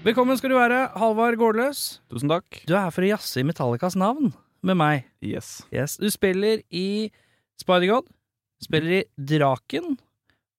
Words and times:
Velkommen 0.00 0.38
skal 0.40 0.52
du 0.52 0.56
være, 0.56 0.78
Halvard 0.96 1.36
Gårdløs. 1.40 1.80
Tusen 2.08 2.30
takk. 2.30 2.62
Du 2.68 2.72
er 2.72 2.86
her 2.86 2.94
for 2.94 3.04
å 3.04 3.10
jazze 3.10 3.42
i 3.42 3.44
Metallicas 3.44 3.96
navn 4.00 4.30
med 4.64 4.78
meg. 4.80 5.02
Yes. 5.24 5.58
Yes. 5.74 5.98
Du 6.00 6.06
spiller 6.12 6.62
i 6.72 7.10
Spider-God, 7.60 8.08
spiller 8.64 9.00
i 9.00 9.02
Draken 9.20 9.98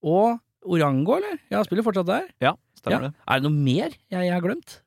og 0.06 0.38
Orango, 0.62 1.16
eller? 1.18 1.40
Ja, 1.54 1.64
spiller 1.66 1.86
fortsatt 1.88 2.10
der. 2.12 2.28
Ja, 2.44 2.54
stemmer 2.78 3.08
Ja. 3.10 3.12
Er 3.26 3.42
det 3.42 3.48
noe 3.50 3.58
mer 3.66 3.90
jeg, 3.90 4.28
jeg 4.28 4.34
har 4.36 4.46
glemt? 4.46 4.78
det. 4.78 4.86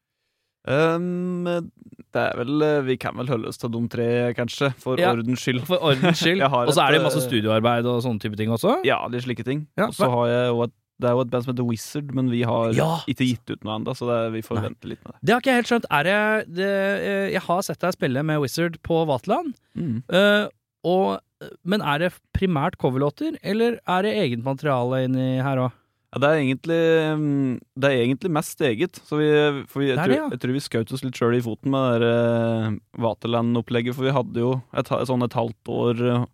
Um, 0.71 1.45
det 2.15 2.23
er 2.23 2.39
vel 2.39 2.62
eh, 2.65 2.79
Vi 2.87 2.95
kan 2.97 3.12
vel 3.19 3.29
holde 3.29 3.51
oss 3.51 3.59
til 3.61 3.69
de 3.75 3.83
tre, 3.93 4.07
kanskje, 4.39 4.71
for 4.81 4.97
Ja. 5.03 5.11
ordens 5.12 5.43
skyld. 5.43 5.65
For 5.67 5.83
ordens 5.83 6.23
skyld. 6.23 6.41
Og 6.47 6.71
så 6.73 6.87
er 6.87 6.95
det 6.95 7.03
masse 7.05 7.19
eh, 7.21 7.27
studioarbeid 7.27 7.84
og 7.91 8.01
sånne 8.07 8.23
type 8.23 8.39
ting 8.39 8.55
også. 8.55 8.79
Ja, 8.87 9.03
litt 9.12 9.27
slike 9.27 9.45
ting. 9.45 9.67
Ja, 9.77 9.91
Og 9.91 9.98
så 9.98 10.09
har 10.09 10.31
jeg 10.31 10.47
jo 10.55 10.62
et 10.69 10.73
Det 11.03 11.09
er 11.11 11.16
jo 11.16 11.25
et 11.25 11.30
band 11.33 11.45
som 11.45 11.51
heter 11.51 11.66
Wizard, 11.66 12.11
men 12.15 12.29
vi 12.30 12.43
har 12.47 12.73
Ja. 12.77 12.91
ikke 13.11 13.27
gitt 13.27 13.51
ut 13.51 13.65
noe 13.66 13.79
ennå, 13.80 13.95
så 13.98 14.07
det, 14.07 14.19
vi 14.37 14.43
får 14.47 14.61
Nei. 14.61 14.65
vente 14.69 14.91
litt 14.91 15.03
med 15.03 15.12
det. 15.15 15.19
Det 15.23 15.34
har 15.34 15.41
ikke 15.43 15.51
jeg 15.51 15.61
helt 15.61 15.73
skjønt. 15.73 15.89
Er 15.91 16.03
det, 16.07 16.19
det 16.55 16.73
Jeg 17.34 17.43
har 17.43 17.62
sett 17.67 17.80
deg 17.83 17.97
spille 17.97 18.23
med 18.23 18.41
Wizard 18.45 18.78
på 18.87 19.00
Vaterland. 19.11 19.55
Mm. 19.75 20.03
Uh, 20.06 20.47
og, 20.84 21.19
men 21.65 21.83
er 21.83 21.98
det 22.05 22.12
primært 22.37 22.77
coverlåter, 22.78 23.39
eller 23.42 23.81
er 23.89 24.06
det 24.06 24.15
eget 24.20 24.45
materiale 24.45 25.05
inni 25.09 25.42
her 25.42 25.67
òg? 25.67 25.81
Ja, 26.15 26.20
det 26.22 26.28
er 26.31 26.41
egentlig 26.45 26.83
mm, 27.19 27.55
Det 27.75 27.89
er 27.91 28.05
egentlig 28.05 28.31
mest 28.31 28.61
eget. 28.62 29.00
Så 29.03 29.19
vi, 29.19 29.27
for 29.67 29.83
vi, 29.83 29.89
jeg, 29.91 29.98
tror, 29.98 30.15
ja. 30.15 30.28
jeg 30.31 30.41
tror 30.45 30.55
vi 30.55 30.62
skjøt 30.62 30.92
oss 30.95 31.03
litt 31.03 31.19
sjøl 31.19 31.34
i 31.34 31.42
foten 31.42 31.75
med 31.75 31.89
det 31.91 32.06
der, 32.06 32.70
eh, 32.70 32.77
Vaterland-opplegget, 33.03 33.97
for 33.97 34.06
vi 34.06 34.15
hadde 34.15 34.45
jo 34.45 34.53
et, 34.78 34.92
sånn 35.11 35.27
et 35.27 35.34
halvt 35.34 35.72
år 35.75 36.05
eh, 36.12 36.27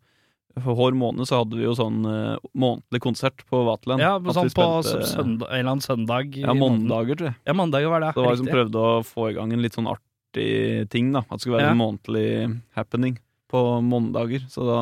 For 0.59 0.75
hver 0.75 0.97
måned 0.99 1.29
så 1.31 1.41
hadde 1.45 1.57
vi 1.57 1.63
jo 1.63 1.73
sånn 1.79 2.01
uh, 2.03 2.37
månedlig 2.59 3.01
konsert 3.05 3.45
på 3.47 3.61
Vaterland. 3.69 4.03
Ja, 4.03 4.17
sånn 4.35 4.51
på 4.51 4.67
søndag, 4.83 5.47
en 5.47 5.61
eller 5.61 5.75
annen 5.77 5.85
søndag. 5.85 6.35
Ja, 6.37 6.55
måndager, 6.59 7.15
tror 7.21 7.31
jeg. 7.31 7.39
Ja, 7.47 7.55
mandager 7.55 7.93
var 7.93 8.03
det. 8.03 8.11
Så 8.15 8.21
det 8.21 8.27
var 8.27 8.35
liksom 8.37 8.51
prøvde 8.57 8.83
å 8.83 8.95
få 9.07 9.29
i 9.31 9.37
gang 9.39 9.53
en 9.55 9.63
litt 9.63 9.79
sånn 9.79 9.91
artig 9.91 10.91
ting, 10.91 11.13
da. 11.15 11.23
At 11.29 11.39
det 11.39 11.45
skulle 11.47 11.59
være 11.61 11.71
Ja. 11.71 11.77
en 11.77 11.83
månedlig 11.85 12.29
happening 12.75 13.19
på 13.51 13.63
mandager. 13.87 14.43
Så 14.51 14.67
da, 14.67 14.81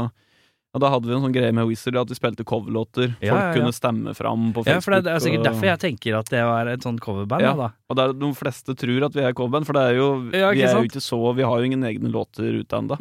ja, 0.79 0.85
da 0.87 0.93
hadde 0.95 1.11
vi 1.11 1.15
en 1.17 1.25
sånn 1.27 1.35
greie 1.35 1.53
med 1.55 1.67
Wizard 1.69 1.99
at 1.99 2.13
vi 2.13 2.17
spilte 2.19 2.45
coverlåter. 2.47 3.11
Folk 3.19 3.27
Ja, 3.27 3.39
ja, 3.49 3.55
kunne 3.57 3.73
stemme 3.75 4.15
fram 4.15 4.53
på 4.55 4.63
Facebook. 4.63 4.79
Ja, 4.79 4.85
for 4.85 4.95
det 4.95 5.13
er 5.13 5.23
sikkert 5.25 5.43
og, 5.43 5.49
derfor 5.51 5.69
jeg 5.69 5.81
tenker 5.83 6.19
at 6.21 6.31
det 6.31 6.43
var 6.47 6.71
et 6.71 6.87
sånt 6.87 7.03
coverband. 7.05 7.43
Ja. 7.43 7.55
Da. 7.59 7.71
og 7.89 7.97
der 7.99 8.13
de 8.15 8.31
fleste 8.39 8.75
tror 8.79 9.07
at 9.09 9.17
vi 9.17 9.25
er 9.27 9.35
coverband, 9.37 9.67
for 9.67 9.75
det 9.79 9.83
er 9.91 9.99
jo, 9.99 10.09
vi 10.31 10.39
er 10.39 10.75
jo 10.79 10.87
ikke 10.87 11.03
så 11.03 11.19
Vi 11.35 11.43
har 11.43 11.59
jo 11.59 11.69
ingen 11.69 11.83
egne 11.85 12.11
låter 12.13 12.61
ute 12.63 12.79
ennå. 12.79 12.97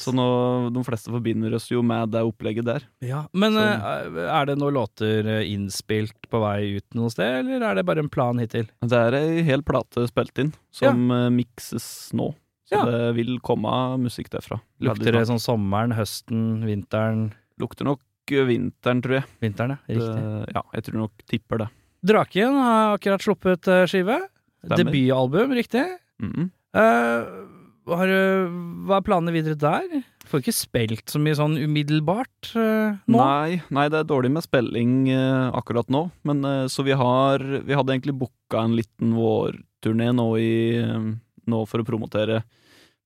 Så 0.00 0.12
nå, 0.16 0.26
de 0.72 0.84
fleste 0.86 1.12
forbinder 1.12 1.54
oss 1.54 1.68
jo 1.70 1.82
med 1.82 2.10
det 2.14 2.22
opplegget 2.26 2.64
der. 2.64 2.82
ja. 3.00 3.26
Men 3.32 3.52
Så- 3.52 3.60
eh, 3.62 4.28
er 4.32 4.46
det 4.46 4.58
noen 4.58 4.74
låter 4.74 5.26
eh, 5.26 5.52
innspilt 5.52 6.28
på 6.30 6.40
vei 6.40 6.76
ut 6.76 6.94
noe 6.94 7.10
sted, 7.10 7.44
eller 7.44 7.62
er 7.62 7.74
det 7.74 7.84
bare 7.86 7.98
en 7.98 8.08
plan 8.08 8.38
hittil? 8.38 8.68
Det 8.80 8.92
er 8.92 9.14
ei 9.14 9.42
hel 9.42 9.62
plate 9.62 10.06
spilt 10.08 10.38
inn, 10.38 10.52
som 10.70 11.08
ja. 11.10 11.28
mikses 11.30 12.12
nå. 12.14 12.34
Så 12.72 12.78
Ja. 12.78 12.84
det 12.88 13.14
vil 13.18 13.38
komme 13.44 13.72
musikk 14.00 14.30
derfra. 14.32 14.60
Lukter 14.80 15.12
det 15.12 15.26
sånn 15.28 15.40
sommeren, 15.42 15.92
høsten, 15.92 16.64
vinteren 16.64 17.32
Lukter 17.60 17.84
nok 17.84 18.00
vinteren, 18.32 19.02
tror 19.04 19.18
jeg. 19.20 19.24
Vinteren, 19.42 19.74
ja. 19.76 19.78
Riktig. 19.92 20.22
Det, 20.22 20.54
ja, 20.56 20.62
jeg 20.72 20.84
tror 20.86 21.00
nok 21.02 21.24
tipper 21.28 21.58
det. 21.64 21.68
Draken 22.02 22.54
har 22.58 22.94
akkurat 22.96 23.22
sluppet 23.22 23.68
skive. 23.90 24.16
Stemmer. 24.64 24.78
Debutalbum, 24.78 25.52
riktig. 25.58 25.84
Mm 26.22 26.32
-hmm. 26.32 26.50
uh, 26.74 27.96
har, 27.96 28.06
du- 28.06 28.86
hva 28.86 28.96
er 28.96 29.02
planene 29.02 29.32
videre 29.32 29.58
der? 29.58 30.04
Får 30.26 30.40
ikke 30.40 30.54
spilt 30.54 31.06
så 31.10 31.18
mye 31.18 31.34
sånn 31.34 31.58
umiddelbart 31.58 32.54
uh, 32.56 32.96
nå. 33.06 33.18
Nei, 33.18 33.62
nei, 33.70 33.88
det 33.88 33.98
er 33.98 34.04
dårlig 34.04 34.30
med 34.30 34.42
spilling 34.42 35.10
uh, 35.10 35.50
akkurat 35.52 35.88
nå. 35.90 36.10
Men 36.24 36.68
så 36.68 36.84
vi 36.84 36.92
har 36.92 37.38
Vi 37.38 37.74
hadde 37.74 37.92
egentlig 37.92 38.18
booka 38.18 38.62
en 38.64 38.76
liten 38.76 39.14
vårturné 39.14 40.14
nå 40.14 40.38
i 40.38 41.18
Nå 41.50 41.64
for 41.68 41.82
å 41.82 41.86
promotere 41.86 42.42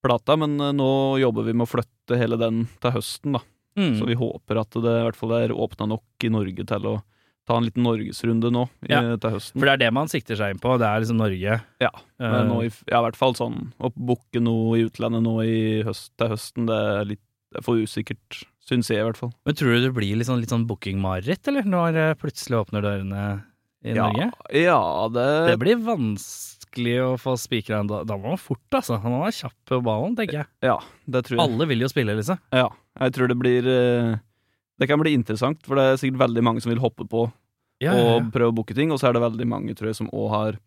plata, 0.04 0.36
men 0.36 0.58
eh, 0.60 0.72
nå 0.76 0.88
jobber 1.22 1.46
vi 1.48 1.54
med 1.56 1.66
å 1.66 1.70
flytte 1.70 2.18
hele 2.20 2.36
den 2.40 2.64
til 2.82 2.92
høsten, 2.98 3.38
da. 3.38 3.42
Mm. 3.76 3.98
Så 3.98 4.06
vi 4.08 4.16
håper 4.16 4.60
at 4.62 4.72
det 4.80 4.92
i 5.00 5.04
hvert 5.04 5.18
fall 5.20 5.32
er 5.36 5.52
åpna 5.52 5.86
nok 5.90 6.24
i 6.24 6.30
Norge 6.32 6.64
til 6.64 6.86
å 6.88 6.94
ta 7.46 7.58
en 7.60 7.66
liten 7.68 7.84
norgesrunde 7.86 8.48
nå 8.50 8.64
i, 8.88 8.90
Ja. 8.90 9.02
til 9.20 9.34
høsten. 9.36 9.60
For 9.60 9.68
det 9.68 9.74
er 9.76 9.82
det 9.84 9.90
man 9.94 10.08
sikter 10.10 10.34
seg 10.38 10.54
inn 10.54 10.58
på. 10.62 10.72
Det 10.80 10.86
er 10.88 11.00
liksom 11.04 11.20
Norge. 11.20 11.60
Ja, 11.80 11.90
Eh, 12.18 12.30
Men 12.32 12.48
nå 12.48 12.62
i, 12.64 12.70
ja, 12.88 12.98
i 12.98 13.04
hvert 13.04 13.16
fall 13.20 13.34
sånn 13.36 13.72
å 13.78 13.90
booke 13.92 14.40
noe 14.40 14.78
i 14.78 14.86
utlandet 14.88 15.20
nå 15.22 15.34
i 15.44 15.82
høst, 15.84 16.10
til 16.16 16.28
høsten, 16.32 16.64
det 16.66 16.74
er 16.74 17.04
litt 17.12 17.20
det 17.52 17.60
er 17.60 17.62
for 17.62 17.76
usikkert, 17.78 18.40
syns 18.66 18.88
jeg 18.90 18.98
i 18.98 19.04
hvert 19.06 19.16
fall. 19.20 19.30
Men 19.46 19.54
tror 19.54 19.76
du 19.76 19.84
det 19.84 19.92
blir 19.94 20.16
litt 20.16 20.26
sånn, 20.26 20.40
litt 20.40 20.50
sånn 20.50 20.64
bookingmareritt, 20.66 21.46
eller? 21.46 21.62
Når 21.62 22.16
plutselig 22.18 22.58
åpner 22.64 22.82
dørene 22.82 23.44
i 23.84 23.92
ja, 23.94 24.08
Norge? 24.08 24.32
Ja, 24.56 24.80
det, 25.12 25.26
Det 25.52 25.58
blir 25.60 25.76
vanskelig 25.84 26.55
å 27.04 27.16
få 27.20 27.36
spikra 27.40 27.80
en 27.80 27.88
da. 27.90 28.02
Da 28.04 28.16
må 28.20 28.34
man 28.34 28.38
fort, 28.40 28.62
altså. 28.76 28.98
Han 29.02 29.16
være 29.22 29.32
kjapp 29.38 29.56
på 29.70 29.80
ballen, 29.86 30.16
tenker 30.18 30.42
jeg. 30.42 30.48
ja, 30.68 30.76
det 31.06 31.24
tror 31.26 31.38
jeg. 31.38 31.42
Alle 31.48 31.66
vil 31.72 31.80
jo 31.86 31.88
spille, 31.88 32.14
liksom. 32.18 32.38
Ja, 32.52 32.68
jeg 33.00 33.12
tror 33.16 33.28
det 33.32 33.38
blir 33.40 33.66
eh, 33.66 34.14
Det 34.78 34.88
kan 34.90 35.00
bli 35.00 35.14
interessant, 35.16 35.62
for 35.64 35.76
det 35.80 35.84
er 35.88 35.96
sikkert 36.00 36.22
veldig 36.26 36.42
mange 36.44 36.60
som 36.60 36.70
vil 36.74 36.82
hoppe 36.84 37.06
på 37.08 37.26
Ja, 37.80 37.92
ja, 37.96 38.16
og 38.16 38.30
prøve 38.32 38.52
å 38.52 38.56
booke 38.56 38.76
ting, 38.76 38.92
og 38.92 39.00
så 39.00 39.08
er 39.08 39.16
det 39.16 39.24
veldig 39.24 39.46
mange, 39.48 39.74
tror 39.76 39.88
jeg, 39.90 39.96
som 40.02 40.12
òg 40.12 40.28
har 40.32 40.58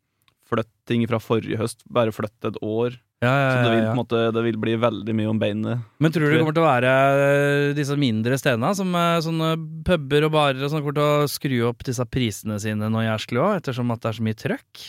flyttet 0.50 0.74
ting 0.90 1.04
fra 1.06 1.20
forrige 1.22 1.60
høst, 1.62 1.84
bare 1.94 2.10
flyttet 2.14 2.48
et 2.50 2.56
år. 2.66 2.96
ja, 3.22 3.30
ja, 3.30 3.50
Så 3.54 3.58
det 3.68 3.74
vil, 3.76 3.88
måte, 3.94 4.22
det 4.34 4.42
vil 4.48 4.58
bli 4.58 4.74
veldig 4.82 5.14
mye 5.14 5.30
om 5.30 5.38
beinet. 5.42 5.84
Men 6.02 6.10
tror 6.14 6.26
du 6.26 6.34
det 6.34 6.40
kommer 6.42 6.56
til 6.58 6.64
å 6.64 6.70
være 6.72 6.94
eh, 7.26 7.74
disse 7.78 7.94
mindre 8.02 8.38
stedene, 8.42 8.72
som 8.78 8.90
eh, 8.98 9.20
sånne 9.22 9.52
puber 9.86 10.26
og 10.26 10.34
barer 10.34 10.64
og 10.66 10.72
sånn, 10.74 10.82
kommer 10.82 10.98
til 10.98 11.06
å 11.06 11.30
skru 11.30 11.60
opp 11.70 11.86
disse 11.86 12.06
prisene 12.10 12.58
sine 12.64 12.90
nå 12.90 13.04
jæsklig 13.06 13.44
òg, 13.44 13.60
ettersom 13.60 13.94
at 13.94 14.02
det 14.02 14.10
er 14.10 14.18
så 14.18 14.26
mye 14.26 14.40
trøkk? 14.42 14.88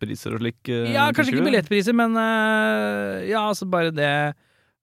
Billettpriser 0.00 0.34
og 0.34 0.40
slik. 0.42 0.58
Uh, 0.68 0.90
Ja, 0.92 1.06
kanskje 1.14 1.34
ikke 1.36 1.46
billettpriser, 1.48 1.94
men 1.96 2.16
uh, 2.18 3.22
ja, 3.28 3.44
altså 3.48 3.68
bare 3.70 3.90
det 3.94 4.10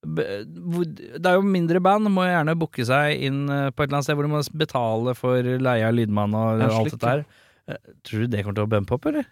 Det 0.01 1.25
er 1.29 1.35
jo 1.37 1.43
mindre 1.45 1.79
band, 1.83 2.09
må 2.09 2.23
gjerne 2.25 2.55
booke 2.57 2.81
seg 2.87 3.21
inn 3.27 3.43
eh, 3.53 3.67
på 3.69 3.83
et 3.83 3.89
eller 3.89 3.99
annet 3.99 4.07
sted 4.07 4.17
hvor 4.17 4.25
du 4.25 4.31
må 4.33 4.39
betale 4.57 5.13
for 5.13 5.45
leie 5.45 5.85
av 5.85 5.93
lydmann 5.93 6.33
og 6.33 6.63
Ja, 6.63 6.71
alt 6.79 6.95
dette 6.95 7.11
her. 7.11 7.21
Tror 8.07 8.23
du 8.25 8.31
det 8.33 8.41
kommer 8.41 8.57
til 8.57 8.65
å 8.65 8.71
bumpe 8.71 8.95
opp, 8.97 9.05
eller? 9.11 9.27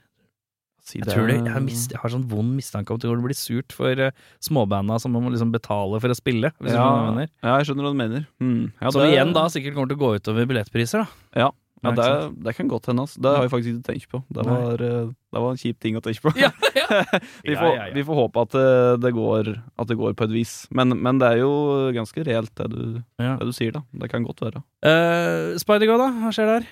Si 0.86 1.00
Jeg 1.00 1.08
det. 1.10 1.14
tror 1.16 1.26
det, 1.28 1.40
jeg, 1.42 1.54
har 1.56 1.62
mist, 1.66 1.92
jeg 1.94 2.00
har 2.02 2.14
sånn 2.14 2.28
vond 2.30 2.54
mistanke 2.56 2.94
om 2.94 2.98
at 2.98 3.02
det 3.04 3.10
kommer 3.10 3.20
til 3.20 3.26
å 3.26 3.30
bli 3.32 3.38
surt 3.38 3.74
for 3.76 4.00
uh, 4.06 4.14
småbanda 4.46 4.96
som 5.02 5.12
må 5.14 5.22
liksom 5.34 5.52
betale 5.54 6.00
for 6.02 6.14
å 6.14 6.18
spille. 6.18 6.54
Hvis 6.62 6.72
du 6.72 6.78
ja, 6.78 6.86
skjønner 6.86 7.02
hva 7.02 7.10
jeg 7.10 7.18
mener. 7.18 7.32
ja, 7.44 7.56
jeg 7.60 7.68
skjønner 7.70 7.86
hva 7.86 7.92
du 7.92 8.00
mener. 8.00 8.24
Mm. 8.42 8.62
Ja, 8.80 8.92
Som 8.94 9.02
det- 9.04 9.10
igjen 9.16 9.34
da 9.36 9.44
sikkert 9.54 9.76
kommer 9.76 9.90
til 9.92 9.98
å 10.00 10.04
gå 10.06 10.12
utover 10.22 10.48
billettpriser, 10.54 11.04
da. 11.04 11.42
Ja, 11.44 11.50
Ja, 11.80 11.92
det, 11.96 12.08
det 12.44 12.54
kan 12.58 12.68
godt 12.68 12.90
hende. 12.90 13.06
Altså. 13.06 13.22
Det 13.24 13.32
har 13.32 13.46
jeg 13.46 13.52
faktisk 13.54 13.70
ikke 13.72 13.88
tenkt 13.88 14.10
på. 14.12 14.20
Det 14.36 14.44
var, 14.44 14.82
eh, 14.84 15.12
det 15.32 15.44
var 15.46 15.54
en 15.54 15.62
kjip 15.62 15.78
ting 15.80 15.96
å 15.96 16.02
tenke 16.04 16.24
på. 16.26 16.34
Ja, 16.44 16.50
ja. 16.76 16.88
vi, 17.48 17.56
får, 17.56 17.78
vi 17.96 18.04
får 18.08 18.20
håpe 18.20 18.44
at 18.48 18.58
eh, 18.60 18.96
det, 19.00 19.14
går, 19.16 19.52
at 19.80 19.92
det 19.92 19.98
går 20.00 20.18
på 20.20 20.28
et 20.28 20.34
vis. 20.34 20.54
Men, 20.76 20.98
men 21.00 21.22
det 21.22 21.30
er 21.32 21.42
jo 21.44 21.54
ganske 21.96 22.26
reelt, 22.28 22.52
det 22.60 22.68
du, 22.74 23.00
det 23.22 23.48
du 23.48 23.54
sier, 23.56 23.72
da. 23.78 23.84
Det 24.04 24.12
kan 24.12 24.28
godt 24.28 24.44
være. 24.44 24.64
Uh, 24.84 25.56
Spider-Go, 25.62 25.96
da? 26.02 26.10
Hva 26.26 26.34
skjer 26.36 26.52
der? 26.58 26.68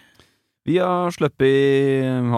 Vi 0.68 0.80
har 0.84 1.14
sluppet 1.16 2.34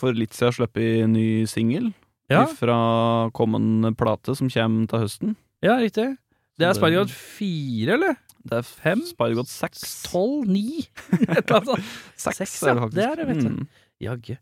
For 0.00 0.16
litt 0.16 0.36
siden 0.36 0.52
sluppet 0.52 1.06
ny 1.08 1.46
singel 1.48 1.92
Ja, 2.28 2.44
fra 2.44 3.30
kommende 3.36 3.94
plate 3.96 4.36
som 4.36 4.50
kommer 4.52 4.90
til 4.90 5.06
høsten. 5.06 5.32
ja 5.64 5.78
riktig. 5.80 6.10
Det 6.60 6.68
er 6.68 6.76
Spider-God 6.76 7.12
4, 7.12 7.96
eller? 7.96 8.18
Det 8.48 8.58
er 8.58 8.66
Fem? 8.66 9.02
Spider-God 9.06 9.48
6. 9.50 9.82
12? 10.10 10.48
9? 10.50 10.62
Et 10.82 11.28
eller 11.30 11.56
annet 11.58 11.70
sånt. 11.70 11.90
Seks 12.24 12.40
Seks, 12.42 12.54
det 12.64 12.72
ja. 12.74 12.88
Det 12.96 13.04
er 13.06 13.20
det, 13.20 13.26
vet 13.30 13.42
du. 13.44 13.50
Mm, 13.52 13.68
Jaggu. 14.02 14.32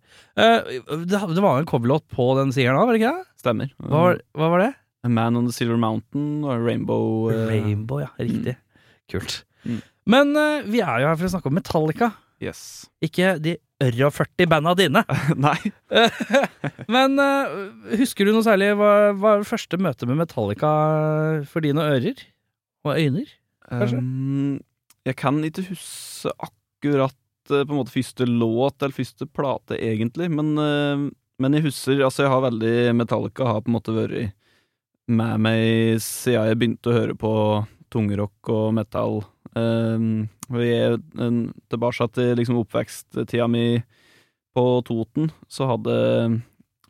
Uh, 0.41 0.70
det, 1.05 1.20
det 1.37 1.43
var 1.44 1.61
en 1.61 1.69
coverlåt 1.69 2.06
på 2.12 2.31
den 2.38 2.52
singelen 2.56 2.81
òg, 2.81 2.88
var 2.88 2.97
det 2.97 3.02
ikke 3.02 3.12
det? 3.19 3.26
stemmer. 3.43 3.75
Hva 3.85 4.00
var, 4.06 4.20
hva 4.37 4.49
var 4.55 4.64
det? 4.64 4.70
A 5.05 5.08
Man 5.12 5.37
on 5.41 5.47
the 5.49 5.52
Silver 5.56 5.79
Mountain 5.81 6.43
og 6.44 6.64
Rainbow. 6.64 7.29
uh... 7.29 7.47
Rainbow, 7.49 8.00
ja. 8.02 8.08
Riktig. 8.20 8.56
Kult. 9.12 9.43
Mm. 9.69 9.81
Men 10.12 10.32
uh, 10.37 10.64
vi 10.69 10.81
er 10.85 11.02
jo 11.05 11.11
her 11.12 11.17
for 11.20 11.29
å 11.29 11.32
snakke 11.37 11.52
om 11.52 11.56
Metallica, 11.61 12.11
Yes. 12.41 12.88
ikke 13.05 13.35
de 13.44 13.58
ørra 13.85 14.08
40 14.17 14.49
banda 14.49 14.73
dine. 14.76 15.02
Nei. 15.44 15.58
Men 16.94 17.20
husker 18.00 18.25
du 18.25 18.32
noe 18.32 18.44
særlig? 18.47 18.70
Hva 18.81 18.93
var 19.20 19.44
første 19.49 19.76
møte 19.81 20.08
med 20.08 20.17
Metallica 20.23 20.70
for 21.49 21.61
dine 21.64 21.85
ører? 21.85 22.23
Og 22.88 22.97
øyne? 22.97 23.26
Um, 23.70 24.58
jeg 25.06 25.17
kan 25.20 25.38
ikke 25.46 25.69
huske 25.70 26.32
akkurat 26.43 27.17
eh, 27.52 27.62
på 27.62 27.70
en 27.70 27.78
måte 27.78 27.94
første 27.94 28.26
låt 28.26 28.82
eller 28.82 28.96
første 28.96 29.26
plate, 29.26 29.78
egentlig. 29.78 30.31
Men, 30.32 30.52
eh, 30.58 31.06
men 31.40 31.56
jeg 31.56 31.69
husker 31.70 32.02
Altså, 32.05 32.25
jeg 32.26 32.34
har 32.34 32.44
veldig 32.49 32.75
Metallica 32.99 33.49
har 33.49 33.62
på 33.62 33.70
en 33.70 33.78
måte 33.78 33.96
vært 33.96 34.34
med 35.11 35.43
meg 35.43 36.02
siden 36.05 36.46
jeg 36.46 36.58
begynte 36.58 36.90
å 36.90 36.94
høre 36.94 37.17
på 37.19 37.32
tungrock 37.90 38.50
og 38.52 38.75
metal. 38.76 39.25
Um, 39.58 40.28
er 40.55 41.00
tilbake 41.70 42.06
til 42.14 42.37
liksom 42.38 42.61
oppveksttida 42.61 43.49
mi 43.50 43.81
på 44.55 44.64
Toten, 44.87 45.32
så 45.50 45.66
hadde, 45.70 45.96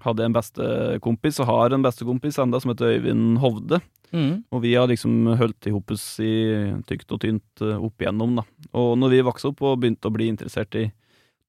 hadde 0.05 0.23
jeg 0.23 0.31
en 0.31 0.37
bestekompis, 0.37 1.41
og 1.41 1.49
har 1.49 1.73
en 1.77 1.85
bestekompis 1.85 2.39
enda, 2.41 2.61
som 2.61 2.73
heter 2.73 2.99
Øyvind 2.99 3.41
Hovde. 3.41 3.81
Mm. 4.13 4.43
Og 4.51 4.63
vi 4.65 4.75
har 4.75 4.89
liksom 4.91 5.33
holdt 5.39 5.69
i 5.69 5.75
hopes 5.75 6.05
i 6.25 6.33
tykt 6.89 7.13
og 7.15 7.23
tynt 7.23 7.65
eh, 7.65 7.77
opp 7.79 8.03
igjennom, 8.03 8.39
da. 8.41 8.47
Og 8.79 8.97
når 8.99 9.15
vi 9.15 9.25
vokste 9.27 9.53
opp 9.53 9.63
og 9.67 9.81
begynte 9.83 10.11
å 10.11 10.15
bli 10.15 10.31
interessert 10.33 10.75
i 10.79 10.89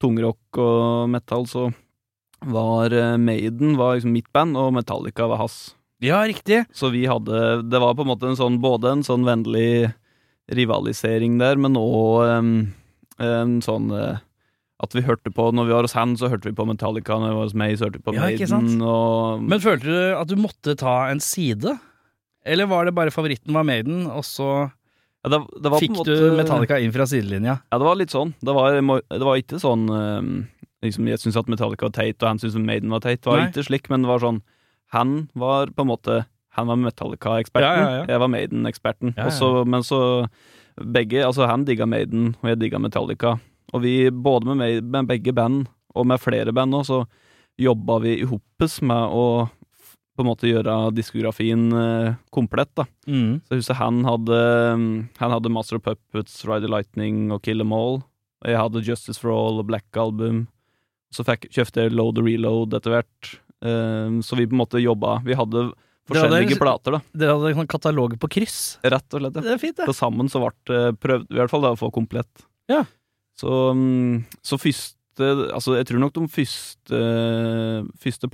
tungrock 0.02 0.60
og 0.62 1.10
metal, 1.12 1.46
så 1.50 1.68
var 2.42 2.94
eh, 2.94 3.16
Maiden 3.18 3.76
var 3.78 3.96
liksom 3.96 4.14
mitt 4.14 4.30
band, 4.34 4.58
og 4.58 4.74
Metallica 4.76 5.28
var 5.30 5.42
hans. 5.42 5.74
Ja, 6.02 6.22
riktig. 6.26 6.64
Så 6.74 6.90
vi 6.90 7.04
hadde 7.06 7.62
Det 7.70 7.78
var 7.78 7.94
på 7.94 8.02
en 8.02 8.10
måte 8.10 8.26
en 8.26 8.38
sånn 8.38 8.58
både 8.62 8.90
en 8.90 9.04
sånn 9.06 9.22
vennlig 9.22 9.92
rivalisering 10.50 11.36
der, 11.38 11.60
men 11.62 11.78
òg 11.78 12.26
en 13.22 13.60
sånn 13.62 13.92
eh, 13.94 14.18
at 14.82 14.96
vi 14.96 15.04
hørte 15.06 15.30
på 15.30 15.44
Når 15.54 15.68
vi 15.68 15.74
var 15.76 15.86
hos 15.86 15.94
han, 15.94 16.16
så 16.18 16.26
hørte 16.32 16.50
vi 16.50 16.56
på 16.58 16.66
Metallica. 16.66 17.14
Når 17.14 17.30
vi 17.30 17.38
var 17.38 17.46
hos 17.46 17.54
meg, 17.54 17.76
så 17.78 17.86
hørte 17.86 18.00
vi 18.00 18.06
på 18.08 18.16
Ja, 18.16 18.26
Maiden. 18.26 18.82
Og 18.82 19.44
Men 19.46 19.62
følte 19.62 19.86
du 19.86 19.98
at 20.18 20.30
du 20.30 20.34
måtte 20.40 20.74
ta 20.78 20.96
en 21.12 21.22
side? 21.22 21.76
Eller 22.44 22.66
var 22.70 22.86
det 22.86 22.94
bare 22.96 23.12
favoritten 23.14 23.54
var 23.54 23.66
Maiden, 23.66 24.06
og 24.10 24.24
så 24.26 24.48
ja, 25.22 25.30
det, 25.30 25.38
det 25.62 25.70
var 25.70 25.76
på 25.76 25.78
en 25.78 25.82
fikk 25.84 25.98
måte, 26.00 26.16
du 26.18 26.34
Metallica 26.34 26.78
inn 26.82 26.94
fra 26.94 27.06
sidelinja? 27.06 27.60
Ja, 27.70 27.78
det 27.78 27.86
var 27.86 27.98
litt 28.00 28.14
sånn. 28.14 28.32
Det 28.42 28.54
var, 28.56 28.74
det 28.74 29.22
var 29.22 29.38
ikke 29.38 29.60
sånn 29.62 29.84
eh, 29.94 30.30
liksom, 30.82 31.10
Jeg 31.12 31.22
syntes 31.22 31.38
at 31.44 31.52
Metallica 31.52 31.86
var 31.86 31.94
teit, 31.94 32.18
og 32.18 32.30
han 32.32 32.42
syntes 32.42 32.58
Maiden 32.58 32.90
var 32.90 33.04
teit. 33.04 33.20
Det 33.22 33.30
var 33.30 33.44
Nei. 33.44 33.52
ikke 33.52 33.66
slik, 33.68 33.86
men 33.92 34.02
det 34.02 34.10
var 34.10 34.24
sånn 34.24 34.42
Han 34.96 35.14
var 35.38 35.70
på 35.70 35.86
en 35.86 35.92
måte 35.92 36.18
Han 36.58 36.72
var 36.72 36.80
Metallica-eksperten, 36.82 37.84
Ja, 37.86 37.94
ja, 38.00 38.02
jeg 38.10 38.24
var 38.24 38.32
Maiden-eksperten. 38.34 39.14
Men 39.70 39.86
så 39.86 40.02
Begge 40.82 41.22
Altså, 41.26 41.46
han 41.46 41.66
digga 41.68 41.86
Maiden, 41.86 42.32
og 42.40 42.48
jeg 42.48 42.62
digga 42.64 42.80
Metallica. 42.82 43.36
Og 43.72 43.84
vi, 43.84 44.10
både 44.10 44.56
med, 44.56 44.82
med 44.90 45.08
begge 45.08 45.34
band, 45.36 45.66
og 45.94 46.06
med 46.08 46.20
flere 46.20 46.52
band 46.56 46.74
òg, 46.74 46.86
så 46.88 47.02
jobba 47.60 47.98
vi 48.02 48.16
i 48.22 48.28
hoppes 48.28 48.78
med 48.82 49.12
å 49.12 49.24
på 50.22 50.26
en 50.26 50.30
måte 50.32 50.48
gjøre 50.50 50.76
diskografien 50.96 51.66
eh, 51.74 52.14
komplett, 52.34 52.70
da. 52.78 52.86
Mm. 53.10 53.40
Så 53.44 53.54
jeg 53.56 53.62
husker 53.62 53.78
han 53.82 54.00
hadde 54.06 54.38
Han 55.20 55.34
hadde 55.34 55.50
Master 55.52 55.76
of 55.78 55.84
Puppets, 55.84 56.40
Ride 56.48 56.64
the 56.66 56.70
Lightning 56.72 57.30
og 57.34 57.42
Kill 57.44 57.60
Em 57.64 57.72
All. 57.76 58.00
Jeg 58.46 58.58
hadde 58.58 58.82
Justice 58.86 59.20
for 59.22 59.34
All 59.34 59.60
og 59.62 59.68
Black 59.68 59.86
Album. 59.98 60.46
Så 61.12 61.26
fikk, 61.28 61.48
kjøpte 61.52 61.84
jeg 61.84 61.92
Load 61.94 62.18
og 62.22 62.26
Reload 62.30 62.74
etter 62.78 62.94
hvert. 62.96 63.32
Eh, 63.62 64.16
så 64.24 64.38
vi 64.38 64.46
på 64.48 64.56
en 64.56 64.62
måte 64.64 64.80
jobba 64.82 65.18
Vi 65.26 65.36
hadde 65.38 65.68
forskjellige 65.68 65.76
hadde- 66.08 66.38
forskjellige 66.40 66.58
plater, 66.62 66.96
da. 66.96 67.02
Dere 67.14 67.36
hadde 67.36 67.52
sånn 67.60 67.70
katalog 67.70 68.16
på 68.18 68.30
kryss? 68.38 68.56
Rett 68.82 69.14
og 69.14 69.20
slett. 69.22 69.36
Ja. 69.38 69.44
Det 69.44 69.52
er 69.54 69.60
fint, 69.62 69.76
det. 69.78 69.86
Til 69.86 69.94
sammen 70.00 70.30
så 70.32 70.40
ble 70.42 70.50
det 70.72 70.80
prøvd 71.04 71.28
i 71.30 71.38
hvert 71.38 71.52
fall 71.52 71.62
da, 71.66 71.74
å 71.76 71.78
få 71.78 71.92
komplett. 71.94 72.46
Ja. 72.72 72.82
Så, 73.38 73.52
mm, 73.76 74.24
så 74.42 74.58
første 74.58 74.92
Altså, 75.52 75.74
jeg 75.76 75.84
tror 75.90 76.00
nok 76.00 76.14
de 76.16 76.22
første 76.32 76.98
Første 78.00 78.28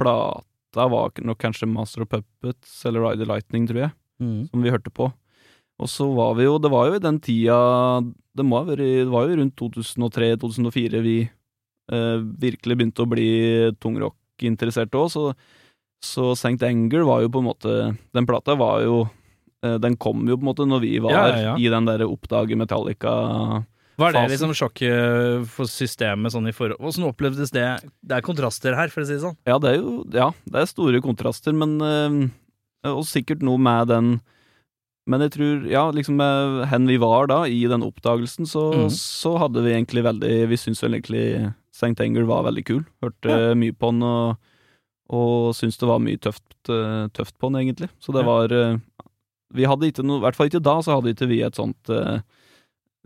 plata 0.79 0.89
var 0.95 1.11
nok 1.27 1.39
kanskje 1.43 1.67
Master 1.69 2.03
of 2.07 2.09
Puppets 2.13 2.85
eller 2.87 3.03
Ride 3.03 3.25
the 3.25 3.27
Lightning, 3.33 3.67
tror 3.67 3.83
jeg 3.89 3.93
Mm. 4.21 4.49
som 4.51 4.63
vi 4.63 4.71
hørte 4.71 4.91
på. 4.91 5.13
Og 5.79 5.87
så 5.87 6.07
var 6.13 6.35
vi 6.35 6.43
jo 6.43 6.59
Det 6.59 6.71
var 6.73 6.89
jo 6.89 6.95
i 6.97 6.99
den 6.99 7.21
tida 7.21 7.55
Det, 8.35 8.43
må 8.45 8.59
ha 8.59 8.65
vært, 8.67 8.79
det 8.83 9.07
var 9.13 9.29
jo 9.29 9.37
rundt 9.39 9.55
2003-2004 9.55 11.03
vi 11.05 11.21
eh, 11.93 12.19
virkelig 12.43 12.77
begynte 12.77 13.05
å 13.05 13.09
bli 13.09 13.29
tungrockinteresserte 13.79 14.99
òg, 14.99 15.09
så, 15.11 15.23
så 16.03 16.33
St. 16.35 16.59
Anger 16.67 17.05
var 17.07 17.23
jo 17.23 17.31
på 17.31 17.39
en 17.43 17.47
måte 17.47 17.97
Den 18.15 18.27
plata 18.27 18.57
var 18.59 18.83
jo 18.83 19.09
eh, 19.63 19.79
Den 19.79 19.97
kom 19.97 20.27
jo 20.29 20.37
på 20.37 20.43
en 20.43 20.51
måte 20.51 20.67
når 20.67 20.81
vi 20.83 20.99
var 20.99 21.13
Ja, 21.15 21.25
ja, 21.29 21.41
ja. 21.53 21.57
i 21.59 21.69
den 21.71 21.87
derre 21.87 22.11
Oppdage 22.11 22.59
Metallica 22.59 23.65
Var 23.99 24.13
det 24.15 24.21
fasen. 24.23 24.31
liksom 24.31 24.55
sjokket 24.55 25.49
for 25.51 25.67
systemet 25.71 26.31
sånn 26.35 26.47
i 26.49 26.55
forhold 26.55 26.79
Åssen 26.87 27.07
opplevdes 27.09 27.51
det? 27.51 27.67
Det 28.01 28.15
er 28.19 28.23
kontraster 28.23 28.77
her, 28.79 28.89
for 28.95 29.03
å 29.03 29.09
si 29.09 29.17
det 29.17 29.25
sånn. 29.25 29.37
Ja, 29.49 29.59
det 29.59 29.73
er 29.73 29.79
jo 29.81 29.95
Ja, 30.15 30.29
det 30.47 30.61
er 30.63 30.71
store 30.71 31.01
kontraster, 31.03 31.53
men 31.57 31.77
øh, 31.83 32.29
Og 32.95 33.05
sikkert 33.11 33.43
noe 33.43 33.59
med 33.59 33.89
den 33.91 34.13
Men 35.09 35.25
jeg 35.25 35.33
tror, 35.35 35.67
ja, 35.73 35.87
liksom 35.91 36.19
med 36.21 36.67
hen 36.71 36.87
vi 36.87 36.99
var 37.03 37.27
da, 37.31 37.41
i 37.49 37.63
den 37.67 37.83
oppdagelsen, 37.83 38.47
så, 38.47 38.67
mm. 38.85 38.91
så 38.95 39.35
hadde 39.43 39.63
vi 39.65 39.73
egentlig 39.75 40.05
veldig 40.07 40.35
Vi 40.53 40.57
syntes 40.61 40.83
vel 40.85 40.99
egentlig 41.01 41.25
St. 41.79 41.95
Anger 42.03 42.25
var 42.27 42.43
veldig 42.43 42.65
kul. 42.67 42.81
Hørte 43.05 43.55
mye 43.55 43.71
på 43.79 43.93
den, 43.93 44.03
og, 44.03 44.39
og 45.15 45.53
syntes 45.55 45.79
det 45.79 45.87
var 45.87 46.01
mye 46.03 46.19
tøft, 46.19 46.43
eh, 46.75 47.05
tøft 47.15 47.37
på 47.39 47.53
den, 47.53 47.61
egentlig. 47.63 47.87
Så 48.03 48.11
det 48.13 48.25
Ja. 48.25 48.27
var 48.27 48.51
eh, 48.51 48.79
Vi 49.55 49.65
hadde 49.65 49.87
ikke 49.87 50.03
noe 50.05 50.19
I 50.19 50.25
hvert 50.27 50.37
fall 50.37 50.51
ikke 50.51 50.63
da, 50.67 50.75
så 50.83 50.97
hadde 50.99 51.15
ikke 51.15 51.29
vi 51.31 51.39
et 51.47 51.55
sånt 51.55 51.89
eh, 51.89 52.19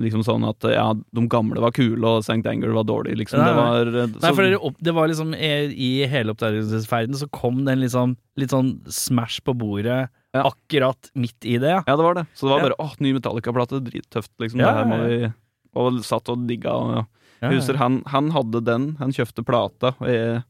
Liksom 0.01 0.23
sånn 0.25 0.45
at 0.49 0.65
ja, 0.73 0.87
de 0.97 1.23
gamle 1.29 1.61
var 1.61 1.71
kule, 1.77 2.01
og 2.01 2.23
St. 2.25 2.41
Anger 2.49 2.73
var 2.73 2.87
dårlig, 2.89 3.13
liksom. 3.21 3.39
Nei, 3.43 3.49
det 3.51 3.59
var 3.59 3.91
så... 3.93 4.07
Nei, 4.23 4.31
så- 4.33 4.47
dere 4.47 4.61
opp, 4.65 4.79
det 4.81 4.95
var 4.97 5.11
liksom 5.11 5.35
i, 5.37 5.91
hele 6.09 6.33
oppdagelsesferden 6.33 7.15
så 7.21 7.29
kom 7.31 7.61
den 7.67 7.83
liksom 7.85 8.17
litt 8.41 8.51
sånn 8.55 8.73
smash 8.89 9.43
på 9.45 9.53
bordet 9.55 10.09
Ja. 10.33 10.47
akkurat 10.49 11.11
midt 11.15 11.45
i 11.45 11.59
det, 11.61 11.69
ja. 11.75 11.83
Ja, 11.87 11.95
det 12.01 12.03
var 12.09 12.15
det. 12.17 12.25
Så 12.35 12.47
det 12.49 12.55
var 12.55 12.63
Ja. 12.63 12.69
bare 12.71 12.81
åh, 12.81 12.95
ny 13.05 13.13
Metallica-plate, 13.13 13.83
drittøft, 13.85 14.33
liksom. 14.41 14.61
Ja, 14.65 14.73
det 14.73 14.81
her 14.81 14.89
må 14.89 14.99
vi 15.07 15.33
Og 15.77 16.03
satt 16.05 16.29
og 16.33 16.47
digga. 16.49 16.73
Og, 16.73 16.95
ja. 16.97 17.05
Jeg 17.51 17.61
husker 17.61 17.77
han, 17.77 18.03
han 18.07 18.31
hadde 18.31 18.65
den, 18.65 18.97
han 18.99 19.13
kjøpte 19.13 19.45
plata, 19.45 19.95
og 20.01 20.09
jeg 20.09 20.43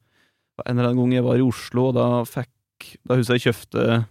En 0.67 0.79
eller 0.79 0.91
annen 0.93 0.99
gang 1.03 1.13
jeg 1.19 1.25
var 1.25 1.37
i 1.37 1.43
Oslo, 1.43 1.89
og 1.91 1.95
da 1.99 2.07
fikk 2.25 2.99
Da 3.09 3.17
husker 3.17 3.35
jeg 3.39 3.47
kjøpte 3.51 4.07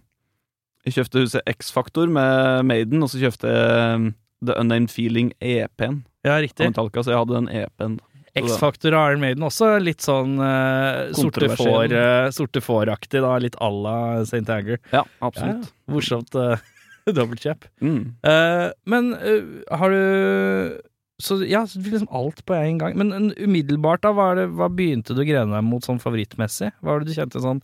Jeg 0.84 0.94
kjøpte 0.96 1.20
huset 1.24 1.42
X-Faktor 1.46 2.08
med 2.10 2.64
Maiden, 2.66 3.02
og 3.02 3.08
så 3.08 3.20
kjøpte 3.22 3.48
jeg 3.48 4.14
The 4.42 4.56
Unnamed 4.58 4.90
Feeling 4.90 5.32
EP-en 5.40 6.02
ja, 6.22 6.38
riktig. 6.38 6.66
Metallica, 6.70 7.02
så 7.02 7.10
jeg 7.10 7.18
hadde 7.18 7.38
den 7.40 7.48
EP-en. 7.50 8.00
X-Factor 8.38 8.94
og 8.96 9.10
Iron 9.10 9.20
Maiden 9.20 9.44
også 9.44 9.74
litt 9.82 10.04
sånn 10.04 10.38
uh, 10.40 11.10
sorte 11.16 11.50
får-aktig, 11.52 12.62
får-aktig, 12.64 13.20
da. 13.20 13.32
Litt 13.42 13.58
à 13.60 13.68
la 13.74 13.96
St. 14.22 14.46
Anger. 14.48 14.78
Ja, 14.94 15.02
absolutt. 15.20 15.66
ja. 15.68 15.92
Morsomt. 15.92 16.38
Uh, 17.02 17.16
Dobbeltkjøp. 17.16 17.64
Mm. 17.82 18.12
Uh, 18.22 18.68
men 18.86 19.08
uh, 19.18 19.62
har 19.74 19.90
du 19.90 20.76
Så 21.18 21.40
ja, 21.42 21.64
så 21.66 21.80
liksom 21.82 22.06
alt 22.14 22.44
på 22.46 22.54
en 22.54 22.78
gang. 22.78 22.94
Men 22.94 23.10
uh, 23.10 23.32
umiddelbart, 23.42 24.04
da, 24.06 24.12
hva, 24.14 24.28
det, 24.38 24.44
hva 24.54 24.68
begynte 24.70 25.16
du 25.16 25.24
å 25.24 25.26
grene 25.26 25.50
deg 25.56 25.66
mot 25.66 25.82
sånn 25.82 25.98
favorittmessig? 25.98 26.70
Hva 26.78 26.92
var 26.92 27.02
det 27.02 27.10
du 27.10 27.16
kjente 27.18 27.42
sånn 27.42 27.58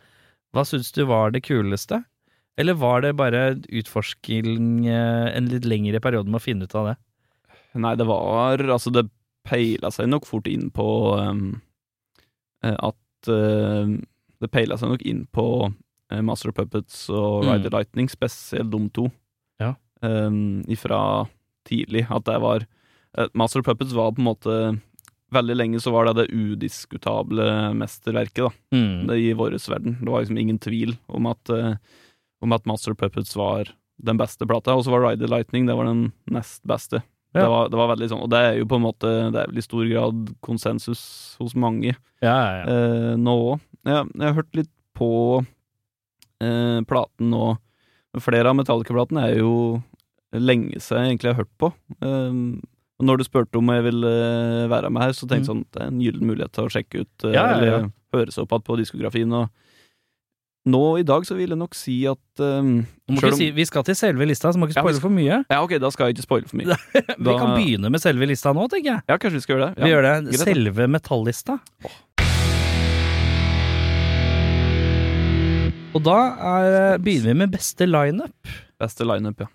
Hva 0.51 0.67
syns 0.67 0.91
du 0.97 1.05
var 1.07 1.31
det 1.31 1.45
kuleste? 1.47 2.01
Eller 2.59 2.75
var 2.79 3.05
det 3.05 3.15
bare 3.19 3.43
utforsking 3.71 4.87
eh, 4.91 5.29
en 5.37 5.51
litt 5.53 5.67
lengre 5.69 6.01
periode 6.03 6.27
med 6.31 6.41
å 6.41 6.45
finne 6.45 6.67
ut 6.67 6.75
av 6.79 6.91
det? 6.91 6.97
Nei, 7.79 7.95
det 8.01 8.07
var 8.09 8.59
Altså, 8.65 8.91
det 8.91 9.07
peila 9.49 9.93
seg 9.95 10.11
nok 10.11 10.27
fort 10.29 10.49
inn 10.51 10.69
på 10.75 10.87
um, 11.17 11.61
at 12.67 13.31
uh, 13.31 13.87
Det 14.43 14.51
peila 14.53 14.77
seg 14.81 14.91
nok 14.93 15.05
inn 15.09 15.23
på 15.35 15.47
uh, 15.71 16.23
Master 16.27 16.51
of 16.51 16.59
Puppets 16.59 17.07
og 17.13 17.47
Mm. 17.47 17.69
Lightning, 17.73 18.11
spesielt 18.11 18.71
de 18.73 18.81
to. 18.95 19.07
Ja. 19.63 19.75
Um, 20.03 20.65
ifra 20.69 21.29
tidlig. 21.69 22.07
At 22.11 22.27
det 22.27 22.41
var 22.43 22.67
uh, 22.67 23.29
Master 23.35 23.63
of 23.63 23.71
Puppets 23.71 23.95
var 23.97 24.13
på 24.13 24.23
en 24.23 24.31
måte 24.33 24.59
Veldig 25.29 25.57
lenge 25.59 25.81
så 25.85 25.91
var 25.93 26.09
det 26.09 26.23
det 26.23 26.33
udiskutable 26.33 27.45
mesterverket, 27.77 28.47
da. 28.47 28.51
Mm. 28.73 29.11
I 29.13 29.35
vår 29.37 29.59
verden. 29.69 29.99
Det 30.01 30.09
var 30.09 30.23
liksom 30.23 30.39
ingen 30.41 30.59
tvil 30.59 30.95
om 31.05 31.27
at, 31.29 31.51
eh, 31.53 31.75
om 32.45 32.55
at 32.55 32.67
Master 32.69 32.95
Puppets 32.95 33.35
var 33.39 33.71
den 33.99 34.19
beste 34.21 34.47
plata, 34.47 34.77
og 34.79 34.85
så 34.87 34.93
var 34.95 35.03
Ride 35.03 35.25
the 35.25 35.31
Lightning 35.31 35.67
det 35.67 35.75
var 35.75 35.89
den 35.89 36.13
nest 36.31 36.63
beste. 36.69 37.01
Ja. 37.35 37.43
Det, 37.43 37.49
var, 37.53 37.69
det 37.73 37.79
var 37.81 37.91
veldig 37.91 38.09
sånn, 38.09 38.23
og 38.25 38.31
det 38.33 38.39
er 38.41 38.55
jo 38.57 38.67
på 38.71 38.79
en 38.79 38.85
måte 38.87 39.09
Det 39.35 39.37
er 39.43 39.51
vel 39.51 39.59
i 39.61 39.65
stor 39.67 39.83
grad 39.85 40.31
konsensus 40.41 41.03
hos 41.37 41.53
mange 41.61 41.91
Ja, 42.25 42.33
ja, 42.33 42.55
ja. 42.57 42.63
eh, 42.73 43.11
nå 43.21 43.35
òg. 43.51 43.61
Jeg, 43.85 44.07
jeg 44.15 44.25
har 44.25 44.39
hørt 44.39 44.57
litt 44.57 44.71
på 44.97 45.09
eh, 46.43 46.81
platen 46.89 47.31
nå. 47.35 47.45
Flere 48.25 48.51
av 48.51 48.57
Metallica-platene 48.59 49.27
er 49.29 49.39
jo 49.43 49.53
lenge 50.35 50.81
siden 50.81 51.05
jeg 51.05 51.13
egentlig 51.15 51.35
har 51.35 51.41
hørt 51.43 51.55
på. 51.61 51.71
Eh, 52.01 52.41
når 52.99 53.21
du 53.21 53.27
spurte 53.29 53.61
om 53.61 53.69
jeg 53.71 53.85
ville 53.87 54.11
eh, 54.11 54.65
være 54.73 54.91
med 54.91 55.05
her, 55.05 55.15
så 55.15 55.29
tenkte 55.29 55.45
jeg 55.45 55.51
sånn 55.53 55.65
det 55.77 55.85
er 55.85 55.93
en 55.93 56.01
gyllen 56.03 56.33
mulighet 56.33 56.57
til 56.57 56.67
å 56.67 56.73
sjekke 56.75 57.05
ut 57.05 57.29
eh, 57.29 57.37
Mm. 57.39 57.53
Eller 57.59 57.91
høre 58.17 58.33
seg 58.33 58.47
opp 58.47 58.55
igjen 58.57 58.67
på 58.71 58.79
diskografien. 58.81 59.37
Og 59.37 59.51
nå 60.71 60.83
i 61.01 61.05
dag 61.07 61.25
så 61.29 61.37
vil 61.39 61.53
jeg 61.55 61.59
nok 61.61 61.75
si 61.77 61.95
at 62.11 62.43
um, 62.45 62.87
om- 63.09 63.21
si, 63.37 63.51
vi 63.57 63.65
skal 63.69 63.85
til 63.87 63.97
selve 63.99 64.27
lista, 64.29 64.51
så 64.53 64.61
må 64.61 64.69
ikke 64.69 64.79
Ja, 64.79 64.85
spoile 64.85 65.01
for 65.03 65.15
mye. 65.15 65.41
Ja, 65.51 65.63
ok, 65.65 65.77
da 65.83 65.91
skal 65.95 66.09
jeg 66.11 66.17
ikke 66.19 66.27
spoile 66.27 66.51
for 66.51 66.61
mye. 66.61 66.77
Vi 67.29 67.37
kan 67.41 67.55
begynne 67.57 67.91
med 67.93 68.03
selve 68.03 68.29
lista 68.29 68.53
nå, 68.57 68.67
tenker 68.73 68.93
jeg. 68.97 69.05
Ja, 69.09 69.17
kanskje 69.19 69.41
vi 69.41 69.45
skal 69.47 69.57
gjøre 69.57 69.71
det. 69.71 69.85
Vi 69.85 69.91
gjør 69.93 70.07
det. 70.07 70.15
greit, 70.29 70.39
da. 70.39 70.45
Selve 70.53 70.89
metallista. 70.93 71.59
Og 75.97 76.05
da 76.05 76.17
er, 76.53 76.99
begynner 77.03 77.33
vi 77.33 77.39
med 77.41 77.53
beste 77.57 77.87
lineup. 77.89 78.53
Beste 78.79 79.07
lineup, 79.09 79.41
ja. 79.43 79.49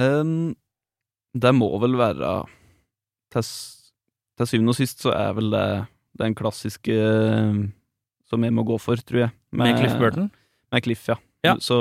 Um, 0.00 0.54
det 1.36 1.50
må 1.54 1.68
vel 1.82 1.98
være 2.00 2.30
Til, 3.32 3.44
syvende 4.48 4.72
og 4.72 4.78
sist 4.78 5.04
så 5.04 5.12
er 5.12 5.34
vel 5.36 5.50
det 5.52 5.66
den 6.20 6.34
klassiske 6.36 6.92
eh, 6.96 7.60
som 8.32 8.42
jeg 8.48 8.56
må 8.56 8.64
gå 8.68 8.80
for, 8.80 8.96
tror 9.04 9.26
jeg. 9.26 9.34
Med 9.52 9.76
Cliff 9.78 9.94
Burton? 10.00 10.30
Med 10.72 10.84
Cliff, 10.88 11.04
ja. 11.12 11.18
Ja. 11.44 11.56
Så 11.60 11.76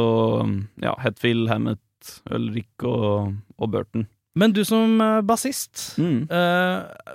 ja, 0.82 0.96
Hetfield, 1.04 1.48
Hammett, 1.52 2.16
Ulrik 2.34 2.84
og, 2.90 3.36
og 3.62 3.72
Burton. 3.74 4.08
Men 4.40 4.54
du 4.56 4.62
som 4.64 4.94
uh, 5.04 5.20
bassist 5.28 5.98
Mm. 6.00 6.22
eh, 6.32 7.10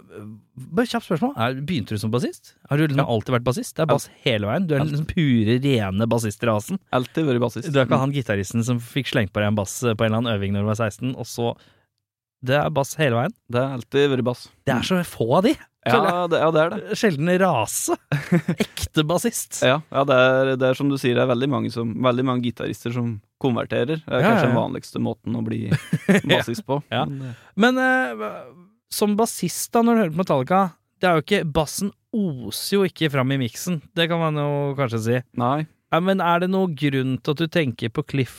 Bare 0.77 0.85
kjapt 0.85 1.07
spørsmål. 1.07 1.31
Er, 1.41 1.55
begynte 1.65 1.97
du 1.97 2.01
som 2.03 2.11
bassist? 2.13 2.51
Har 2.69 2.77
du 2.77 2.85
liksom 2.85 3.09
alltid 3.09 3.33
vært 3.39 3.47
bassist? 3.47 3.73
Det 3.79 3.87
er 3.87 3.89
bass 3.89 4.05
hele 4.27 4.51
veien. 4.51 4.67
Du 4.69 4.75
er 4.77 4.85
liksom 4.85 5.07
pure, 5.09 5.57
rene 5.65 6.09
bassistrasen. 6.13 6.79
Alltid 6.97 7.25
vært 7.31 7.41
bassist. 7.47 7.71
Du 7.73 7.79
er 7.81 7.89
ikke 7.89 8.01
han 8.03 8.13
gitaristen 8.13 8.65
som 8.69 8.83
fikk 8.85 9.09
slengt 9.15 9.33
på 9.33 9.41
deg 9.41 9.49
en 9.49 9.57
bass 9.59 9.79
på 9.81 9.97
en 9.97 10.11
eller 10.11 10.21
annen 10.21 10.35
øving 10.37 10.53
når 10.57 10.67
du 10.67 10.71
var 10.75 10.81
16, 10.91 11.15
og 11.17 11.29
så 11.29 11.55
Det 12.45 12.57
er 12.59 12.69
bass 12.75 12.95
hele 13.01 13.17
veien. 13.17 13.35
Det 13.49 13.63
har 13.63 13.79
alltid 13.79 14.11
vært 14.13 14.27
bass. 14.27 14.45
Det 14.67 14.75
er 14.77 14.85
så 14.87 15.01
få 15.09 15.29
av 15.39 15.47
de! 15.49 15.55
Ja, 15.87 16.27
det, 16.27 16.39
ja, 16.43 16.49
det 16.51 16.63
er 16.65 16.73
det. 16.73 16.97
Sjelden 17.01 17.31
rase. 17.39 17.95
Ekte 18.65 19.05
bassist. 19.07 19.61
Ja, 19.63 19.77
ja 19.95 20.03
det, 20.09 20.17
er, 20.19 20.51
det 20.59 20.71
er 20.73 20.79
som 20.79 20.89
du 20.91 20.97
sier, 20.99 21.15
det 21.15 21.23
er 21.23 21.31
veldig 21.31 21.49
mange, 21.53 21.71
som, 21.71 21.93
veldig 22.03 22.25
mange 22.27 22.43
gitarister 22.49 22.91
som 22.95 23.13
konverterer. 23.43 24.01
Det 24.03 24.11
er 24.11 24.25
Ja, 24.25 24.33
kanskje 24.33 24.49
den 24.51 24.59
vanligste 24.59 25.03
måten 25.03 25.39
å 25.39 25.45
bli 25.47 25.61
bassist 26.33 26.67
på. 26.67 26.81
Men, 26.91 27.15
eh, 27.31 27.45
Men 27.55 27.79
eh, 27.79 28.27
som 28.93 29.15
bassist, 29.19 29.71
da, 29.75 29.85
når 29.87 29.95
du 29.95 30.03
hører 30.03 30.15
på 30.17 30.23
Metallica 30.25 30.61
Det 31.03 31.09
er 31.09 31.17
jo 31.19 31.25
ikke 31.25 31.41
Bassen 31.55 31.95
oser 32.17 32.79
jo 32.79 32.85
ikke 32.89 33.11
fram 33.13 33.33
i 33.35 33.41
miksen. 33.47 33.81
Det 33.95 34.09
kan 34.11 34.23
man 34.23 34.39
jo 34.43 34.51
kanskje 34.79 35.03
si. 35.07 35.23
nei. 35.39 35.67
Men 36.03 36.21
er 36.21 36.43
det 36.43 36.49
noe 36.51 36.69
grunn 36.77 37.15
til 37.23 37.33
at 37.37 37.41
du 37.41 37.47
tenker 37.53 37.93
på 37.95 38.03
Cliff 38.11 38.39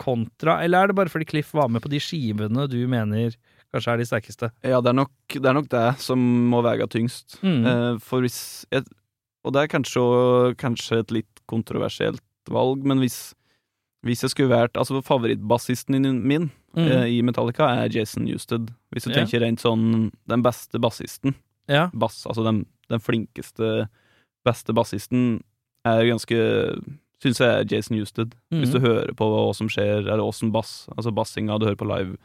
kontra, 0.00 0.58
eller 0.64 0.82
er 0.86 0.90
det 0.90 0.96
bare 0.98 1.12
fordi 1.12 1.28
Cliff 1.28 1.52
var 1.56 1.68
med 1.72 1.82
på 1.84 1.90
de 1.92 2.00
skivene 2.02 2.64
du 2.72 2.78
mener 2.90 3.34
kanskje 3.70 3.92
er 3.92 4.00
de 4.00 4.06
sterkeste? 4.08 4.48
Ja, 4.66 4.80
det 4.82 4.90
er, 4.90 4.96
nok, 4.98 5.12
det 5.36 5.46
er 5.46 5.54
nok 5.54 5.68
det 5.70 5.84
som 6.02 6.18
må 6.50 6.62
veie 6.66 6.86
tyngst. 6.90 7.36
Mm. 7.44 7.60
Eh, 7.70 7.98
for 8.02 8.24
hvis 8.24 8.40
jeg, 8.74 8.88
Og 9.44 9.54
det 9.54 9.62
er 9.62 9.70
kanskje, 9.72 10.02
kanskje 10.60 10.98
et 11.04 11.12
litt 11.14 11.44
kontroversielt 11.48 12.20
valg, 12.50 12.82
men 12.84 12.98
hvis, 13.00 13.32
hvis 14.04 14.24
jeg 14.26 14.32
skulle 14.34 14.50
vært 14.52 14.76
Altså, 14.76 15.00
favorittbassisten 15.06 15.96
min, 16.26 16.50
Mm. 16.70 16.86
eh, 16.86 17.06
i 17.18 17.22
Metallica 17.26 17.66
er 17.82 17.88
Jason 17.90 18.22
Newsted. 18.24 18.68
Hvis 18.94 19.02
du 19.02 19.10
yeah. 19.10 19.24
tenker 19.24 19.40
rent 19.42 19.58
sånn 19.58 20.12
den 20.30 20.42
beste 20.44 20.78
bassisten. 20.78 21.34
Ja. 21.66 21.88
Bass, 21.92 22.20
altså 22.30 22.44
den, 22.46 22.60
den 22.88 23.00
flinkeste, 23.02 23.88
beste 24.46 24.72
bassisten 24.72 25.40
er 25.84 26.04
ganske 26.06 26.38
Syns 27.20 27.38
jeg 27.42 27.48
er 27.52 27.66
Jason 27.68 27.96
Newsted. 27.98 28.34
Hvis 28.52 28.70
Mhm. 28.70 28.72
du 28.72 28.80
hører 28.80 29.14
på 29.14 29.26
hva 29.28 29.54
som 29.54 29.68
skjer, 29.68 30.06
eller 30.08 30.24
åssen 30.24 30.50
bass, 30.52 30.86
altså 30.96 31.12
bassinga 31.12 31.58
du 31.60 31.66
hører 31.66 31.76
på 31.76 31.88
live 31.88 32.16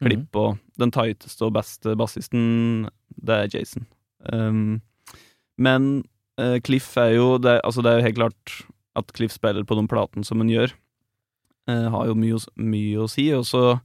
Mhm. 0.00 0.08
klipp, 0.08 0.36
og 0.36 0.58
den 0.78 0.90
tighteste 0.90 1.42
og 1.46 1.52
beste 1.54 1.96
bassisten, 1.96 2.88
det 3.22 3.34
er 3.54 3.58
Jason. 3.58 3.86
Um, 4.32 4.80
men 5.58 6.04
uh, 6.38 6.58
Cliff 6.60 6.96
er 6.96 7.14
jo 7.14 7.38
det, 7.38 7.60
Altså, 7.64 7.82
det 7.82 7.90
er 7.92 7.98
jo 8.00 8.04
helt 8.06 8.16
klart 8.16 8.54
at 8.96 9.12
Cliff 9.12 9.32
spiller 9.32 9.64
på 9.64 9.76
den 9.76 9.88
platen 9.88 10.24
som 10.24 10.38
han 10.38 10.48
gjør. 10.48 10.72
Uh, 11.68 11.88
har 11.90 12.06
jo 12.06 12.14
mye, 12.14 12.38
mye 12.58 12.96
å 13.04 13.08
si, 13.08 13.30
og 13.32 13.44
så 13.44 13.80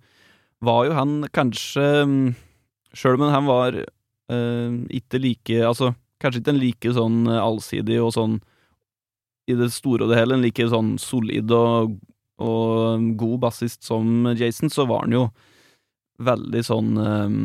var 0.61 0.85
jo 0.85 0.93
han 0.93 1.23
kanskje 1.33 2.03
um, 2.03 2.35
Sjøl 2.93 3.19
om 3.21 3.29
han 3.31 3.45
var 3.45 3.71
uh, 3.77 4.71
ikke 4.89 5.19
like 5.21 5.61
Altså, 5.63 5.95
kanskje 6.19 6.41
ikke 6.41 6.53
en 6.55 6.59
like 6.59 6.93
sånn 6.97 7.27
allsidig 7.29 7.99
og 8.03 8.13
sånn 8.13 8.41
i 9.50 9.58
det 9.58 9.72
store 9.74 10.06
og 10.06 10.13
det 10.13 10.20
hele, 10.20 10.38
en 10.38 10.46
like 10.46 10.68
sånn 10.72 10.94
solid 11.01 11.51
og, 11.56 11.96
og 12.44 13.08
god 13.20 13.39
bassist 13.48 13.84
som 13.88 14.29
Jason, 14.38 14.72
så 14.74 14.86
var 14.89 15.08
han 15.08 15.15
jo 15.18 15.24
veldig 16.24 16.62
sånn 16.68 16.94
um, 17.00 17.41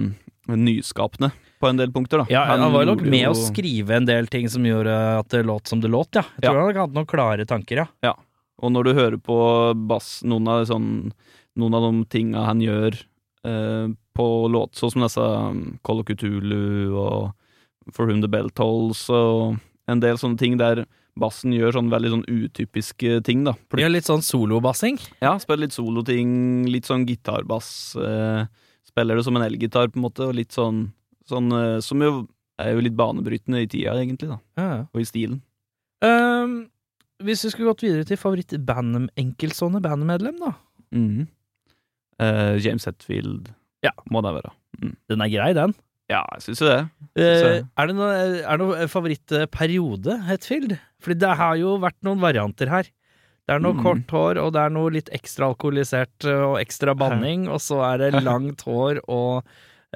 nyskapende 0.51 1.31
på 1.63 1.71
en 1.71 1.79
del 1.81 1.93
punkter, 1.95 2.21
da. 2.21 2.27
Ja, 2.29 2.43
han, 2.51 2.67
var 2.75 2.85
nok 2.89 3.05
med 3.07 3.23
jo- 3.23 3.33
å 3.33 3.39
skrive 3.39 3.97
en 3.97 4.09
del 4.09 4.29
ting 4.29 4.51
som 4.53 4.67
gjorde 4.67 4.93
at 4.93 5.31
det 5.33 5.45
låt 5.49 5.71
som 5.71 5.81
det 5.81 5.89
låt, 5.89 6.19
ja. 6.19 6.25
Jeg 6.43 6.51
tror 6.51 6.61
han 6.61 6.81
hadde 6.83 6.99
noen 6.99 7.09
klare 7.09 7.47
tanker, 7.49 7.85
ja. 7.85 7.87
ja. 8.05 8.15
Og 8.61 8.75
når 8.75 8.89
du 8.89 8.93
hører 8.99 9.21
på 9.23 9.39
bass, 9.89 10.19
noen 10.27 10.51
av, 10.51 10.67
sånn, 10.69 11.15
noen 11.57 11.79
av 11.79 11.87
de 11.87 12.05
tinga 12.13 12.45
han 12.51 12.61
gjør 12.61 12.99
eh, 13.49 13.87
på 14.15 14.27
låt, 14.53 14.75
sånn 14.77 14.93
som 14.95 15.07
disse 15.07 15.25
of 15.25 16.05
Cthulhu 16.11 16.93
og 16.93 17.33
For 17.93 18.09
Whom 18.09 18.21
the 18.25 18.31
Bell 18.33 18.51
Tolls 18.57 19.07
og 19.13 19.57
en 19.91 20.01
del 20.01 20.21
sånne 20.21 20.41
ting 20.41 20.59
der 20.61 20.85
bassen 21.21 21.53
gjør 21.55 21.73
sånn 21.77 21.91
veldig 21.93 22.11
sånn 22.11 22.25
utypiske 22.27 23.21
ting, 23.27 23.45
da. 23.47 23.53
Gjør 23.79 23.93
litt 23.95 24.09
sånn 24.09 24.23
solobassing. 24.25 24.99
Ja, 25.23 25.37
spiller 25.39 25.67
litt 25.69 25.77
soloting, 25.77 26.65
litt 26.71 26.89
sånn 26.91 27.07
gitarbass. 27.07 27.69
Eh, 27.97 28.47
spiller 28.89 29.17
det 29.21 29.25
som 29.27 29.37
en 29.39 29.47
elgitar, 29.47 29.89
på 29.93 30.01
en 30.01 30.07
måte, 30.09 30.27
og 30.29 30.35
litt 30.35 30.51
sånn, 30.55 30.89
sånn 31.31 31.53
eh, 31.53 31.79
Som 31.81 32.03
jo 32.03 32.27
er 32.59 32.75
jo 32.75 32.83
litt 32.87 32.95
banebrytende 32.99 33.63
i 33.65 33.67
tida, 33.71 33.95
egentlig, 33.99 34.29
da, 34.31 34.39
Ja, 34.59 34.67
ja. 34.77 34.83
og 34.93 35.01
i 35.01 35.07
stilen. 35.09 35.41
Um, 36.05 36.69
hvis 37.23 37.43
vi 37.47 37.51
skulle 37.51 37.71
gått 37.73 37.83
videre 37.87 38.05
til 38.07 38.19
favoritt-band, 38.21 39.09
enkeltstående 39.19 39.81
bandmedlem, 39.83 40.39
da. 40.43 40.53
Mhm. 40.95 41.27
Eh, 42.21 42.59
James 42.63 42.85
Hetfield 42.87 43.49
Ja. 43.83 43.91
må 44.11 44.23
det 44.23 44.35
være. 44.37 44.53
Den 45.09 45.21
er 45.23 45.29
grei, 45.29 45.53
den. 45.55 45.75
Ja, 46.11 46.21
jeg 46.35 46.43
syns 46.45 46.61
jo 46.61 46.69
det. 46.69 46.81
Eh, 47.17 47.63
er 47.65 47.87
det 47.89 47.95
er 48.05 48.59
det 48.59 48.61
noe 48.61 48.89
favorittperiode, 48.93 50.19
Hetfield? 50.29 50.77
Fordi 51.05 51.17
det 51.23 51.31
har 51.39 51.57
jo 51.57 51.77
vært 51.81 51.97
noen 52.05 52.21
varianter 52.21 52.69
her. 52.69 52.91
Det 53.45 53.55
er 53.55 53.61
noe 53.61 53.75
Mm. 53.77 53.83
kort 53.85 54.13
hår, 54.13 54.39
og 54.41 54.53
det 54.55 54.61
er 54.63 54.71
noe 54.73 54.91
litt 54.93 55.09
ekstra 55.13 55.51
alkoholisert 55.53 56.25
eh, 56.25 56.43
og 56.45 56.59
ekstra 56.61 56.95
banning, 56.97 57.47
og 57.49 57.61
så 57.61 57.81
er 57.93 57.99
det 58.11 58.23
langt 58.31 58.63
hår 58.65 59.01
og 59.09 59.45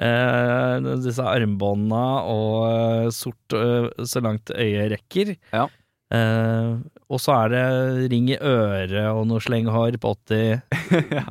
eh, 0.01 0.79
disse 1.01 1.25
armbånda 1.25 2.03
og 2.29 2.55
eh, 2.69 3.09
sort 3.13 3.57
så 4.05 4.21
langt 4.21 4.49
øyet 4.53 4.91
rekker. 4.93 5.35
Ja. 5.53 5.67
Eh, 6.13 6.77
og 7.09 7.21
så 7.21 7.35
er 7.45 7.53
det 7.53 8.09
ring 8.13 8.29
i 8.33 8.37
øret 8.37 9.11
og 9.13 9.27
noe 9.29 9.41
slenghår 9.41 9.97
på 10.01 10.13
80. 10.29 10.61
ja. 11.19 11.25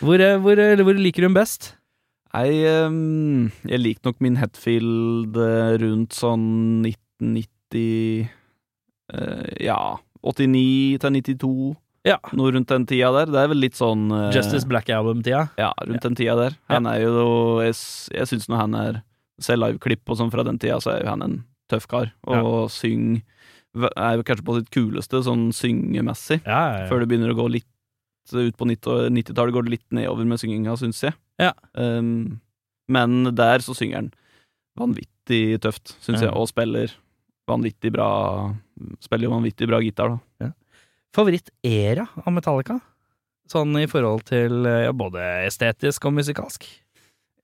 Hvor, 0.00 0.20
hvor, 0.44 0.60
hvor 0.84 0.96
liker 1.00 1.24
du 1.24 1.28
den 1.28 1.36
best? 1.36 1.74
Jeg, 2.34 2.64
ehm, 2.66 3.52
jeg 3.70 3.78
liker 3.80 4.08
nok 4.08 4.20
min 4.24 4.38
Hetfield 4.40 5.36
eh, 5.38 5.76
rundt 5.84 6.16
sånn 6.16 6.82
1990 6.82 8.26
eh, 9.14 9.48
Ja, 9.62 9.78
89 10.24 10.98
til 11.04 11.18
92. 11.20 11.54
Ja. 12.04 12.18
Noe 12.36 12.52
rundt 12.52 12.68
den 12.68 12.84
tida 12.90 13.12
der. 13.14 13.30
Det 13.32 13.40
er 13.40 13.50
vel 13.52 13.62
litt 13.62 13.78
sånn 13.78 14.08
eh, 14.12 14.32
Justice 14.34 14.66
Black 14.68 14.90
Album-tida? 14.92 15.46
Ja, 15.60 15.70
rundt 15.86 16.04
den 16.04 16.18
tida 16.18 16.34
der. 16.40 16.56
Han 16.72 16.88
er 16.90 17.04
jo 17.06 17.60
Jeg, 17.64 17.78
jeg 18.12 18.30
syns 18.32 18.50
når 18.50 18.64
han 18.64 18.80
er 18.80 19.02
Ser 19.42 19.58
liveklipp 19.58 20.06
og 20.12 20.18
sånn 20.20 20.30
fra 20.30 20.44
den 20.46 20.60
tida, 20.62 20.76
så 20.78 20.92
er 20.92 21.00
jo 21.02 21.10
han 21.10 21.22
en 21.24 21.32
tøff 21.66 21.88
kar. 21.90 22.12
Og 22.30 22.68
syng 22.70 23.16
Er 23.74 24.20
jo 24.20 24.26
kanskje 24.26 24.46
på 24.46 24.54
sitt 24.60 24.68
kuleste 24.70 25.22
sånn 25.26 25.48
syngemessig. 25.50 26.38
Ja, 26.46 26.60
ja, 26.60 26.76
ja. 26.84 26.90
Før 26.90 27.02
det 27.02 27.08
begynner 27.10 27.32
å 27.34 27.38
gå 27.40 27.48
litt 27.56 27.66
ut 28.32 28.56
på 28.56 28.68
90 28.70 29.10
90-tallet, 29.12 29.54
går 29.54 29.66
det 29.66 29.74
litt 29.76 29.96
nedover 29.96 30.24
med 30.28 30.40
synginga, 30.40 30.76
syns 30.80 31.02
jeg. 31.04 31.16
Ja. 31.42 31.52
Um, 31.76 32.40
men 32.88 33.34
der 33.36 33.64
så 33.64 33.74
synger 33.76 34.00
han 34.00 34.12
vanvittig 34.78 35.60
tøft, 35.64 35.96
syns 36.04 36.22
Ja. 36.22 36.28
jeg, 36.30 36.34
og 36.36 36.48
spiller 36.48 36.92
vanvittig 37.50 37.92
bra 37.92 38.54
Spiller 39.04 39.30
vanvittig 39.30 39.68
bra 39.70 39.78
gitar, 39.78 40.16
da. 40.40 40.48
Favoritt-era 41.14 42.08
av 42.24 42.32
Metallica? 42.34 42.80
Sånn 43.46 43.76
i 43.78 43.86
forhold 43.86 44.24
til 44.26 44.64
eh, 44.66 44.86
ja, 44.88 44.92
både 44.96 45.22
estetisk 45.46 46.08
og 46.08 46.16
musikalsk? 46.16 46.64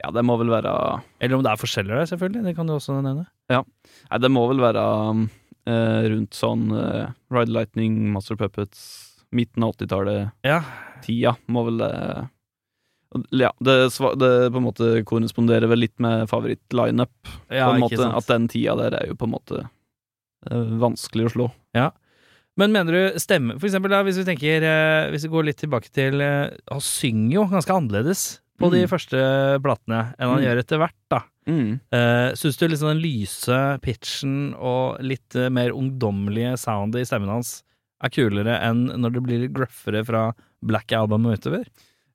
Ja, 0.00 0.10
det 0.10 0.24
må 0.24 0.34
vel 0.40 0.50
være 0.50 0.72
Eller 1.20 1.36
om 1.36 1.44
det 1.44 1.52
er 1.52 1.60
forskjeller 1.60 2.00
der, 2.00 2.08
selvfølgelig. 2.08 2.42
Det 2.48 2.56
kan 2.56 2.66
du 2.66 2.74
også 2.74 2.96
nevne. 3.04 3.26
Nei, 3.52 4.18
det 4.24 4.30
må 4.32 4.46
vel 4.48 4.62
være 4.64 4.82
uh, 5.12 6.02
rundt 6.08 6.34
sånn 6.34 6.70
uh, 6.72 7.12
Ride 7.30 7.52
Lightning, 7.52 7.98
Master 8.14 8.38
Puppets, 8.40 9.09
midten 9.32 9.62
av 9.66 9.74
80-tallet, 9.76 10.32
Ja. 10.44 10.62
tida, 11.04 11.36
må 11.48 11.64
vel 11.68 11.78
det 11.78 12.28
Ja, 13.34 13.50
det, 13.58 13.74
det 14.20 14.30
på 14.52 14.56
en 14.60 14.66
måte 14.68 14.88
korresponderer 15.04 15.66
vel 15.70 15.80
litt 15.82 15.96
med 15.98 16.28
favoritt-lineup. 16.30 17.10
ja 17.50 17.66
på 17.66 17.74
en 17.74 17.80
måte. 17.82 18.06
At 18.14 18.26
den 18.30 18.46
tida 18.48 18.76
der 18.78 18.94
er 19.00 19.06
jo 19.08 19.16
på 19.18 19.26
en 19.26 19.34
måte 19.34 19.64
eh, 20.46 20.70
vanskelig 20.78 21.26
å 21.26 21.32
slå. 21.34 21.48
Ja. 21.74 21.90
Men 22.58 22.72
mener 22.74 22.92
du 22.92 23.18
stemme 23.22 23.54
For 23.58 23.66
eksempel 23.68 23.90
da, 23.90 24.02
hvis 24.04 24.18
vi 24.18 24.24
tenker 24.26 24.62
eh, 24.66 25.10
Hvis 25.12 25.22
vi 25.24 25.30
går 25.32 25.44
litt 25.46 25.60
tilbake 25.62 25.88
til 25.94 26.20
eh, 26.20 26.50
Han 26.68 26.80
synger 26.82 27.34
jo 27.36 27.44
ganske 27.48 27.72
annerledes 27.76 28.22
på 28.60 28.68
de 28.74 28.82
Mm. 28.84 28.90
første 28.90 29.20
platene 29.64 30.00
enn 30.18 30.28
han 30.28 30.38
Mm. 30.40 30.44
gjør 30.44 30.58
etter 30.60 30.78
hvert, 30.82 30.96
da. 31.08 31.20
Mm. 31.48 31.80
Uh, 31.94 32.34
Syns 32.36 32.58
du 32.60 32.66
liksom 32.68 32.90
den 32.92 33.00
lyse 33.00 33.60
pitchen 33.80 34.34
og 34.58 34.98
litt 35.00 35.34
eh, 35.34 35.48
mer 35.48 35.70
ungdommelige 35.72 36.58
soundet 36.60 37.00
i 37.00 37.08
stemmen 37.08 37.30
hans 37.32 37.62
er 38.02 38.12
kulere 38.14 38.58
enn 38.66 38.86
når 39.00 39.14
det 39.16 39.22
blir 39.26 39.46
gruffere 39.52 40.02
fra 40.08 40.24
Black 40.64 40.92
Album 40.96 41.26
og 41.28 41.38
utover? 41.40 41.66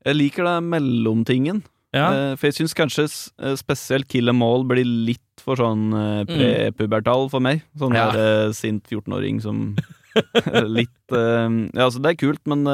Jeg 0.06 0.18
liker 0.20 0.46
det 0.46 0.58
mellomtingen. 0.70 1.64
Ja. 1.96 2.10
Eh, 2.12 2.32
for 2.36 2.50
jeg 2.50 2.58
syns 2.60 2.74
kanskje 2.76 3.06
eh, 3.08 3.54
spesielt 3.56 4.10
Kill 4.12 4.28
Em 4.30 4.42
All 4.44 4.66
blir 4.68 4.84
litt 4.86 5.22
for 5.42 5.56
sånn 5.60 5.86
eh, 5.96 6.24
prepubertal 6.28 7.30
for 7.32 7.44
meg. 7.44 7.64
Sånn 7.80 7.94
Mm. 7.96 8.00
Ja. 8.02 8.10
der 8.12 8.52
sint 8.58 8.84
14-åring 8.92 9.40
som 9.44 9.62
litt 10.78 11.12
Ja, 11.16 11.86
altså, 11.86 12.02
det 12.04 12.14
er 12.16 12.20
kult, 12.22 12.42
men 12.48 12.66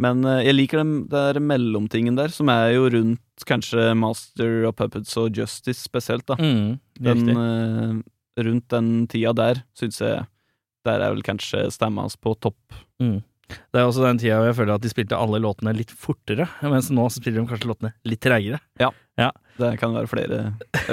men 0.00 0.22
jeg 0.24 0.54
liker 0.56 0.80
den 0.80 0.92
der 1.12 1.36
mellomtingen 1.44 2.16
der, 2.16 2.32
som 2.32 2.48
er 2.48 2.70
jo 2.72 2.86
rundt 2.88 3.44
kanskje 3.44 3.90
Master 3.98 4.62
of 4.70 4.78
Puppets 4.78 5.12
og 5.20 5.36
Justice 5.36 5.82
spesielt, 5.84 6.24
da. 6.30 6.38
Mm, 6.40 6.78
Den, 6.96 8.02
rundt 8.40 8.68
den 8.72 8.88
tida 9.12 9.34
der 9.36 9.60
syns 9.76 10.00
jeg 10.00 10.22
Der 10.88 11.02
er 11.04 11.12
vel 11.12 11.24
kanskje 11.26 11.66
stemma 11.74 12.06
hans 12.06 12.16
på 12.16 12.32
topp. 12.40 12.60
Mm. 13.02 13.18
Det 13.50 13.80
er 13.80 13.86
også 13.88 14.04
den 14.04 14.20
tida 14.22 14.38
jeg 14.46 14.56
føler 14.58 14.76
at 14.76 14.84
de 14.84 14.90
spilte 14.92 15.18
alle 15.18 15.40
låtene 15.42 15.72
litt 15.74 15.90
fortere, 15.90 16.46
mens 16.62 16.90
nå 16.94 17.06
spiller 17.12 17.42
de 17.42 17.50
kanskje 17.50 17.70
låtene 17.70 17.92
litt 18.06 18.22
treigere. 18.22 18.60
Det 19.60 19.74
kan 19.80 19.92
være 19.96 20.08
flere, 20.08 20.40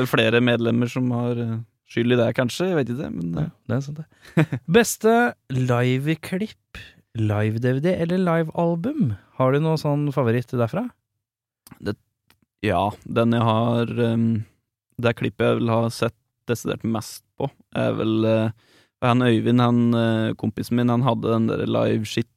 flere 0.09 0.41
medlemmer 0.43 0.89
som 0.91 1.07
har 1.15 1.39
eh, 1.39 1.57
skyld 1.91 2.15
i 2.15 2.19
det, 2.19 2.27
kanskje. 2.37 2.71
Jeg 2.71 2.79
vet 2.81 2.91
ikke, 2.93 3.09
men 3.13 3.33
Ja, 3.37 3.45
eh, 3.45 3.53
det 3.69 3.77
er 3.77 3.83
sant, 3.85 4.01
det. 4.01 4.47
Beste 4.79 5.13
liveklipp, 5.53 6.81
live-DVD 7.17 7.93
eller 8.03 8.21
livealbum? 8.25 9.13
Har 9.39 9.53
du 9.53 9.61
noe 9.63 9.79
sånn 9.81 10.09
favoritt 10.15 10.51
derfra? 10.53 10.87
ja. 12.65 12.83
Den 13.05 13.35
jeg 13.35 13.43
har 13.45 13.91
um, 13.99 14.27
Det 14.97 15.13
klippet 15.19 15.45
jeg 15.45 15.59
vil 15.59 15.69
ha 15.71 15.89
sett 15.93 16.15
desidert 16.49 16.83
mest 16.87 17.23
på, 17.37 17.49
er 17.75 17.91
vel 17.97 18.25
eh, 18.25 18.51
han 19.05 19.21
Øyvind, 19.21 19.61
han 19.61 19.93
eh, 19.93 20.33
kompisen 20.39 20.77
min, 20.79 20.89
han 20.89 21.03
hadde 21.05 21.29
den 21.33 21.47
der 21.51 21.65
live 21.69 22.05
shit 22.05 22.27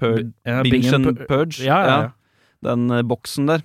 Purge, 0.00 0.32
Ja, 0.46 0.62
Bingen 0.62 1.04
Purge. 1.28 1.62
Ja, 1.64 1.80
ja. 1.86 1.98
Den 2.64 2.90
eh, 2.90 3.02
boksen 3.06 3.46
der. 3.50 3.62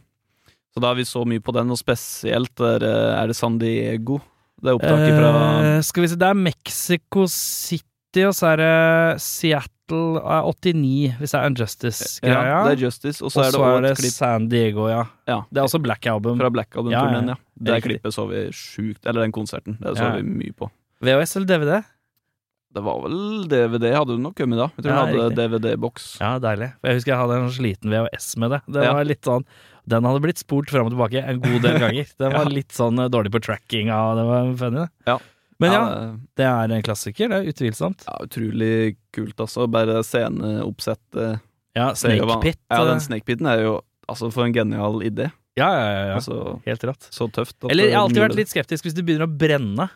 Så 0.74 0.82
da 0.84 0.92
har 0.92 1.00
vi 1.00 1.06
så 1.08 1.24
mye 1.26 1.42
på 1.42 1.54
den, 1.56 1.72
og 1.74 1.80
spesielt 1.80 2.52
der, 2.60 2.84
eh, 2.86 3.22
er 3.24 3.32
det 3.32 3.36
San 3.40 3.58
Diego. 3.62 4.20
Det 4.60 4.70
er 4.70 4.78
opptaket 4.78 5.16
fra 5.16 5.32
Eh, 5.64 5.82
skal 5.88 6.04
vi 6.04 6.10
se, 6.12 6.20
det 6.20 6.28
er 6.28 6.38
Mexico 6.38 7.26
City, 7.32 8.26
og 8.28 8.34
så 8.36 8.52
er 8.54 8.58
det 8.62 9.22
Seattle 9.24 10.20
eh, 10.20 10.50
89, 10.52 11.16
hvis 11.20 11.32
det 11.34 11.40
er 11.40 11.50
Unjustice-greia. 11.50 12.42
Ja, 12.52 12.64
det 12.68 12.76
er 12.78 12.84
Justice, 12.86 13.24
og 13.24 13.32
så 13.32 13.46
er 13.48 13.52
det 13.56 13.62
er 13.70 13.86
det 13.88 13.94
klipp 13.98 14.14
San 14.14 14.50
Diego, 14.52 14.90
ja. 14.92 15.06
ja, 15.28 15.42
Det 15.50 15.62
er 15.64 15.70
også 15.70 15.82
Black 15.82 16.06
Album. 16.06 16.38
fra 16.40 16.50
Black 16.54 16.76
Album-turneen, 16.76 17.32
Ja, 17.34 17.38
ja. 17.40 17.46
Det 17.60 17.84
klippet 17.84 18.14
så 18.16 18.24
vi 18.30 18.46
sjukt 18.56 19.06
Eller 19.06 19.26
den 19.26 19.34
konserten. 19.36 19.76
Det 19.82 19.98
så 19.98 20.14
vi 20.16 20.24
mye 20.24 20.54
på. 20.56 20.70
VHS 21.04 21.36
eller 21.36 21.48
DVD? 21.48 21.82
Det 22.74 22.84
var 22.86 23.00
vel 23.02 23.48
DVD 23.50 23.90
hadde 23.96 24.14
du 24.16 24.22
nok 24.22 24.36
kommet 24.38 24.60
da. 24.62 24.68
Jeg 24.78 24.86
tror 24.86 24.94
Ja, 24.94 25.06
du 25.10 25.22
hadde. 25.24 25.36
DVD-boks. 25.60 26.20
Ja, 26.22 26.36
deilig. 26.40 26.68
Jeg 26.86 26.96
husker 27.00 27.12
jeg 27.16 27.22
hadde 27.24 27.38
en 27.42 27.50
sliten 27.56 27.90
VHS 27.96 28.28
med 28.38 28.52
det. 28.52 28.62
Det 28.70 28.84
Ja. 28.86 28.94
var 28.94 29.04
litt 29.06 29.22
sånn 29.26 29.46
Den 29.90 30.04
hadde 30.06 30.22
blitt 30.22 30.38
spurt 30.38 30.70
fram 30.70 30.86
og 30.86 30.92
tilbake 30.94 31.24
en 31.26 31.40
god 31.42 31.62
del 31.64 31.80
ganger. 31.80 32.06
Den 32.20 32.32
var 32.32 32.44
Ja. 32.46 32.50
litt 32.54 32.70
sånn 32.70 33.00
eh, 33.02 33.08
dårlig 33.10 33.32
på 33.34 33.42
tracking 33.42 33.90
og 33.90 34.18
det 34.20 34.26
var 34.28 34.54
funny, 34.56 34.78
det. 34.86 34.90
Ja. 35.08 35.18
Men 35.60 35.72
ja, 35.74 35.80
det- 35.90 36.20
det 36.38 36.46
er 36.46 36.72
en 36.76 36.84
klassiker, 36.84 37.28
det 37.28 37.40
er 37.40 37.50
utvilsomt. 37.52 38.06
ja, 38.06 38.18
utrolig 38.22 38.96
kult, 39.12 39.36
altså. 39.40 39.66
Bare 39.68 40.04
sceneoppsettet. 40.04 41.42
Ja, 41.76 41.92
Det 41.94 42.04
er 42.06 42.20
Snake 42.20 42.42
Pit. 42.42 42.58
Ja, 42.70 42.82
eh, 42.84 42.86
den 42.86 43.00
Snakepiten 43.00 43.48
er 43.48 43.62
jo 43.64 43.82
Altså, 44.10 44.32
for 44.34 44.44
en 44.46 44.54
genial 44.54 45.02
idé. 45.06 45.32
ja, 45.56 45.70
ja, 45.70 45.90
ja, 45.92 46.06
ja. 46.08 46.16
Altså, 46.16 46.62
Helt 46.66 46.82
rått. 46.82 47.10
så 47.12 47.28
tøft. 47.32 47.56
Eller 47.70 47.86
jeg 47.86 47.94
har 47.94 48.08
alltid 48.08 48.24
vært 48.30 48.36
litt 48.36 48.48
skeptisk 48.50 48.84
hvis 48.86 48.94
du 48.96 49.04
begynner 49.04 49.28
å 49.28 49.38
brenne. 49.38 49.90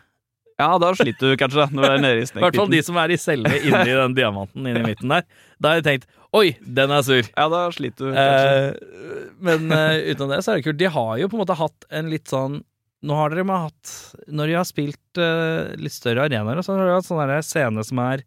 Ja, 0.60 0.68
da 0.78 0.90
sliter 0.94 1.32
du 1.32 1.38
kanskje, 1.38 1.66
når 1.74 1.82
du 1.82 1.88
er 1.88 2.02
nede 2.02 2.20
i 2.20 2.26
I 2.26 2.42
hvert 2.44 2.58
fall 2.60 2.70
de 2.70 2.82
som 2.86 2.98
er 3.02 3.10
i 3.10 3.18
selve 3.18 3.56
inni 3.58 3.96
den 3.96 4.14
diamanten 4.14 4.68
inni 4.70 4.84
midten 4.84 5.10
der. 5.10 5.24
Da 5.58 5.72
har 5.72 5.80
jeg 5.80 5.86
tenkt 5.88 6.20
oi, 6.34 6.52
den 6.62 6.92
er 6.94 7.02
sur. 7.06 7.26
Ja, 7.26 7.48
da 7.50 7.64
sliter 7.74 8.10
du 8.10 8.14
kanskje. 8.14 8.52
Eh, 8.68 9.24
men 9.48 9.74
eh, 9.74 10.12
utenom 10.12 10.34
det 10.34 10.40
så 10.46 10.54
er 10.54 10.60
det 10.60 10.66
kult. 10.68 10.78
De 10.78 10.92
har 10.94 11.16
jo 11.18 11.30
på 11.30 11.38
en 11.38 11.42
måte 11.42 11.58
hatt 11.58 11.90
en 11.90 12.12
litt 12.12 12.30
sånn 12.30 12.62
Nå 13.04 13.16
har 13.18 13.34
dere 13.34 13.44
med 13.44 13.66
hatt 13.66 13.90
Når 14.32 14.48
de 14.48 14.54
har 14.56 14.64
spilt 14.64 15.18
eh, 15.20 15.74
litt 15.76 15.92
større 15.92 16.24
arenaer, 16.24 16.62
så 16.64 16.72
har 16.72 16.86
de 16.88 16.94
hatt 16.94 17.08
sånn 17.08 17.34
scene 17.44 17.84
som 17.84 18.00
er 18.00 18.24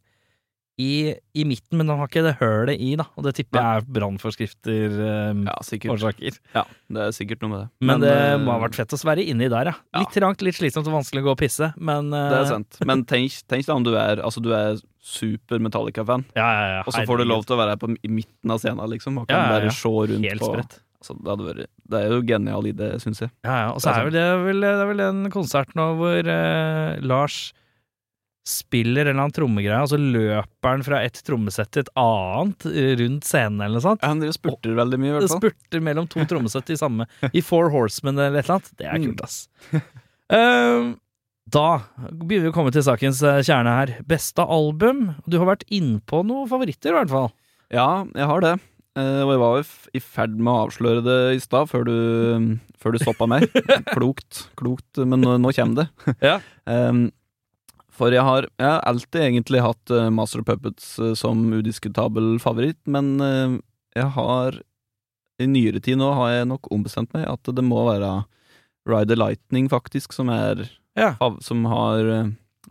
i, 0.78 1.16
i 1.34 1.44
midten, 1.48 1.80
men 1.80 1.90
de 1.90 1.96
har 1.98 2.10
ikke 2.10 2.22
det 2.22 2.36
hølet 2.38 2.78
i, 2.78 2.92
da. 3.00 3.08
Og 3.18 3.26
det 3.26 3.34
tipper 3.40 3.58
jeg 3.58 3.82
er 3.82 3.88
brannforskrifter 3.98 4.98
um, 5.34 5.40
ja, 5.50 5.56
årsaker. 5.94 6.38
Ja, 6.54 6.64
det 6.94 7.08
er 7.08 7.16
sikkert 7.18 7.42
noe 7.42 7.50
med 7.50 7.64
det. 7.64 7.70
Men, 7.90 8.04
det 8.04 8.14
uh, 8.14 8.36
må 8.44 8.54
ha 8.54 8.60
vært 8.62 8.78
fett 8.78 8.94
å 8.94 9.00
være 9.10 9.26
inni 9.26 9.50
der, 9.50 9.72
ja. 9.72 9.74
Ja. 9.74 10.04
Litt 10.04 10.14
trangt, 10.14 10.46
litt 10.46 10.60
slitsomt 10.60 10.90
og 10.92 11.00
vanskelig 11.00 11.26
å 11.26 11.30
gå 11.32 11.34
og 11.34 11.42
pisse, 11.42 11.72
men 11.82 12.14
uh, 12.14 12.28
Det 12.30 12.38
er 12.44 12.50
sant. 12.52 12.80
Men 12.86 13.02
tenk, 13.10 13.42
tenk 13.50 13.66
da 13.66 13.80
om 13.80 13.88
du 13.88 13.96
er 13.98 14.22
Altså, 14.22 14.44
du 14.44 14.52
er 14.54 14.78
super 15.02 15.62
Metallica-fan, 15.64 16.28
Ja, 16.38 16.46
ja, 16.46 16.66
ja. 16.76 16.80
og 16.84 16.94
så 16.94 17.06
får 17.08 17.24
du 17.24 17.30
lov 17.32 17.48
til 17.48 17.58
å 17.58 17.62
være 17.64 17.78
på, 17.82 17.94
i 17.96 18.12
midten 18.12 18.54
av 18.54 18.62
scenen, 18.62 18.86
liksom, 18.94 19.24
og 19.24 19.30
kan 19.32 19.50
bare 19.50 19.74
se 19.74 19.90
rundt 19.90 20.30
Helt 20.30 20.44
på 20.44 20.52
sprøtt. 20.52 20.82
altså, 21.02 21.18
det, 21.18 21.38
vært, 21.48 21.70
det 21.90 22.02
er 22.04 22.14
jo 22.14 22.26
genial 22.28 22.70
idé, 22.70 22.92
syns 23.02 23.24
jeg. 23.26 23.34
Ja, 23.48 23.62
ja. 23.64 23.70
Og 23.74 23.82
så 23.82 23.96
er 23.96 24.04
er 24.04 24.12
vel 24.12 24.62
det, 24.62 24.76
det 24.78 24.84
er 24.84 24.92
vel 24.92 25.06
en 25.08 25.30
konsert 25.34 25.74
nå 25.80 25.96
hvor 25.98 26.36
eh, 26.38 27.00
Lars 27.02 27.48
spiller 28.48 29.06
en 29.06 29.14
eller 29.16 29.24
annen 29.26 29.36
trommegreie, 29.36 29.80
og 29.84 29.90
så 29.92 29.98
løper 30.00 30.72
han 30.72 30.84
fra 30.88 31.02
et 31.06 31.20
trommesett 31.28 31.70
til 31.76 31.84
et 31.86 31.92
annet 32.00 32.68
eh, 32.72 32.94
rundt 33.02 33.28
scenen 33.28 33.60
eller 33.66 33.78
noe 33.78 33.86
sånt. 33.86 34.04
Ja, 34.06 34.14
Han 34.14 34.24
spurter 34.36 34.72
og 34.74 34.80
veldig 34.82 35.00
mye, 35.04 35.10
i 35.12 35.16
hvert 35.18 35.28
fall. 35.34 35.42
spurter 35.44 35.84
mellom 35.84 36.08
to 36.12 36.24
trommesett 36.32 36.72
i 36.72 36.80
samme 36.80 37.08
I 37.34 37.44
Four 37.44 37.70
Horsemen 37.76 38.16
eller 38.18 38.40
et 38.40 38.48
eller 38.48 38.60
annet. 38.62 38.72
Det 38.80 38.88
er 38.88 38.98
Mm. 38.98 39.10
kult, 39.12 39.26
ass. 39.28 39.38
Eh, 40.30 40.94
da 41.48 41.66
begynner 42.12 42.50
vi 42.50 42.52
å 42.52 42.56
komme 42.56 42.74
til 42.76 42.84
sakens 42.84 43.22
eh, 43.24 43.42
kjerne 43.48 43.76
her. 43.78 43.94
Beste 44.08 44.44
album. 44.44 45.14
Du 45.28 45.38
har 45.40 45.48
vært 45.54 45.64
innpå 45.72 46.24
noen 46.28 46.50
favoritter, 46.52 46.92
i 46.92 46.98
hvert 47.00 47.14
fall. 47.14 47.30
Ja, 47.72 48.04
jeg 48.16 48.28
har 48.32 48.44
det. 48.44 48.56
Eh, 48.98 49.22
og 49.24 49.30
jeg 49.32 49.40
var 49.44 49.56
jo 49.60 49.64
i 49.96 50.02
ferd 50.04 50.36
med 50.40 50.50
å 50.52 50.66
avsløre 50.66 51.04
det 51.06 51.18
i 51.38 51.40
stad, 51.44 51.70
før 51.70 51.86
du, 51.88 51.96
før 52.82 52.96
du 52.96 53.00
stoppa 53.04 53.28
meg. 53.30 53.46
klokt, 53.96 54.48
klokt, 54.60 54.98
men 55.06 55.22
nå, 55.24 55.38
nå 55.44 55.54
kommer 55.56 55.84
det. 55.86 56.16
Ja. 56.26 56.40
Em, 56.68 57.06
for 57.98 58.14
jeg 58.14 58.22
har, 58.24 58.46
jeg 58.62 58.68
har 58.70 58.84
alltid 58.86 59.22
egentlig 59.26 59.62
hatt 59.66 59.92
eh, 59.94 60.10
Master 60.14 60.44
of 60.44 60.48
Puppets 60.50 60.92
eh, 61.02 61.14
som 61.18 61.42
udiskutabel 61.58 62.36
favoritt, 62.44 62.80
men 62.86 63.16
eh, 63.26 63.56
jeg 63.98 64.12
har 64.16 64.60
I 65.42 65.46
nyere 65.50 65.82
tid 65.84 65.98
nå 66.00 66.12
har 66.18 66.32
jeg 66.36 66.48
nok 66.50 66.70
ombestemt 66.74 67.12
meg 67.18 67.28
at 67.30 67.50
det 67.54 67.64
må 67.66 67.84
være 67.90 68.12
Ride 68.88 69.10
the 69.12 69.18
Lightning, 69.20 69.68
faktisk, 69.70 70.14
som 70.16 70.30
er 70.34 70.68
Ja. 70.98 71.12
fav- 71.20 71.42
Som 71.44 71.66
har 71.70 72.08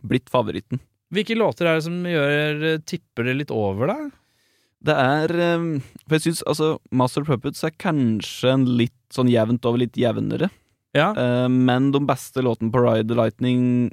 blitt 0.03 0.29
favoritten. 0.29 0.79
Hvilke 1.13 1.37
låter 1.37 1.67
er 1.69 1.75
det 1.77 1.83
som 1.85 2.01
gjør 2.03 2.81
tipper 2.83 3.23
det 3.29 3.35
litt 3.37 3.51
over, 3.55 3.87
da? 3.87 4.09
Det 4.83 4.93
er 4.97 5.31
For 6.07 6.17
jeg 6.17 6.25
syns 6.25 6.41
altså 6.45 6.73
Master 6.91 7.23
Puppets 7.23 7.63
er 7.63 7.71
kanskje 7.79 8.51
en 8.51 8.65
litt 8.77 8.93
sånn 9.15 9.29
jevnt 9.31 9.63
over 9.65 9.79
litt 9.79 9.95
jevnere. 9.95 10.49
Ja. 10.97 11.13
Men 11.47 11.91
de 11.93 11.99
beste 12.03 12.43
låtene 12.43 12.71
på 12.73 12.81
Ride 12.83 13.07
the 13.07 13.15
Lightning 13.15 13.91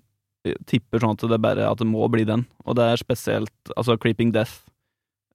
tipper 0.69 1.03
sånn 1.03 1.17
at 1.17 1.25
det 1.31 1.41
bare 1.43 1.69
at 1.69 1.81
det 1.81 1.89
må 1.89 2.07
bli 2.13 2.27
den. 2.29 2.45
Og 2.65 2.77
det 2.79 2.89
er 2.91 3.01
spesielt 3.01 3.75
altså 3.77 3.97
Creeping 4.01 4.35
Death. 4.35 4.63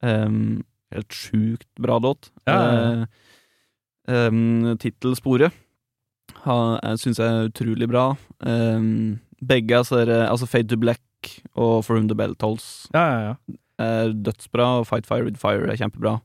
Um, 0.01 0.61
helt 0.93 1.13
sjukt 1.13 1.69
bra 1.81 1.97
låt. 2.01 2.31
Ja. 2.47 2.59
Eh, 2.59 4.29
um, 4.29 4.77
Tittelsporet 4.79 5.55
syns 6.39 7.19
jeg 7.19 7.27
er 7.27 7.49
utrolig 7.49 7.89
bra. 7.89 8.13
Um, 8.39 9.19
begge 9.41 9.77
altså, 9.77 10.03
er, 10.03 10.29
altså 10.29 10.47
Fade 10.47 10.69
to 10.69 10.77
Black 10.79 11.01
og 11.55 11.83
For 11.85 11.95
Whom 11.95 12.07
the 12.07 12.15
Bell 12.15 12.35
Tolls 12.39 12.87
Ja, 12.93 13.03
ja, 13.03 13.19
ja. 13.27 13.55
er 13.79 14.13
dødsbra, 14.13 14.79
og 14.79 14.87
Fight 14.87 15.07
Fire 15.07 15.25
with 15.25 15.39
Fire 15.39 15.67
er 15.67 15.79
kjempebra. 15.79 16.19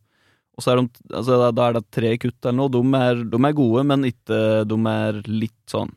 Og 0.55 0.63
så 0.63 0.71
er 0.71 0.81
de, 0.81 0.89
altså, 1.11 1.39
da, 1.41 1.51
da 1.51 1.69
er 1.69 1.77
det 1.79 1.85
tre 1.91 2.15
kutt 2.23 2.47
eller 2.47 2.59
noe. 2.61 2.71
De 2.71 2.83
er, 3.01 3.25
de 3.27 3.41
er 3.41 3.57
gode, 3.59 3.85
men 3.91 4.07
ikke 4.07 4.39
De 4.71 4.79
er 4.93 5.23
litt 5.27 5.63
sånn 5.71 5.91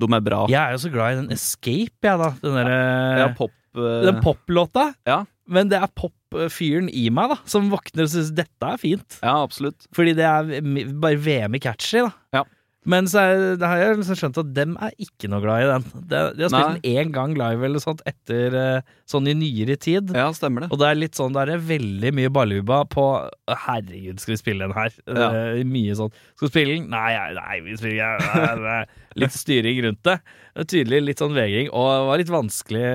De 0.00 0.08
er 0.10 0.24
bra. 0.26 0.40
Jeg 0.50 0.60
er 0.60 0.74
jo 0.74 0.80
så 0.82 0.90
glad 0.92 1.12
i 1.14 1.20
den 1.22 1.34
Escape, 1.34 2.08
jeg, 2.08 2.20
da. 2.20 2.32
Den 2.42 2.58
derre 2.58 2.80
Ja, 3.20 3.28
pop 3.38 3.54
uh... 3.78 4.02
Den 4.04 4.20
poplåta. 4.24 4.88
Ja. 5.08 5.22
Men 5.50 5.68
det 5.68 5.76
er 5.76 5.90
pop-fyren 5.92 6.88
i 6.88 7.08
meg, 7.12 7.34
da, 7.34 7.38
som 7.50 7.68
våkner 7.72 8.06
og 8.06 8.12
syns 8.14 8.32
dette 8.36 8.70
er 8.70 8.80
fint. 8.80 9.18
Ja, 9.20 9.36
absolutt. 9.42 9.84
Fordi 9.94 10.14
det 10.16 10.24
er 10.24 10.94
bare 11.02 11.18
VM 11.20 11.58
i 11.58 11.62
catchy, 11.62 12.00
da. 12.06 12.12
Ja. 12.38 12.44
Men 12.88 13.08
så 13.08 13.22
er, 13.22 13.42
det 13.56 13.68
har 13.68 13.80
jeg 13.80 13.96
liksom 13.98 14.18
skjønt 14.20 14.38
at 14.42 14.50
dem 14.56 14.74
er 14.82 14.92
ikke 15.00 15.28
noe 15.32 15.40
glad 15.40 15.64
i 15.64 15.68
den. 15.70 15.84
De, 16.10 16.18
de 16.36 16.44
har 16.44 16.52
spilt 16.52 16.82
den 16.82 16.98
én 17.00 17.12
gang 17.14 17.32
live 17.38 17.64
eller 17.68 17.80
sånt 17.82 18.02
etter 18.08 18.56
eh, 18.60 18.90
sånn 19.08 19.28
i 19.30 19.34
nyere 19.38 19.76
tid. 19.80 20.12
Ja, 20.16 20.26
stemmer 20.36 20.66
det. 20.66 20.70
Og 20.74 20.80
det 20.82 20.90
er 20.90 20.98
litt 20.98 21.16
sånn, 21.16 21.32
det 21.32 21.46
er 21.56 21.64
veldig 21.64 22.12
mye 22.18 22.32
baluba 22.34 22.82
på 22.90 23.06
Herregud, 23.48 24.20
skal 24.20 24.34
vi 24.34 24.40
spille 24.40 24.68
den 24.68 24.76
her? 24.76 24.92
Ja. 25.08 25.28
Eh, 25.30 25.62
mye 25.68 25.96
sånn 25.96 26.12
Skal 26.34 26.46
vi 26.46 26.52
spille 26.52 26.76
den? 26.76 26.90
Nei, 26.92 27.12
nei, 27.38 27.58
vi 27.64 27.76
spiller 27.80 28.58
nei. 28.60 28.80
Litt 29.22 29.36
styring 29.36 29.80
rundt 29.86 30.02
det. 30.04 30.18
Det 30.54 30.66
Tydelig 30.70 31.00
litt 31.02 31.22
sånn 31.22 31.34
vegring, 31.34 31.70
og 31.72 31.88
det 31.88 32.02
var 32.08 32.20
litt 32.20 32.32
vanskelig 32.34 32.88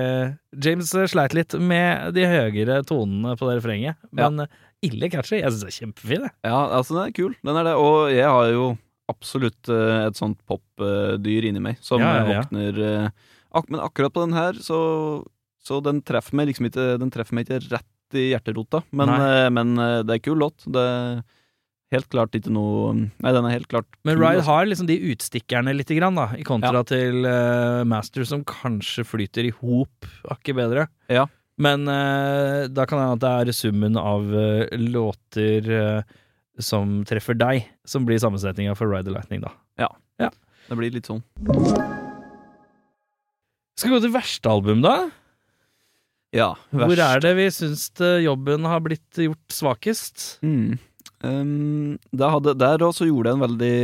James 0.64 0.92
eh, 0.94 1.08
sleit 1.10 1.34
litt 1.36 1.56
med 1.58 2.14
de 2.16 2.28
høyere 2.30 2.80
tonene 2.86 3.34
på 3.38 3.48
det 3.48 3.58
refrenget, 3.58 3.98
men 4.14 4.44
ja. 4.44 4.46
ille 4.86 5.10
catchy. 5.12 5.40
Jeg 5.40 5.50
syns 5.50 5.66
det 5.66 5.72
er 5.72 5.76
kjempefin, 5.80 6.28
jeg. 6.28 6.36
Ja, 6.46 6.60
altså, 6.78 6.96
den 6.96 7.08
er 7.08 7.16
kul. 7.16 7.34
Den 7.42 7.58
er 7.58 7.68
det. 7.72 7.74
Og 7.80 8.14
jeg 8.14 8.30
har 8.30 8.54
jo 8.54 8.70
absolutt 9.10 9.70
eh, 9.72 10.06
et 10.06 10.18
sånt 10.18 10.38
popdyr 10.48 11.48
inni 11.50 11.62
meg 11.62 11.80
som 11.84 12.02
Ja, 12.02 12.20
ja, 12.20 12.24
ja. 12.24 12.44
våkner 12.44 12.80
eh, 12.86 13.28
ak 13.50 13.70
Men 13.72 13.82
akkurat 13.82 14.14
på 14.14 14.22
den 14.22 14.36
her, 14.36 14.58
så, 14.62 14.78
så 15.58 15.80
den 15.82 16.00
treffer 16.06 16.38
meg 16.38 16.50
liksom 16.50 16.68
ikke 16.70 16.94
Den 17.02 17.10
treffer 17.10 17.34
meg 17.34 17.48
ikke 17.48 17.64
rett 17.72 18.16
i 18.16 18.30
hjerterota. 18.32 18.80
Men, 18.90 19.10
eh, 19.18 19.48
men 19.54 19.76
det 20.06 20.16
er 20.16 20.22
kul 20.22 20.40
låt. 20.42 20.64
Det 20.66 20.82
er 20.82 21.20
helt 21.94 22.08
klart 22.12 22.36
ikke 22.38 22.52
noe 22.54 22.92
Nei, 22.94 23.32
den 23.34 23.46
er 23.46 23.54
helt 23.54 23.68
klart 23.70 23.88
Men 24.06 24.18
Ride 24.18 24.40
altså. 24.40 24.52
har 24.52 24.70
liksom 24.70 24.88
de 24.90 24.98
utstikkerne 25.12 25.74
lite 25.74 25.98
grann, 25.98 26.18
da, 26.18 26.30
i 26.38 26.46
kontra 26.46 26.82
til 26.86 27.26
uh, 27.26 27.82
Master, 27.88 28.26
som 28.28 28.44
kanskje 28.46 29.06
flyter 29.06 29.48
i 29.48 29.54
hop 29.60 30.08
hakket 30.28 30.58
bedre. 30.58 30.86
Ja. 31.10 31.26
Men 31.60 31.84
uh, 31.90 32.66
da 32.70 32.86
kan 32.88 33.00
det 33.00 33.06
hende 33.06 33.18
at 33.18 33.24
det 33.24 33.54
er 33.54 33.58
summen 33.58 33.98
av 34.00 34.30
uh, 34.32 34.64
låter 34.78 35.70
eh, 35.80 36.18
som 36.64 37.00
treffer 37.08 37.36
deg, 37.38 37.64
som 37.88 38.06
blir 38.08 38.20
sammensetninga 38.22 38.76
for 38.78 38.90
Ride 38.92 39.08
the 39.08 39.14
Lightning, 39.16 39.42
da. 39.44 39.52
Det 40.70 40.76
blir 40.78 40.92
litt 40.94 41.08
sånn. 41.10 41.18
Skal 43.74 43.88
vi 43.90 43.96
gå 43.96 44.02
til 44.04 44.12
verste 44.14 44.50
album, 44.52 44.84
da? 44.84 45.08
Ja, 46.36 46.52
verst. 46.70 46.92
Hvor 46.92 47.00
er 47.02 47.22
det 47.24 47.32
vi 47.40 47.46
syns 47.50 47.88
jobben 48.22 48.68
har 48.70 48.82
blitt 48.84 49.18
gjort 49.18 49.54
svakest? 49.54 50.36
Mm. 50.46 50.76
Um, 51.26 51.96
da 52.14 52.30
hadde, 52.36 52.54
der 52.60 52.84
også 52.86 53.08
gjorde 53.08 53.32
jeg 53.32 53.36
en 53.36 53.42
veldig 53.44 53.80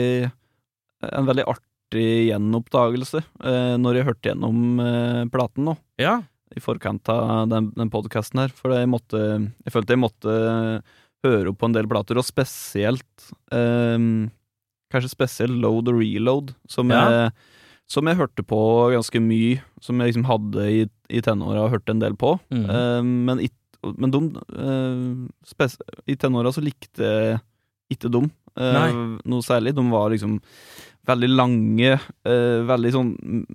En 1.10 1.26
veldig 1.28 1.44
artig 1.50 2.04
gjenoppdagelse 2.30 3.20
uh, 3.44 3.74
når 3.82 3.98
jeg 3.98 4.06
hørte 4.08 4.30
gjennom 4.30 4.62
uh, 4.80 5.24
platen 5.32 5.66
nå, 5.68 5.74
Ja. 6.00 6.20
i 6.56 6.62
forkant 6.62 7.10
av 7.12 7.50
den, 7.50 7.72
den 7.76 7.90
podkasten 7.92 8.44
her. 8.44 8.54
For 8.54 8.76
jeg 8.78 8.88
måtte 8.94 9.20
Jeg 9.26 9.74
følte 9.74 9.96
jeg 9.96 10.04
måtte 10.06 10.38
høre 11.24 11.50
opp 11.52 11.58
på 11.62 11.68
en 11.70 11.76
del 11.76 11.88
plater, 11.90 12.18
og 12.20 12.26
spesielt 12.26 13.30
um, 13.54 14.26
Kanskje 14.92 15.10
spesielt 15.10 15.56
Load 15.58 15.88
og 15.90 15.96
Reload, 15.98 16.52
som, 16.70 16.90
Ja. 16.94 17.00
jeg, 17.10 17.32
som 17.90 18.06
jeg 18.06 18.16
hørte 18.20 18.44
på 18.46 18.58
ganske 18.94 19.18
mye. 19.20 19.56
Som 19.82 19.98
jeg 19.98 20.12
liksom 20.12 20.26
hadde 20.28 20.66
i, 20.70 20.84
i 21.10 21.20
tenåra 21.26 21.64
og 21.64 21.72
hørte 21.72 21.90
en 21.90 22.02
del 22.04 22.14
på. 22.14 22.36
Mm. 22.54 22.66
Um, 22.70 23.10
men 23.26 23.40
it, 23.48 23.52
men 23.82 24.14
de, 24.14 24.20
uh, 24.54 25.66
i 26.06 26.14
tenåra 26.14 26.52
så 26.54 26.62
likte 26.62 27.02
jeg 27.02 27.40
ikke 27.90 28.12
dem 28.14 28.30
uh, 28.58 29.18
noe 29.26 29.42
særlig. 29.42 29.74
De 29.74 29.82
var 29.90 30.10
liksom 30.14 30.38
veldig 31.06 31.28
lange, 31.30 31.92
eh, 32.26 32.58
veldig 32.66 32.90
sånn 32.94 33.10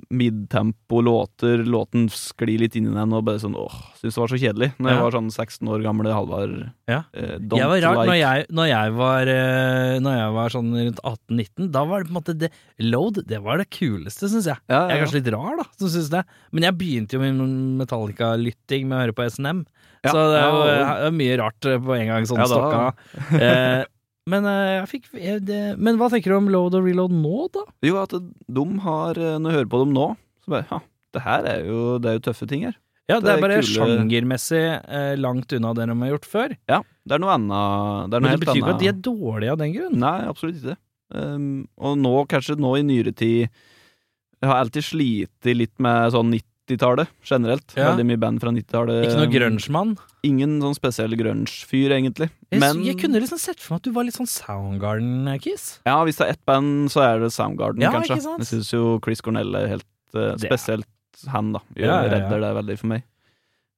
midtempo 0.10 1.02
låter. 1.04 1.64
Låten 1.68 2.08
sklir 2.12 2.60
litt 2.64 2.76
inn 2.80 2.88
i 2.92 2.94
den 2.96 3.14
og 3.18 3.26
bare 3.28 3.42
sånn 3.44 3.56
åh, 3.60 3.74
syns 4.00 4.16
det 4.16 4.22
var 4.24 4.32
så 4.32 4.40
kjedelig. 4.42 4.70
Når 4.80 4.90
Ja. 4.90 4.96
jeg 4.96 5.04
var 5.06 5.12
sånn 5.18 5.32
16 5.32 5.68
år 5.72 5.84
gamle 5.84 6.14
Halvard 6.14 6.72
Ja. 6.88 7.04
eh, 7.14 7.38
Jeg 7.40 7.68
var 7.68 7.82
rart, 7.82 7.98
like 7.98 8.08
når 8.08 8.18
jeg, 8.20 8.46
når, 8.50 8.68
jeg 8.72 8.94
var, 8.94 9.22
eh, 9.28 10.00
når 10.00 10.18
jeg 10.18 10.34
var 10.34 10.50
sånn 10.50 10.72
rundt 10.74 11.00
18-19, 11.04 11.72
da 11.72 11.84
var 11.86 12.00
det 12.04 12.08
på 12.10 12.16
en 12.16 12.22
måte 12.24 12.38
det, 12.40 12.52
Load, 12.80 13.24
det 13.28 13.42
var 13.44 13.58
det 13.58 13.70
kuleste, 13.70 14.28
syns 14.30 14.46
jeg. 14.46 14.58
ja, 14.70 14.88
Jeg 14.90 14.98
er 14.98 15.06
kanskje 15.06 15.22
litt 15.24 15.34
rar, 15.34 15.58
da, 15.58 15.64
som 15.78 15.88
syns 15.90 16.10
det. 16.10 16.24
Men 16.52 16.64
jeg 16.64 16.78
begynte 16.78 17.14
jo 17.14 17.20
min 17.20 17.78
Metallica-lytting 17.78 18.88
med 18.88 18.98
å 18.98 19.02
høre 19.06 19.14
på 19.16 19.26
SNM. 19.30 19.66
Så 20.04 20.18
det 20.18 20.40
ja, 20.42 20.50
det 20.98 21.06
er 21.06 21.12
mye 21.14 21.38
rart 21.38 21.66
eh, 21.70 21.78
på 21.78 21.94
en 21.94 22.08
gang, 22.08 22.24
sånn 22.26 22.40
Ja, 22.42 22.48
stokka. 22.50 22.94
Eh, 23.42 23.84
men 24.30 24.46
eh, 24.46 24.84
fikk 24.86 25.08
det, 25.42 25.62
Men 25.82 25.98
hva 25.98 26.10
tenker 26.14 26.30
du 26.34 26.38
om 26.38 26.50
load 26.54 26.76
og 26.78 26.86
reload 26.86 27.12
nå, 27.16 27.48
da? 27.56 27.64
Jo, 27.88 27.98
at 28.04 28.14
de 28.14 28.66
har 28.86 29.18
eh, 29.18 29.38
Når 29.42 29.50
jeg 29.50 29.58
hører 29.62 29.72
på 29.74 29.80
dem 29.82 29.96
nå, 29.98 30.08
så 30.46 30.54
bare 30.54 30.68
ja, 30.70 30.80
det 31.16 31.24
her 31.26 31.48
er 31.56 31.66
jo, 31.68 31.80
det 32.00 32.10
er 32.12 32.20
jo 32.20 32.24
tøffe 32.30 32.48
ting 32.48 32.68
her. 32.70 32.76
Ja, 33.10 33.18
det, 33.20 33.26
Det 33.26 33.32
er 33.34 33.42
bare 33.44 33.58
kule- 33.60 33.74
sjangermessig 33.76 34.62
eh, 34.62 35.16
langt 35.20 35.52
unna 35.58 35.74
det 35.76 35.88
de 35.90 35.98
har 36.04 36.14
gjort 36.14 36.30
før. 36.32 36.54
Ja, 36.72 36.80
det 37.04 37.18
er 37.18 37.24
noe 37.24 37.34
annet 37.36 38.12
Det 38.14 38.16
er 38.16 38.24
noe 38.24 38.30
Men 38.30 38.38
det 38.38 38.46
betyr 38.46 38.62
ikke 38.62 38.76
at 38.78 38.84
de 38.86 38.92
er 38.94 39.02
dårlige 39.10 39.52
av 39.56 39.60
den 39.60 39.74
grunn. 39.76 39.98
Nei, 40.06 40.16
absolutt 40.30 40.62
ikke. 40.62 40.78
Um, 41.12 41.50
og 41.82 41.98
nå, 42.00 42.14
kanskje 42.32 42.56
nå 42.56 42.70
i 42.80 42.86
nyere 42.88 43.12
tid 43.12 43.50
Jeg 43.50 44.48
har 44.48 44.62
alltid 44.62 44.86
slitt 44.88 45.50
litt 45.60 45.74
med 45.84 46.14
sånn 46.16 46.30
90-tallet 46.72 47.12
generelt. 47.28 47.76
Ja. 47.76 47.92
Veldig 47.92 48.06
mye 48.10 48.20
band 48.22 48.42
fra 48.44 48.54
90-tallet. 48.56 49.04
Ikke 49.06 49.20
noe 49.20 49.32
grunge-mann. 49.34 49.92
Ingen 50.28 50.58
sånn 50.64 50.78
spesiell 50.78 51.16
grunge-fyr, 51.20 51.94
egentlig. 51.98 52.30
Jeg, 52.52 52.62
Men 52.64 52.82
jeg 52.86 52.98
kunne 53.02 53.22
liksom 53.22 53.40
sett 53.42 53.60
for 53.60 53.76
meg 53.76 53.84
at 53.84 53.90
du 53.90 53.92
var 53.96 54.08
litt 54.08 54.18
sånn 54.18 54.30
Soundgarden-kiss. 54.32 55.68
ja, 55.88 55.98
hvis 56.08 56.18
det 56.20 56.28
er 56.28 56.34
ett 56.36 56.46
band, 56.50 56.90
så 56.94 57.04
er 57.06 57.20
det 57.26 57.32
Soundgarden, 57.36 57.82
Ja, 57.84 57.92
kanskje. 57.96 58.20
Jeg 58.24 58.50
syns 58.50 58.72
jo 58.74 59.00
Chris 59.04 59.22
Cornell 59.22 59.56
er 59.56 59.68
helt 59.76 59.88
uh, 60.16 60.34
spesielt 60.42 60.88
han, 61.32 61.52
da. 61.54 61.62
Gjør, 61.76 61.86
Ja, 61.86 61.96
ja, 61.96 62.04
ja. 62.08 62.12
Redder 62.16 62.42
det 62.42 62.52
veldig 62.62 62.78
for 62.82 62.92
meg. 62.96 63.04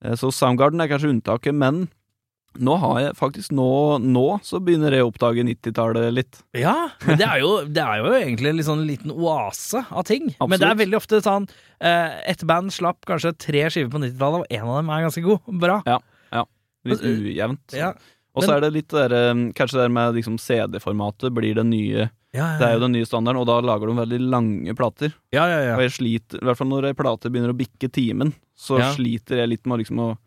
Eh, 0.03 0.15
så 0.19 0.31
Soundgarden 0.31 0.83
er 0.83 0.87
kanskje 0.91 1.11
unntaket, 1.11 1.55
men 1.55 1.87
nå 2.59 2.75
har 2.81 2.99
jeg 3.01 3.15
faktisk 3.17 3.51
nå, 3.55 3.67
nå 4.03 4.25
så 4.45 4.59
begynner 4.63 4.93
jeg 4.93 5.05
å 5.05 5.09
oppdage 5.11 5.43
90-tallet 5.47 6.13
litt. 6.13 6.41
Ja, 6.57 6.89
men 7.07 7.17
det 7.21 7.27
er, 7.27 7.39
jo, 7.41 7.51
det 7.65 7.83
er 7.83 8.01
jo 8.03 8.13
egentlig 8.17 8.53
en 8.53 8.63
sånn 8.67 8.85
liten 8.87 9.13
oase 9.13 9.85
av 9.89 10.05
ting. 10.09 10.31
Men 10.41 10.59
det 10.61 10.69
er 10.69 10.79
veldig 10.83 10.99
ofte 10.99 11.21
sånn 11.25 11.47
eh, 11.79 12.19
Et 12.31 12.43
band 12.47 12.73
slapp 12.73 13.05
kanskje 13.09 13.33
tre 13.37 13.65
skiver 13.73 13.91
på 13.93 14.01
90-tallet, 14.03 14.43
og 14.43 14.57
en 14.59 14.67
av 14.69 14.81
dem 14.81 14.91
er 14.93 15.07
ganske 15.07 15.25
god. 15.25 15.53
Bra. 15.63 15.81
Litt 16.83 16.99
ujevnt. 16.99 17.71
Ja, 17.77 17.93
Og 18.35 18.43
så 18.43 18.57
er 18.57 18.65
det 18.65 18.73
litt 18.75 18.91
der, 18.91 19.13
um, 19.31 19.45
kanskje 19.55 19.77
det 19.77 19.85
der 19.85 19.93
med 19.95 20.17
liksom 20.17 20.35
CD-formatet 20.41 21.31
blir 21.31 21.55
det 21.55 21.63
nye 21.69 22.09
ja, 22.33 22.47
Det 22.57 22.65
er 22.65 22.73
jo 22.75 22.81
den 22.81 22.95
nye 22.97 23.05
standarden, 23.07 23.39
og 23.43 23.45
da 23.47 23.59
lager 23.61 23.87
de 23.87 23.95
veldig 24.01 24.19
lange 24.25 24.73
plater. 24.75 25.13
ja, 25.31 25.45
ja, 25.47 25.59
ja. 25.69 25.75
Og 25.77 25.83
jeg 25.85 25.93
sliter, 25.99 26.41
i 26.41 26.47
hvert 26.49 26.57
fall 26.57 26.67
når 26.71 26.89
ei 26.89 26.97
plate 26.97 27.29
begynner 27.29 27.53
å 27.53 27.57
bikke 27.59 27.91
timen, 27.93 28.33
så 28.57 28.79
Ja. 28.81 28.89
sliter 28.95 29.37
jeg 29.37 29.49
litt 29.51 29.65
med 29.67 29.77
å 29.77 29.81
liksom 29.83 30.01
å 30.01 30.17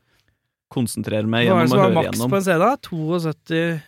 konsentrere 0.72 1.26
meg 1.30 1.46
Hva 1.48 1.60
er 1.60 1.66
det 1.66 1.70
som 1.70 1.78
å 1.78 1.82
var 1.86 1.94
maks 2.02 2.18
på 2.18 2.36
en 2.36 2.46
CD? 2.46 2.58
da? 2.58 2.76
72 2.76 3.80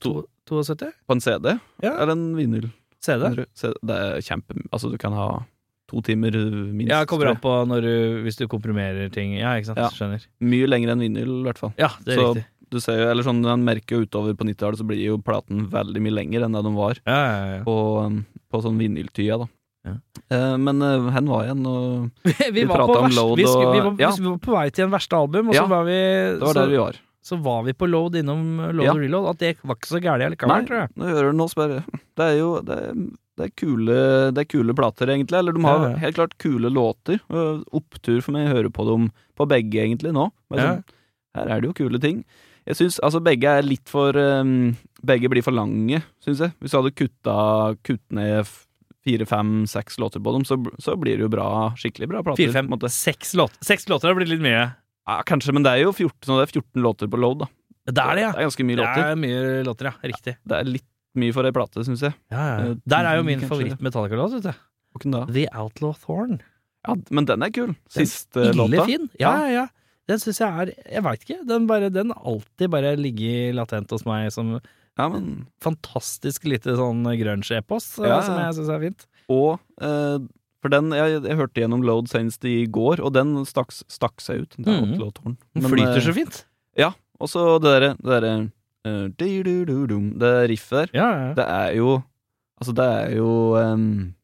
to- 0.00 0.26
72? 0.48 0.92
på 1.08 1.12
en 1.16 1.20
CD 1.20 1.58
Ja. 1.82 1.92
eller 2.00 2.12
en 2.12 2.34
vinyl. 2.36 2.70
CD? 3.00 3.28
Det 3.82 3.94
er 3.94 4.20
kjempe 4.24 4.56
Altså, 4.72 4.90
du 4.90 4.98
kan 4.98 5.12
ha 5.12 5.44
to 5.88 6.00
timer 6.02 6.30
minst. 6.72 6.90
Ja, 6.90 7.04
kommer 7.06 7.28
an 7.30 7.36
på 7.40 7.80
du, 7.80 8.22
hvis 8.24 8.36
du 8.36 8.46
komprimerer 8.46 9.10
ting. 9.12 9.34
Ja, 9.38 9.54
ikke 9.56 9.66
sant? 9.72 9.78
Ja. 9.78 9.88
Skjønner. 9.88 10.26
Mye 10.40 10.66
lenger 10.68 10.90
enn 10.92 11.00
vinyl, 11.00 11.40
i 11.40 11.44
hvert 11.48 11.58
fall. 11.58 11.72
Ja, 11.78 11.88
det 12.04 12.14
er 12.14 12.20
Så- 12.20 12.34
riktig. 12.34 12.44
Du 12.70 12.78
ser 12.80 12.98
jo, 12.98 13.10
eller 13.10 13.22
sånn, 13.22 13.40
Man 13.40 13.64
merker 13.64 13.96
jo 13.96 14.04
utover 14.04 14.34
på 14.34 14.44
90-tallet, 14.44 14.76
så 14.76 14.86
blir 14.86 15.00
jo 15.02 15.16
platen 15.16 15.70
veldig 15.70 16.02
mye 16.02 16.12
lenger 16.12 16.42
enn 16.44 16.52
det 16.52 16.62
de 16.62 16.74
var 16.76 16.98
Ja, 17.06 17.16
ja, 17.16 17.56
ja. 17.56 17.64
på, 17.64 18.24
på 18.52 18.60
sånn 18.62 18.76
vinyltida, 18.76 19.38
da. 19.38 19.46
Ja. 19.86 19.92
Eh, 20.34 20.56
men 20.58 20.82
uh, 20.82 21.08
hen 21.14 21.28
var 21.30 21.44
igjen, 21.46 21.62
og 21.70 22.10
Vi, 22.26 22.48
Vi 22.52 22.64
var 22.68 22.80
pratet 22.82 22.96
om 22.96 23.04
load 23.14 23.14
Load 23.16 23.36
vi, 23.38 23.44
skulle, 23.46 23.72
vi, 23.76 23.82
var, 23.86 23.94
ja. 24.02 24.10
vi 24.18 24.26
var 24.26 24.40
på 24.42 24.56
vei 24.56 24.64
til 24.74 24.84
en 24.88 24.90
verste 24.96 25.16
album, 25.16 25.48
og 25.48 25.54
så 25.54 25.62
Ja, 25.62 25.66
var 25.70 25.84
vi 25.86 25.94
det 26.00 26.40
var 26.42 26.52
så, 26.52 26.58
der 26.60 26.72
vi 26.74 26.80
var. 26.82 26.98
så 27.30 27.38
var 27.46 27.62
vi 27.68 27.72
på 27.78 27.88
Load 27.88 28.18
innom 28.20 28.42
Load 28.72 28.84
Ja. 28.84 28.92
og 28.96 29.00
Reload. 29.04 29.30
At 29.30 29.38
det 29.44 29.54
var 29.62 29.78
ikke 29.78 29.92
så 29.94 30.00
gærent 30.02 30.26
allikevel, 30.26 30.52
Nei, 30.56 30.66
tror 30.68 30.78
jeg. 30.82 30.90
nå 30.98 31.08
hører 31.14 31.30
du 31.32 31.38
nå 31.38 31.48
spørre. 31.52 31.80
Det 32.18 32.26
er 32.26 32.36
jo 32.40 32.50
det 32.66 32.76
er, 32.82 32.92
det 33.38 33.46
er, 33.46 33.54
kule, 33.54 33.96
det 34.34 34.42
er 34.42 34.50
kule 34.50 34.74
plater, 34.74 35.12
egentlig. 35.14 35.38
Eller 35.38 35.54
de 35.54 35.62
har 35.62 35.78
Ja, 35.86 35.90
ja. 35.94 36.02
helt 36.02 36.16
klart 36.18 36.36
kule 36.42 36.68
låter. 36.74 37.20
Opptur 37.70 38.20
for 38.24 38.34
meg 38.34 38.48
å 38.50 38.54
høre 38.58 38.70
på 38.74 38.84
dem 38.88 39.08
på 39.38 39.46
begge, 39.48 39.78
egentlig, 39.86 40.10
nå. 40.12 40.28
Men 40.50 40.58
Ja. 40.58 40.68
sånn, 40.74 40.84
her 41.38 41.48
er 41.54 41.60
det 41.62 41.68
jo 41.70 41.76
kule 41.84 42.00
ting. 42.02 42.24
Jeg 42.66 42.76
syns 42.76 42.98
altså 43.00 43.22
begge 43.24 43.48
er 43.48 43.62
litt 43.64 43.88
for 43.88 44.12
um, 44.12 44.74
Begge 45.06 45.30
blir 45.30 45.40
for 45.46 45.54
lange, 45.54 46.02
syns 46.20 46.40
jeg. 46.42 46.52
Hvis 46.60 46.74
du 46.74 46.76
hadde 46.82 46.90
kutta 46.98 47.36
kutt 47.86 48.02
ned 48.12 48.42
fire, 49.08 49.26
fem, 49.28 49.54
seks 49.70 49.96
låter 50.02 50.20
på 50.24 50.36
dem, 50.36 50.44
så, 50.48 50.60
så 50.84 50.94
blir 51.00 51.16
det 51.16 51.24
jo 51.24 51.30
bra, 51.32 51.48
skikkelig 51.80 52.10
bra 52.12 52.20
plater. 52.26 52.44
Fire, 52.44 52.52
fem, 52.60 52.68
seks 52.92 53.32
låter. 53.40 53.64
Seks 53.64 53.88
låter 53.88 54.12
har 54.12 54.18
blitt 54.20 54.30
litt 54.34 54.44
mye. 54.44 54.66
Ja, 55.08 55.22
kanskje, 55.24 55.54
men 55.56 55.64
det 55.64 55.72
er 55.72 55.86
jo 55.86 55.94
14, 55.96 56.36
det 56.36 56.44
er 56.44 56.52
14 56.60 56.84
låter 56.84 57.08
på 57.08 57.20
load, 57.20 57.46
da. 57.46 57.48
Det 57.88 58.04
er 58.04 58.18
det, 58.18 58.22
ja. 58.26 58.30
Det 58.36 58.42
er 58.42 58.48
ganske 58.50 58.64
mye 58.68 58.76
låter. 58.82 59.00
Det 59.00 59.12
er 59.14 59.20
mye 59.24 59.42
låter, 59.64 59.88
ja. 59.88 59.94
Riktig. 60.12 60.34
Det 60.44 60.58
er 60.58 60.68
litt 60.68 60.86
mye 61.18 61.32
for 61.34 61.48
ei 61.48 61.54
plate, 61.56 61.84
syns 61.86 62.02
jeg. 62.04 62.12
Ja, 62.34 62.42
ja. 62.44 62.58
Eh, 62.68 62.74
Der 62.92 63.08
er 63.08 63.16
jo 63.16 63.24
min 63.26 63.40
favoritt-Metallica-låt, 63.48 64.36
vet 64.36 64.50
du. 64.50 64.60
Hvilken 64.94 65.14
da? 65.16 65.22
The 65.32 65.46
Outlaw 65.56 65.94
Thorn. 66.04 66.36
Ja, 66.86 66.94
men 67.16 67.26
den 67.28 67.42
er 67.48 67.50
kul. 67.56 67.72
Den 67.72 68.06
Siste 68.06 68.50
Ille 68.50 68.66
låta. 68.68 68.84
fin. 68.90 69.08
Ja, 69.20 69.32
ja, 69.46 69.48
ja. 69.62 69.64
Den 70.08 70.20
syns 70.22 70.38
jeg 70.40 70.48
er 70.62 70.70
Jeg 70.94 71.02
veit 71.04 71.24
ikke. 71.24 71.40
Den 71.48 71.66
Den 71.92 72.12
har 72.14 72.22
alltid 72.24 72.70
bare 72.72 72.94
ligget 72.96 73.56
latent 73.56 73.90
hos 73.92 74.04
meg 74.08 74.30
som 74.32 74.54
Ja, 74.98 75.06
men 75.12 75.46
fantastisk 75.62 76.44
lite 76.50 76.74
sånn 76.76 77.04
grunge-epos, 77.06 77.86
Ja, 78.02 78.18
eh, 78.18 78.24
som 78.26 78.38
jeg 78.40 78.56
syns 78.58 78.68
er 78.74 78.80
fint. 78.82 79.06
Og 79.30 79.60
eh, 79.80 80.18
For 80.60 80.68
den 80.74 80.90
jeg, 80.90 81.22
jeg 81.22 81.36
hørte 81.38 81.60
gjennom 81.62 81.84
Load 81.86 82.08
senest 82.10 82.42
i 82.44 82.66
går, 82.66 82.98
og 83.00 83.12
den 83.14 83.36
stakk, 83.46 83.70
stakk 83.86 84.18
seg 84.20 84.42
ut. 84.42 84.56
Det 84.58 84.66
er 84.66 84.80
Mhm. 84.82 84.98
Den 84.98 85.36
Men, 85.54 85.70
flyter 85.70 85.96
eh, 85.96 86.02
så 86.08 86.14
fint. 86.16 86.44
Ja. 86.76 86.92
Og 87.20 87.28
så 87.30 87.44
det 87.62 87.70
derre 87.70 87.90
Det 87.98 88.10
derre 88.10 88.32
eh, 88.84 89.08
Det 90.18 90.48
riffet 90.50 90.90
der, 90.90 90.90
Ja, 90.94 91.08
ja. 91.28 91.34
det 91.34 91.46
er 91.46 91.74
jo 91.76 92.02
Altså, 92.60 92.74
det 92.74 92.84
er 92.84 93.16
jo 93.16 93.54
um, 93.54 94.14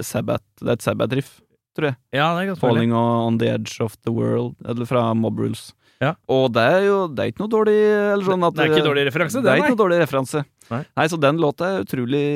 Sabbath 0.00 0.44
Det 0.62 0.68
er 0.68 0.72
et 0.78 0.82
Sabbath-riff, 0.82 1.40
tror 1.76 1.90
jeg. 1.90 1.96
ja, 2.12 2.34
det 2.34 2.42
er 2.42 2.50
godt. 2.54 2.60
Falling 2.62 2.92
on 2.96 3.38
the 3.38 3.48
Edge 3.54 3.80
of 3.84 3.96
the 4.04 4.10
World, 4.12 4.56
eller 4.66 4.86
fra 4.88 5.14
Mob 5.14 5.38
Rules. 5.38 5.72
Ja. 5.98 6.12
Og 6.30 6.52
det 6.54 6.62
er 6.62 6.84
jo 6.86 6.98
Det 7.10 7.24
er 7.24 7.32
ikke 7.32 7.42
noe 7.42 7.50
dårlig 7.50 7.74
eller 7.90 8.26
sånn 8.26 8.44
at 8.46 8.54
Det 8.54 8.64
er 8.64 8.74
ikke 8.76 8.86
dårlig 8.86 9.06
referanse, 9.08 9.40
Det 9.42 9.50
er 9.50 9.62
ikke 9.62 9.72
noe 9.72 9.80
dårlig 9.80 9.98
referanse. 10.04 10.44
Nei. 10.70 11.06
så 11.10 11.18
den 11.18 11.40
låta 11.42 11.72
er 11.72 11.82
utrolig 11.82 12.26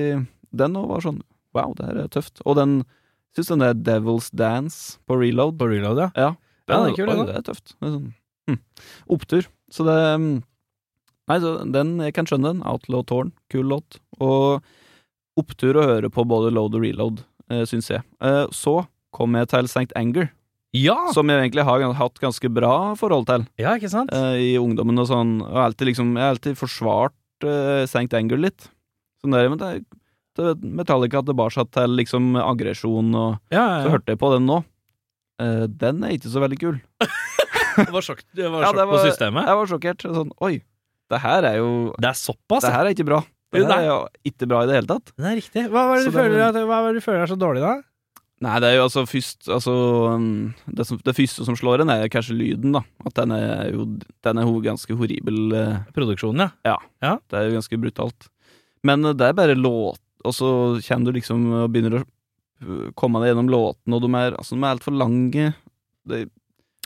Den 0.51 0.79
òg 0.81 0.89
var 0.91 1.05
sånn 1.05 1.21
Wow, 1.53 1.75
det 1.77 1.85
her 1.85 1.99
er 2.01 2.09
tøft. 2.09 2.41
Og 2.49 2.57
den 2.57 2.81
Syns 3.37 3.49
den 3.49 3.63
der 3.65 3.77
Devil's 3.77 4.31
Dance 4.35 4.99
på 5.07 5.17
reload 5.21 5.59
På 5.61 5.69
reload, 5.71 6.01
ja. 6.01 6.11
Ja, 6.17 6.31
Ja, 6.69 6.81
det 6.85 6.93
er 6.93 6.97
kul, 6.97 7.13
den, 7.13 7.27
det 7.29 7.37
er 7.37 7.47
tøft. 7.47 7.75
Det 7.79 7.89
er 7.89 7.95
sånn, 7.97 8.09
hm. 8.49 8.59
Opptur. 9.15 9.49
Så 9.73 9.87
det 9.87 9.99
mm, 10.21 10.43
Nei, 11.31 11.39
så 11.41 11.53
den 11.71 11.97
Jeg 12.03 12.15
kan 12.17 12.29
skjønne 12.29 12.53
den. 12.53 12.63
Outlaw 12.67 13.05
Torn. 13.07 13.33
Kul 13.53 13.69
låt. 13.71 14.01
Og 14.21 14.63
opptur 15.39 15.79
å 15.81 15.87
høre 15.89 16.11
på 16.13 16.25
både 16.29 16.51
load 16.53 16.75
og 16.77 16.85
reload, 16.85 17.23
eh, 17.49 17.63
syns 17.69 17.89
jeg. 17.89 18.03
Eh, 18.21 18.45
så 18.53 18.83
kom 19.15 19.37
jeg 19.39 19.49
til 19.53 19.69
St. 19.71 19.93
Anger, 19.97 20.29
Ja! 20.73 20.97
som 21.13 21.29
jeg 21.29 21.39
egentlig 21.43 21.65
har 21.69 21.83
hatt 21.99 22.21
ganske 22.23 22.49
bra 22.49 22.95
forhold 22.97 23.27
til 23.29 23.43
ja, 23.61 23.75
ikke 23.77 23.91
sant? 23.93 24.13
eh, 24.17 24.39
i 24.41 24.53
ungdommen 24.61 24.99
og 25.03 25.09
sånn. 25.11 25.35
Og 25.45 25.59
alltid 25.67 25.91
liksom 25.93 26.15
Jeg 26.17 26.25
har 26.25 26.37
alltid 26.37 26.57
forsvart 26.57 27.45
uh, 27.45 27.83
St. 27.85 28.09
Anger 28.17 28.41
litt. 28.41 28.71
Sånn 29.21 29.37
der, 29.37 29.49
men 29.53 29.59
det 29.61 29.69
er 29.69 29.83
det 30.33 30.47
er 30.49 30.55
Metallica 30.65 31.21
tilbake 31.21 31.61
til 31.77 31.93
liksom 31.99 32.31
aggresjon, 32.41 33.11
og 33.13 33.35
Ja, 33.53 33.83
så 33.83 33.85
ja, 33.85 33.91
hørte 33.93 34.15
jeg 34.15 34.19
på 34.23 34.31
den 34.33 34.47
nå. 34.49 34.63
Eh, 35.45 35.67
den 35.69 36.01
er 36.09 36.15
ikke 36.17 36.31
så 36.33 36.41
veldig 36.41 36.57
kul. 36.63 36.79
Det 37.73 37.89
var 37.93 38.05
sjokk, 38.05 38.19
det 38.37 38.49
var 38.53 38.65
Ja, 38.65 38.71
sjokk 38.71 38.79
det 38.81 38.85
på 38.89 38.97
var- 38.97 39.05
systemet. 39.11 39.47
Jeg 39.49 39.57
var 39.61 39.69
sjokkert. 39.71 40.03
Sånn, 40.17 40.33
oi, 40.45 40.55
det 41.13 41.21
her 41.21 41.45
er 41.49 41.55
jo 41.61 41.69
Det 42.01 42.09
er 42.11 42.17
såpass, 42.17 42.65
Det 42.65 42.69
ja. 42.73 42.77
her 42.79 42.89
er 42.89 42.97
ikke 42.97 43.07
bra. 43.09 43.21
Det 43.53 43.61
Jo, 43.61 43.67
her 43.69 43.73
nei. 43.75 43.79
er 43.85 43.89
jo 43.91 43.99
ikke 44.33 44.49
bra 44.49 44.63
i 44.65 44.67
det 44.73 44.75
hele 44.77 44.89
tatt. 44.91 45.13
Det 45.17 45.29
er 45.31 45.37
riktig. 45.37 45.63
Hva 45.69 45.85
det 45.93 46.03
Så 46.03 46.11
det- 46.11 46.17
føler, 46.17 46.43
at- 46.49 46.61
hva 46.69 46.81
er 46.81 46.93
det 46.93 47.01
du 47.01 47.05
føler 47.05 47.23
er 47.23 47.33
så 47.33 47.39
dårlig, 47.41 47.61
da? 47.65 47.75
Nei, 48.43 48.57
det 48.63 48.73
er 48.73 48.79
jo 48.81 48.87
altså 48.89 49.05
først 49.07 49.47
Altså 49.53 49.73
um, 50.17 50.53
det, 50.67 50.87
som, 50.89 50.99
det 51.05 51.15
første 51.15 51.45
som 51.47 51.57
slår 51.59 51.85
en, 51.85 51.93
er 51.95 52.11
kanskje 52.11 52.35
lyden, 52.39 52.75
da. 52.75 52.83
At 53.07 53.15
den 53.21 53.35
er 53.37 53.71
jo 53.71 53.87
Den 54.25 54.41
er 54.41 54.49
jo 54.49 54.57
ganske 54.65 54.97
horribel. 54.99 55.41
eh, 55.55 55.77
Produksjonen, 55.95 56.51
ja. 56.67 56.77
Ja, 57.05 57.17
Det 57.31 57.39
er 57.39 57.49
jo 57.49 57.57
ganske 57.61 57.79
brutalt. 57.79 58.29
Men 58.83 59.05
eh, 59.07 59.15
det 59.15 59.29
er 59.29 59.39
bare 59.39 59.55
låt, 59.59 60.03
og 60.25 60.35
så 60.35 60.51
kommer 60.87 61.11
du 61.11 61.19
liksom 61.21 61.45
og 61.61 61.71
begynner 61.75 62.01
å 62.01 62.03
uh, 62.03 62.89
komme 62.99 63.23
deg 63.23 63.33
gjennom 63.33 63.51
låtene, 63.51 63.99
og 63.99 64.05
de 64.05 64.11
er, 64.19 64.39
altså, 64.39 64.57
de 64.57 64.63
er 64.63 64.75
altfor 64.77 64.97
lange. 64.97 65.53
Det, 66.09 66.25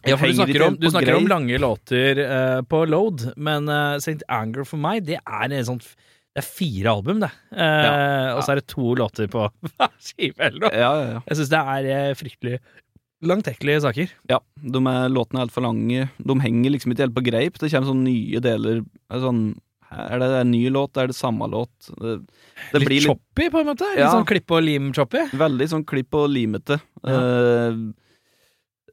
Ja, 0.06 0.16
for 0.20 0.28
du 0.28 0.36
snakker 0.36 0.66
om, 0.66 0.76
du 0.80 0.90
snakker 0.92 1.16
om 1.16 1.26
lange 1.30 1.58
låter 1.58 2.20
uh, 2.20 2.60
på 2.68 2.84
Load, 2.88 3.30
men 3.36 3.68
uh, 3.72 3.96
St. 3.96 4.20
Anger 4.28 4.68
for 4.68 4.80
meg, 4.80 5.04
det 5.08 5.18
er 5.24 5.52
en 5.56 5.70
sånn 5.72 5.82
Det 6.36 6.42
er 6.42 6.48
fire 6.52 6.92
album, 6.92 7.20
det. 7.22 7.30
Eh, 7.56 8.30
Og 8.36 8.42
så 8.44 8.52
er 8.52 8.60
det 8.60 8.66
to 8.68 8.90
låter 9.00 9.28
på 9.32 9.46
hver 9.72 9.94
skive 10.04 10.50
eller 10.50 10.66
noe. 10.66 10.72
Ja, 10.76 10.90
ja, 11.00 11.06
ja. 11.14 11.22
Jeg 11.30 11.38
syns 11.38 11.52
det 11.54 11.62
er 11.76 11.88
eh, 11.94 12.10
fryktelig 12.18 12.58
langtekkelige 13.24 13.80
saker. 13.80 14.10
ja 14.28 14.40
de 14.60 14.80
er, 14.90 15.06
låtene 15.08 15.40
er 15.40 15.46
altfor 15.46 15.64
lange. 15.64 16.08
De 16.18 16.36
henger 16.42 16.74
liksom 16.74 16.92
ikke 16.92 17.06
helt 17.06 17.16
på 17.16 17.24
greip. 17.24 17.56
Det 17.56 17.70
kommer 17.72 17.88
sånne 17.88 18.10
nye 18.10 18.42
deler 18.44 18.82
er 18.84 19.22
sånn, 19.22 19.44
Er 19.96 20.18
det 20.20 20.28
en 20.42 20.50
ny 20.50 20.66
låt? 20.74 20.98
Er 21.00 21.08
det 21.08 21.16
samme 21.16 21.46
låt? 21.48 21.72
Det, 21.88 22.18
det 22.72 22.80
litt 22.82 22.88
blir 22.90 23.00
litt 23.00 23.08
choppy, 23.08 23.48
på 23.54 23.62
en 23.62 23.70
måte. 23.70 23.88
Litt 23.94 24.10
sånn 24.12 24.28
klipp 24.28 24.52
og 24.52 24.64
lim-choppy. 24.66 25.22
Veldig 25.38 25.68
sånn 25.72 25.86
klipp 25.86 26.18
og 26.18 26.28
limete. 26.34 26.80
Ja. 27.06 27.20
uh, 27.22 27.84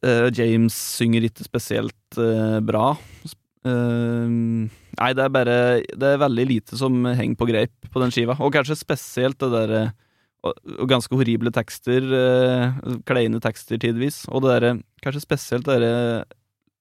eh, 0.06 0.28
James 0.38 0.78
synger 1.00 1.26
ikke 1.28 1.48
spesielt 1.48 2.22
uh, 2.22 2.62
bra. 2.64 2.94
Eh, 3.66 4.28
nei, 5.00 5.12
det 5.16 5.24
er 5.24 5.30
bare 5.34 5.58
Det 5.96 6.04
er 6.14 6.18
veldig 6.22 6.46
lite 6.50 6.78
som 6.80 6.98
henger 7.06 7.38
på 7.40 7.48
greip 7.50 7.90
på 7.94 8.02
den 8.04 8.12
skiva. 8.14 8.36
Og 8.44 8.52
kanskje 8.56 8.76
spesielt 8.80 9.40
det 9.40 9.52
derre 9.54 9.84
og, 10.44 10.58
og 10.80 10.90
ganske 10.92 11.16
horrible 11.16 11.52
tekster. 11.56 12.04
Uh, 12.04 12.98
kleine 13.08 13.40
tekster 13.40 13.80
tidvis. 13.80 14.26
Og 14.28 14.44
det 14.44 14.52
derre 14.58 14.74
Kanskje 15.04 15.22
spesielt 15.24 15.66
det 15.70 15.80
derre 15.80 16.26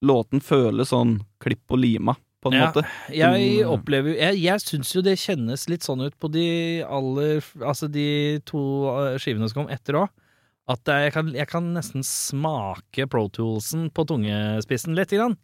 Låten 0.03 0.41
føles 0.43 0.91
sånn 0.91 1.21
klipp 1.39 1.71
og 1.71 1.79
lima, 1.79 2.17
på 2.43 2.51
en 2.51 2.57
Ja. 2.59 2.65
måte. 2.73 2.83
Jeg 3.15 3.63
Mm. 3.63 3.69
opplever 3.71 4.17
Jeg, 4.19 4.41
jeg 4.43 4.59
syns 4.61 4.91
jo 4.97 5.01
det 5.01 5.15
kjennes 5.17 5.69
litt 5.71 5.83
sånn 5.87 6.03
ut 6.05 6.19
på 6.19 6.29
de 6.33 6.83
aller 6.83 7.39
Altså 7.63 7.87
de 7.89 8.41
to 8.45 8.59
eh, 8.91 9.19
skivene 9.23 9.47
som 9.49 9.63
kom 9.63 9.71
etter 9.73 9.95
òg. 9.95 10.09
At 10.69 10.83
jeg 10.87 11.13
kan, 11.13 11.31
jeg 11.35 11.47
kan 11.49 11.73
nesten 11.75 12.03
smake 12.03 13.09
Pro 13.11 13.29
Toolsen 13.29 13.91
på 13.95 14.05
tungespissen 14.07 14.95
litt. 14.99 15.11
Grann. 15.11 15.37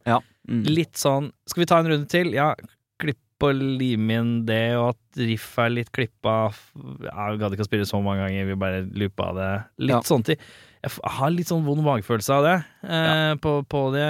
Mm. 0.48 0.62
Litt 0.72 0.96
sånn 0.96 1.30
Skal 1.46 1.60
vi 1.62 1.66
ta 1.68 1.78
en 1.82 1.90
runde 1.92 2.08
til? 2.08 2.30
Ja, 2.32 2.54
klipp 2.98 3.18
og 3.44 3.54
lim 3.54 4.08
inn 4.10 4.30
det, 4.48 4.74
og 4.80 4.94
at 4.96 5.20
riff 5.20 5.52
er 5.62 5.68
litt 5.70 5.92
klippa 5.94 6.48
ja, 7.04 7.28
Jeg 7.28 7.38
gadd 7.38 7.52
ikke 7.54 7.66
å 7.66 7.68
spille 7.68 7.86
så 7.86 8.00
mange 8.02 8.24
ganger, 8.24 8.48
vi 8.48 8.56
bare 8.58 8.80
loopa 8.98 9.28
det. 9.36 9.50
Litt 9.84 9.94
Ja. 9.94 10.00
sånn 10.08 10.24
til. 10.26 10.36
Jeg 10.82 10.90
har 11.18 11.30
litt 11.30 11.46
sånn 11.50 11.64
vond 11.66 11.82
magefølelse 11.84 12.32
av 12.34 12.42
det. 12.48 12.56
Eh, 12.88 13.34
på, 13.44 13.52
på 13.68 13.82
det 13.94 14.08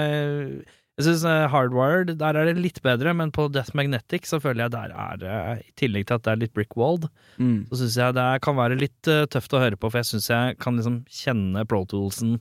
Jeg 0.99 1.05
syns 1.05 1.23
Hardwired, 1.53 2.17
der 2.19 2.35
er 2.35 2.45
det 2.49 2.57
litt 2.59 2.81
bedre, 2.83 3.13
men 3.15 3.31
på 3.31 3.45
Death 3.51 3.71
Magnetic 3.77 4.25
så 4.27 4.39
føler 4.43 4.65
jeg 4.65 4.73
der 4.73 4.91
er 4.91 5.17
det 5.21 5.35
I 5.63 5.71
tillegg 5.79 6.07
til 6.09 6.17
at 6.17 6.23
det 6.25 6.31
er 6.33 6.41
litt 6.47 6.53
brickwalled, 6.57 7.07
Mm. 7.39 7.67
så 7.69 7.77
syns 7.83 7.95
jeg 8.01 8.13
det 8.17 8.41
kan 8.43 8.55
være 8.57 8.75
litt 8.79 9.07
eh, 9.07 9.25
tøft 9.31 9.53
å 9.55 9.61
høre 9.61 9.77
på, 9.79 9.87
for 9.91 9.99
jeg 10.01 10.09
syns 10.09 10.27
jeg 10.31 10.57
kan 10.59 10.75
liksom 10.75 11.03
kjenne 11.07 11.63
Pro 11.69 11.85
Toolsen 11.87 12.39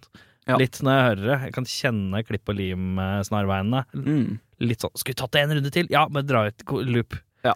Ja. 0.49 0.57
litt 0.57 0.79
når 0.83 0.95
jeg 0.97 1.05
hører 1.09 1.25
det. 1.29 1.39
Jeg 1.47 1.53
kan 1.59 1.65
kjenne 1.69 2.23
klipp 2.25 2.49
og 2.49 2.57
lim-snarveiene. 2.57 3.85
Mm. 3.95 4.39
Litt 4.65 4.81
sånn 4.85 4.95
Skulle 4.97 5.15
vi 5.15 5.21
tatt 5.23 5.33
det 5.37 5.43
en 5.45 5.55
runde 5.59 5.73
til? 5.75 5.89
Ja, 5.93 6.07
men 6.11 6.27
dra 6.27 6.47
ut 6.49 6.65
loop. 6.89 7.15
Ja. 7.45 7.55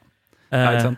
Eh, 0.52 0.90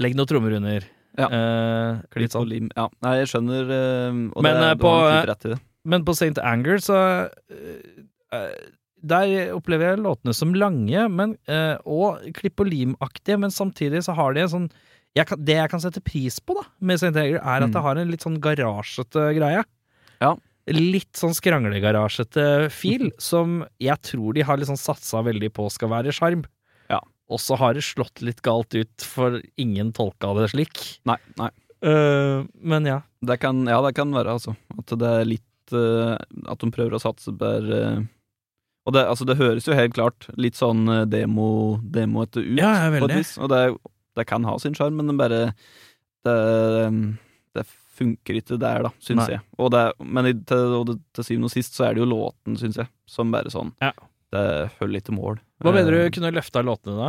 legg 0.00 0.14
noen 0.16 0.30
trommer 0.30 0.54
under. 0.56 0.86
Ja. 1.18 1.26
Eh, 1.26 2.00
klipp 2.06 2.30
Klipp 2.30 2.34
og 2.34 2.36
sånn. 2.44 2.48
lim. 2.48 2.68
Ja. 2.76 2.86
Nei, 3.02 3.16
jeg 3.18 3.30
skjønner 3.32 3.72
eh, 3.76 4.20
Og 4.36 4.42
Men, 4.46 4.60
det, 4.62 4.68
eh, 4.70 4.74
på, 4.80 4.92
rett 5.28 5.44
i 5.48 5.54
det. 5.54 5.58
Men 5.90 6.04
på 6.06 6.14
St. 6.14 6.38
Anger 6.38 6.78
så 6.84 6.98
eh, 7.50 8.04
eh, 8.36 8.54
Der 9.02 9.52
opplever 9.56 9.90
jeg 9.94 10.04
låtene 10.04 10.34
som 10.36 10.54
lange 10.54 11.08
men, 11.10 11.34
eh, 11.48 11.76
og 11.84 12.20
klipp 12.36 12.60
og 12.60 12.68
lim-aktige, 12.70 13.38
men 13.40 13.50
samtidig 13.50 14.04
så 14.06 14.14
har 14.14 14.34
de 14.36 14.40
en 14.46 14.48
sånn 14.54 14.70
jeg 15.16 15.26
kan, 15.26 15.40
Det 15.42 15.56
jeg 15.56 15.70
kan 15.72 15.80
sette 15.82 16.00
pris 16.06 16.38
på 16.38 16.54
da 16.54 16.62
med 16.80 16.94
St. 17.00 17.10
Anger, 17.16 17.40
er 17.42 17.64
at 17.64 17.68
Mm. 17.68 17.72
det 17.74 17.82
har 17.82 17.96
en 17.98 18.10
litt 18.12 18.22
sånn 18.22 18.38
garasjete 18.40 19.24
greie. 19.34 19.64
Ja. 20.22 20.36
Litt 20.70 21.16
sånn 21.16 21.34
skranglegarasjete 21.34 22.68
fil, 22.74 23.08
som 23.30 23.62
jeg 23.82 23.96
tror 24.06 24.36
de 24.36 24.44
har 24.46 24.60
liksom 24.60 24.78
satsa 24.80 25.24
veldig 25.26 25.52
på 25.56 25.68
skal 25.72 25.92
være 25.94 26.14
sjarm. 26.14 26.44
Ja. 26.92 27.00
Og 27.30 27.40
så 27.42 27.56
har 27.60 27.74
det 27.76 27.86
slått 27.86 28.22
litt 28.26 28.42
galt 28.46 28.74
ut, 28.74 29.06
for 29.06 29.40
ingen 29.60 29.94
tolka 29.96 30.34
det 30.38 30.50
slik. 30.52 30.82
Nei, 31.08 31.18
nei. 31.40 31.50
Uh, 31.80 32.44
men 32.60 32.84
ja. 32.84 33.00
Det 33.24 33.38
kan, 33.40 33.62
ja, 33.68 33.80
det 33.84 33.94
kan 33.96 34.12
være, 34.12 34.36
altså. 34.36 34.52
At 34.76 34.92
det 35.00 35.12
er 35.20 35.28
litt 35.28 35.72
uh, 35.72 36.16
At 36.44 36.60
de 36.60 36.68
prøver 36.72 36.96
å 36.96 37.00
satse 37.00 37.32
på 37.32 37.52
uh, 37.68 38.02
Og 38.84 38.92
det, 38.96 39.04
altså, 39.04 39.24
det 39.28 39.38
høres 39.40 39.68
jo 39.68 39.76
helt 39.76 39.96
klart 39.96 40.28
litt 40.40 40.58
sånn 40.60 40.84
eh, 40.92 41.06
demo 41.08 41.78
demoete 41.80 42.42
ut, 42.44 42.58
Ja, 42.60 42.74
ja, 42.76 42.92
på 43.00 43.08
et 43.08 43.16
vis. 43.22 43.32
Og 43.40 43.48
det, 43.52 43.62
det 44.18 44.26
kan 44.28 44.44
ha 44.48 44.58
sin 44.60 44.76
sjarm, 44.76 45.00
men 45.00 45.08
det 45.08 45.16
bare 45.20 45.40
det, 46.26 46.36
det 47.56 47.64
funker 48.00 48.40
ikke 48.40 48.56
der, 48.60 48.86
da, 48.88 48.90
syns 49.04 49.28
jeg. 49.30 49.40
Og 49.60 49.70
det, 49.74 49.84
men 50.00 50.30
til, 50.48 50.76
og 50.80 50.86
det, 50.88 50.98
til 51.16 51.26
syvende 51.28 51.50
og 51.50 51.54
sist 51.54 51.76
så 51.76 51.86
er 51.90 51.94
det 51.96 52.02
jo 52.02 52.08
låten, 52.10 52.56
syns 52.60 52.80
jeg, 52.80 52.88
som 53.10 53.30
bare 53.34 53.52
sånn 53.52 53.74
Ja. 53.84 53.92
Det 54.30 54.44
følger 54.78 55.00
ikke 55.02 55.14
mål. 55.16 55.40
Hva 55.60 55.72
mener 55.74 55.96
Eh, 55.96 56.04
du 56.08 56.14
kunne 56.14 56.30
løfta 56.36 56.62
låtene 56.62 56.96
da? 57.00 57.08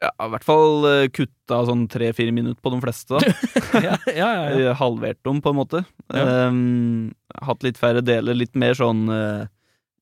Ja, 0.00 0.08
I 0.24 0.28
hvert 0.32 0.46
fall 0.48 0.86
eh, 0.88 1.08
kutta 1.12 1.58
sånn 1.68 1.82
tre-fire 1.92 2.32
minutter 2.32 2.56
på 2.64 2.70
de 2.72 2.78
fleste, 2.80 3.18
da. 3.20 3.34
ja, 3.86 3.96
ja, 4.08 4.28
ja. 4.32 4.44
Eh, 4.70 4.70
Halvert 4.80 5.20
dem, 5.28 5.42
på 5.44 5.52
en 5.52 5.58
måte. 5.58 5.82
Ehm, 6.16 7.10
hatt 7.44 7.66
litt 7.66 7.76
færre 7.80 8.00
deler, 8.00 8.32
litt 8.38 8.56
mer 8.56 8.72
sånn 8.78 9.04
eh, 9.12 9.44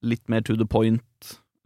Litt 0.06 0.22
mer 0.30 0.44
to 0.46 0.54
the 0.54 0.62
point. 0.70 1.02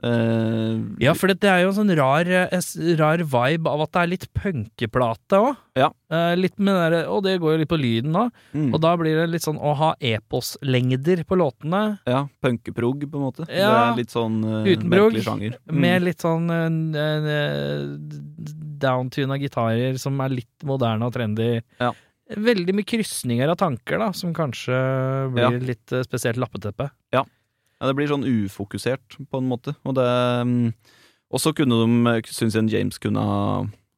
Eh, 0.02 0.78
Ja, 1.04 1.12
for 1.14 1.30
det 1.32 1.44
er 1.46 1.62
jo 1.62 1.68
en 1.70 1.76
sånn 1.78 1.92
rar, 1.96 2.26
eh, 2.26 2.96
rar 2.98 3.18
vibe 3.22 3.70
av 3.70 3.82
at 3.84 3.92
det 3.92 4.00
er 4.02 4.10
litt 4.12 4.26
punkeplate 4.34 5.38
òg. 5.38 5.56
Ja. 5.78 5.88
litt 6.36 6.58
med 6.60 6.74
det 6.76 6.88
der, 6.92 7.06
og 7.08 7.22
det 7.24 7.38
går 7.40 7.54
jo 7.54 7.58
litt 7.62 7.70
på 7.70 7.78
lyden 7.80 8.12
òg. 8.12 8.30
mm, 8.52 8.74
Og 8.74 8.80
da 8.82 8.90
blir 9.00 9.16
det 9.16 9.30
litt 9.30 9.42
sånn 9.46 9.56
å 9.58 9.74
ha 9.74 9.94
eposlengder 9.98 11.22
på 11.24 11.38
låtene, 11.40 11.98
ja, 12.06 12.26
punkeprog, 12.44 13.06
på 13.08 13.16
en 13.16 13.24
måte. 13.24 13.46
Det 13.46 13.56
Ja, 13.56 13.92
er 13.92 13.96
litt 13.96 14.10
sånn 14.12 14.44
uh, 14.44 14.66
utenbrog, 14.68 15.16
sjanger. 15.24 15.56
Mm. 15.70 15.80
med 15.80 16.02
litt 16.02 16.18
sånn 16.20 16.50
uh, 16.50 17.96
downtuna 18.82 19.38
gitarer 19.40 19.96
som 20.00 20.18
er 20.24 20.34
litt 20.40 20.66
moderne 20.66 21.06
og 21.08 21.14
trendy. 21.16 21.62
Ja. 21.80 21.92
Veldig 22.32 22.74
mye 22.76 22.86
krysninger 22.88 23.50
av 23.52 23.58
tanker, 23.60 23.98
da, 24.00 24.10
som 24.16 24.32
kanskje 24.36 24.76
blir 25.34 25.58
litt 25.66 25.92
eh, 25.92 26.04
spesielt 26.06 26.38
lappeteppe. 26.40 26.86
Ja, 27.12 27.24
det 27.90 27.96
blir 27.98 28.10
sånn 28.10 28.26
ufokusert, 28.28 29.18
på 29.30 29.40
en 29.40 29.48
måte. 29.50 29.74
Og 29.88 29.96
det 29.98 30.06
mm, 30.46 30.72
Og 31.32 31.40
så 31.42 31.54
kunne 31.56 31.78
de, 31.82 32.20
syns 32.30 32.54
jeg 32.54 32.70
James 32.70 32.98
kunne 33.02 33.22
ha 33.24 33.40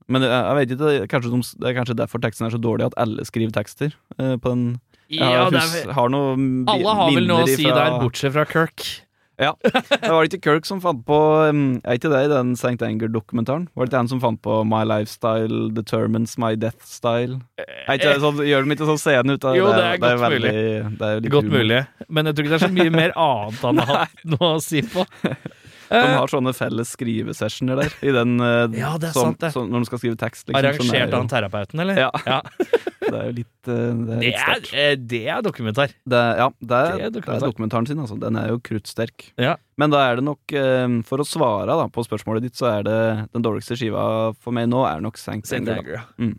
Men 0.08 0.22
jeg, 0.24 0.32
jeg 0.32 0.56
vet 0.58 0.74
ikke, 0.76 1.06
kanskje 1.12 1.32
de, 1.34 1.40
det 1.60 1.70
er 1.70 1.76
kanskje 1.78 1.96
derfor 1.98 2.22
teksten 2.22 2.46
er 2.46 2.54
så 2.54 2.60
dårlig, 2.60 2.86
at 2.90 2.98
alle 3.00 3.24
skriver 3.24 3.52
tekster 3.56 3.94
eh, 4.18 4.36
på 4.36 4.52
den 4.52 4.66
Jeg 5.08 5.20
Ja, 5.20 5.44
har, 5.44 5.52
hus, 5.52 5.74
er, 5.84 5.92
har 5.92 6.08
noe 6.12 6.34
alle 6.70 6.96
har 7.00 7.12
vel 7.12 7.28
noe 7.28 7.44
å 7.44 7.48
si 7.48 7.64
der, 7.64 7.98
bortsett 8.00 8.32
fra 8.36 8.44
Kirk. 8.48 9.03
Det 9.38 10.10
var 10.10 10.22
det 10.22 10.30
ikke 10.30 10.42
Kirk 10.46 10.68
som 10.68 10.78
fant 10.82 11.00
på 11.08 11.16
um, 11.50 11.62
Er 11.82 11.98
ikke 11.98 12.10
det 12.12 12.20
i 12.26 12.30
den 12.30 12.52
St. 12.54 12.76
Anger-dokumentaren? 12.86 13.66
Var 13.74 13.86
det 13.86 13.90
ikke 13.90 14.02
han 14.04 14.10
som 14.12 14.20
fant 14.22 14.40
på 14.44 14.60
My 14.68 14.84
lifestyle 14.86 15.72
determines 15.74 16.36
my 16.38 16.52
death 16.54 16.86
style? 16.86 17.40
Er 17.58 17.98
ikke 17.98 18.12
det 18.14 18.22
sånn, 18.22 18.38
gjør 18.46 18.68
de 18.68 18.76
ikke 18.78 18.90
sånn 18.92 19.02
seende 19.02 19.36
ut? 19.36 19.42
da? 19.42 19.56
Jo, 19.58 19.66
det 19.74 19.84
er 19.88 20.00
godt 20.04 20.24
veldig, 20.26 20.54
det 21.00 21.10
er 21.10 21.28
Godt 21.34 21.50
mulig, 21.50 21.82
men 22.08 22.30
jeg 22.30 22.36
tror 22.36 22.46
ikke 22.46 22.54
det 22.54 22.60
er 22.60 22.66
så 22.68 22.74
mye 22.78 22.94
mer 22.94 23.14
annet 23.18 23.66
han 23.66 23.82
har 23.82 23.92
hatt 24.04 24.24
noe 24.36 24.54
å 24.54 24.62
si 24.62 24.84
på. 24.86 25.06
De 25.84 26.00
Eh, 26.00 26.14
har 26.16 26.30
sånne 26.32 26.54
felles 26.56 26.94
skrivesessioner 26.96 27.76
der, 27.82 27.92
i 28.02 28.12
den, 28.14 28.38
uh, 28.40 28.64
Ja, 28.72 28.94
det 29.00 29.10
er 29.10 29.16
som, 29.16 29.30
sant, 29.30 29.40
det. 29.42 29.50
som, 29.54 29.68
når 29.70 29.84
de 29.84 29.90
skal 29.90 30.00
skrive 30.00 30.18
tekst. 30.20 30.48
Liksom, 30.48 30.58
Arrangert 30.62 31.12
er 31.12 31.18
av 31.18 31.28
terapeuten, 31.30 31.82
eller? 31.84 32.00
Ja. 32.06 32.10
Ja. 32.24 32.40
Det 33.14 33.20
er 33.22 33.28
jo 33.30 33.34
litt, 33.38 33.50
uh, 33.70 33.74
det 34.04 34.14
er 34.16 34.22
litt 34.24 34.34
er, 34.34 34.44
sterkt. 34.44 34.72
eh, 34.82 34.94
det 35.14 35.20
er 35.30 35.42
dokumentar. 35.46 35.94
Det, 36.04 36.22
ja, 36.42 36.48
det 36.58 36.80
er, 36.80 36.96
det 36.98 37.06
er 37.06 37.14
det 37.14 37.36
er 37.38 37.44
dokumentaren 37.46 37.86
sin, 37.88 38.00
altså. 38.02 38.18
Den 38.20 38.38
er 38.40 38.48
jo 38.50 38.58
kruttsterk. 38.66 39.28
Ja. 39.40 39.54
Men 39.78 39.94
da 39.94 40.00
er 40.08 40.18
det 40.18 40.24
nok, 40.26 40.54
eh, 40.58 40.96
for 41.06 41.22
å 41.22 41.26
svare 41.28 41.68
da, 41.70 41.86
på 41.94 42.04
spørsmålet 42.06 42.48
ditt, 42.48 42.58
så 42.58 42.68
er 42.72 42.82
det 42.90 42.98
den 43.36 43.46
dårligste 43.46 43.78
skiva 43.78 44.04
for 44.42 44.56
meg 44.56 44.66
nå 44.72 44.82
er 44.90 45.00
nok 45.04 45.16
Sankt. 45.22 45.48
Anger. 45.54 45.80
da. 45.94 46.02
Anger. 46.18 46.36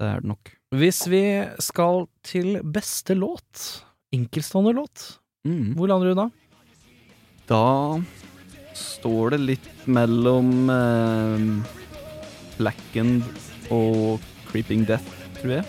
Det 0.00 0.06
er 0.10 0.20
det 0.20 0.28
nok. 0.34 0.52
Hvis 0.74 1.04
vi 1.06 1.24
skal 1.62 2.06
til 2.26 2.56
beste 2.66 3.14
låt, 3.16 3.82
enkeltstående 4.14 4.72
låt, 4.76 5.18
Mm. 5.46 5.74
hvor 5.76 5.88
lander 5.90 6.08
du 6.10 6.14
da? 6.18 6.24
Da 7.46 8.00
står 8.74 9.34
det 9.34 9.40
litt 9.44 9.86
mellom 9.86 10.70
eh, 10.72 11.44
Blackened 12.58 13.22
og 13.74 14.22
Creeping 14.48 14.86
Death, 14.88 15.23
tror 15.44 15.58
jeg. 15.60 15.66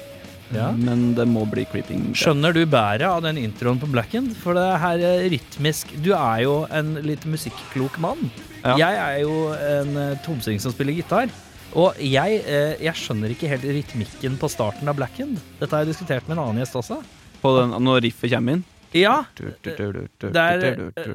Ja. 0.54 0.70
Men 0.78 1.14
det 1.18 1.26
må 1.28 1.44
bli 1.50 1.64
Creeping. 1.70 2.12
Skjønner 2.18 2.54
du 2.54 2.62
bæret 2.70 3.08
av 3.08 3.24
den 3.26 3.40
introen 3.42 3.80
på 3.82 3.90
Blackend? 3.90 4.36
For 4.44 4.58
det 4.58 4.68
her 4.82 5.02
er 5.02 5.26
rytmisk 5.34 5.96
Du 6.06 6.12
er 6.14 6.44
jo 6.46 6.60
en 6.74 6.94
litt 7.06 7.26
musikklok 7.30 7.98
mann. 8.04 8.30
Ja. 8.62 8.78
Jeg 8.82 9.02
er 9.02 9.18
jo 9.24 9.34
en 9.58 9.98
uh, 9.98 10.22
tomsing 10.26 10.62
som 10.62 10.74
spiller 10.74 10.96
gitar. 10.98 11.34
Og 11.76 11.98
jeg, 12.00 12.40
eh, 12.48 12.78
jeg 12.80 12.96
skjønner 12.96 13.34
ikke 13.34 13.50
helt 13.52 13.66
rytmikken 13.68 14.38
på 14.40 14.48
starten 14.48 14.88
av 14.88 14.96
Blackend. 14.96 15.42
Dette 15.60 15.76
har 15.76 15.84
jeg 15.84 15.92
diskutert 15.92 16.30
med 16.30 16.38
en 16.38 16.46
annen 16.46 16.62
gjest 16.64 16.78
også. 16.80 17.02
På 17.42 17.52
den, 17.58 17.76
når 17.84 18.06
riffet 18.06 18.32
kommer 18.32 18.56
inn. 18.56 18.64
Ja, 18.96 19.26
der 19.36 20.62
eh, 20.64 21.10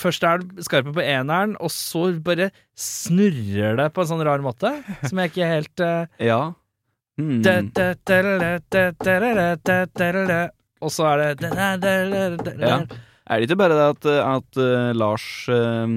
Først 0.00 0.24
er 0.24 0.40
det 0.40 0.64
skarpe 0.64 0.94
på 0.96 1.02
eneren, 1.04 1.52
og 1.60 1.68
så 1.74 2.06
bare 2.24 2.48
snurrer 2.80 3.76
det 3.76 3.90
på 3.92 4.06
en 4.06 4.08
sånn 4.08 4.24
rar 4.24 4.40
måte, 4.40 4.72
som 5.04 5.20
jeg 5.20 5.34
ikke 5.34 5.50
helt 5.50 5.84
eh, 5.84 6.30
Ja. 6.30 6.40
Hmm. 7.16 7.40
Og 10.84 10.90
så 10.92 11.06
er 11.08 11.34
det 11.40 11.50
Ja. 12.60 12.78
Er 13.26 13.40
det 13.42 13.48
ikke 13.48 13.56
bare 13.58 13.74
det 13.74 13.86
at, 13.90 14.04
at 14.22 14.58
uh, 14.62 14.92
Lars 14.94 15.48
uh, 15.50 15.88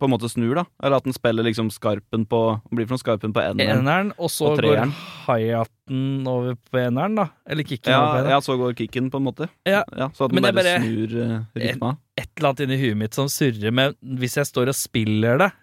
på 0.00 0.08
en 0.08 0.10
måte 0.10 0.26
snur, 0.26 0.56
da? 0.58 0.64
Eller 0.82 0.96
at 0.98 1.04
han 1.06 1.14
spiller 1.14 1.46
liksom 1.46 1.68
skarpen 1.70 2.24
på 2.26 2.40
Blir 2.74 2.88
fra 2.90 2.98
skarpen 2.98 3.30
på 3.36 3.38
eneren? 3.38 4.10
og 4.18 4.32
så 4.34 4.48
Og 4.50 4.58
går 4.58 4.90
hi-haten 5.28 6.26
over 6.26 6.56
på 6.72 6.80
eneren, 6.82 7.14
da. 7.20 7.28
Eller 7.46 7.62
kicken 7.62 7.92
Ja, 7.94 8.00
over 8.02 8.26
på 8.26 8.32
ja, 8.34 8.40
så 8.42 8.56
går 8.58 8.74
kicken, 8.80 9.12
på 9.12 9.20
en 9.22 9.28
måte. 9.28 9.48
Ja. 9.68 9.84
så 10.10 10.24
at 10.26 10.34
den 10.34 10.42
er 10.42 10.48
bare, 10.50 10.58
bare- 10.58 10.82
snur 10.82 11.14
uh, 11.22 11.38
rytma. 11.54 11.96
Et 12.18 12.28
eller 12.36 12.48
annet 12.50 12.64
inni 12.66 12.80
huet 12.82 12.98
mitt 12.98 13.14
som 13.14 13.30
surrer 13.30 13.70
men 13.72 13.94
Hvis 14.02 14.34
jeg 14.36 14.46
står 14.50 14.68
og 14.74 14.74
spiller 14.74 15.38
det, 15.38 15.52
Ja. 15.52 15.61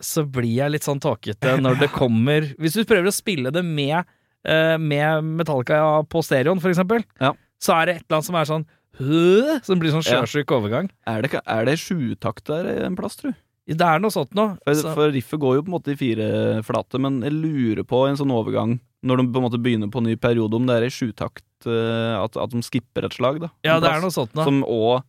Så 0.00 0.24
blir 0.30 0.54
jeg 0.60 0.70
litt 0.70 0.86
sånn 0.86 1.00
tåkete 1.02 1.56
når 1.60 1.78
det 1.80 1.88
kommer 1.90 2.46
Hvis 2.58 2.74
du 2.78 2.84
prøver 2.84 3.08
å 3.10 3.14
spille 3.14 3.50
det 3.54 3.64
med, 3.66 4.04
eh, 4.46 4.76
med 4.78 5.24
Metallica 5.24 5.80
på 6.08 6.22
stereoen, 6.22 6.60
for 6.62 6.70
eksempel, 6.70 7.04
Ja. 7.20 7.32
så 7.60 7.74
er 7.80 7.86
det 7.86 7.94
et 7.96 8.04
eller 8.08 8.18
annet 8.20 8.24
som 8.30 8.34
er 8.36 8.44
sånn 8.52 8.66
«Hø?» 8.98 9.60
Som 9.62 9.78
blir 9.78 9.90
sånn 9.94 10.02
sjøsjuk 10.06 10.46
overgang. 10.50 10.88
Er 11.06 11.22
det, 11.22 11.34
er 11.46 11.64
det 11.64 11.76
sjutakt 11.78 12.44
der 12.50 12.66
en 12.86 12.96
plass, 12.96 13.16
tru? 13.16 13.32
Det 13.68 13.80
er 13.84 13.98
noe 14.00 14.10
sånt 14.10 14.32
noe. 14.34 14.56
For, 14.64 14.74
Så- 14.74 14.94
for 14.94 15.10
riffet 15.12 15.38
går 15.38 15.56
jo 15.56 15.62
på 15.62 15.68
en 15.68 15.76
måte 15.78 15.92
i 15.92 15.98
fire 16.00 16.62
flate, 16.64 16.98
men 16.98 17.20
jeg 17.22 17.32
lurer 17.32 17.84
på 17.84 18.08
en 18.08 18.16
sånn 18.16 18.32
overgang, 18.32 18.80
når 19.04 19.16
de 19.18 19.26
på 19.32 19.36
en 19.42 19.44
måte 19.50 19.62
begynner 19.62 19.90
på 19.92 19.98
en 19.98 20.04
ny 20.08 20.16
periode, 20.16 20.54
om 20.54 20.66
det 20.66 20.76
er 20.82 20.86
i 20.86 20.90
sjutakt 20.90 21.42
at, 21.66 22.36
at 22.38 22.50
de 22.52 22.60
skipper 22.62 23.06
et 23.08 23.14
slag, 23.16 23.40
da. 23.42 23.48
ja, 23.66 23.78
det 23.82 23.90
er 23.90 24.02
noe 24.04 24.14
sånt 24.14 24.34
da. 24.36 24.44
Som 24.46 24.62
òg 24.62 25.02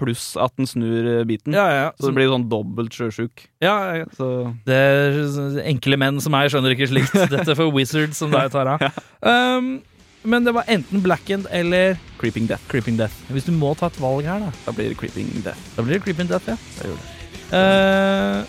Pluss 0.00 0.30
at 0.40 0.54
den 0.56 0.64
snur 0.64 1.04
eh, 1.04 1.24
biten. 1.28 1.52
ja, 1.52 1.66
ja, 1.68 1.88
Så 2.00 2.08
det 2.08 2.16
blir 2.16 2.30
sånn 2.32 2.46
dobbelt 2.48 2.94
sjøsjuk. 2.96 3.44
ja, 3.60 3.74
ja. 4.00 4.06
Så 4.16 4.54
Det 4.64 4.74
er 4.76 5.58
enkle 5.66 5.98
menn 6.00 6.22
som 6.24 6.32
meg 6.32 6.48
skjønner 6.52 6.72
ikke 6.72 6.88
slikt. 6.88 7.12
Dette 7.34 7.56
for 7.58 7.68
wizards 7.74 8.16
som 8.16 8.32
deg, 8.32 8.48
Tara. 8.54 8.78
Um, 9.20 9.82
men 10.26 10.42
det 10.48 10.56
var 10.56 10.64
enten 10.72 11.02
Blackened 11.04 11.46
eller 11.54 12.00
Creeping 12.18 12.48
Death. 12.48 12.64
Creeping 12.72 12.96
Death. 12.98 13.14
Hvis 13.30 13.46
du 13.46 13.52
må 13.54 13.74
ta 13.78 13.86
et 13.92 14.00
valg 14.02 14.24
her, 14.26 14.40
da. 14.42 14.50
Da 14.64 14.72
blir 14.74 14.88
det 14.90 14.98
Creeping 14.98 15.28
Death. 15.44 15.60
Da 15.76 15.84
blir 15.84 15.98
det 15.98 16.04
Creeping 16.06 16.30
Death, 16.32 16.48
ja. 16.50 16.56
Det 16.80 16.88
gjør 16.88 16.96
det. 16.98 17.06
Uh, 17.52 18.40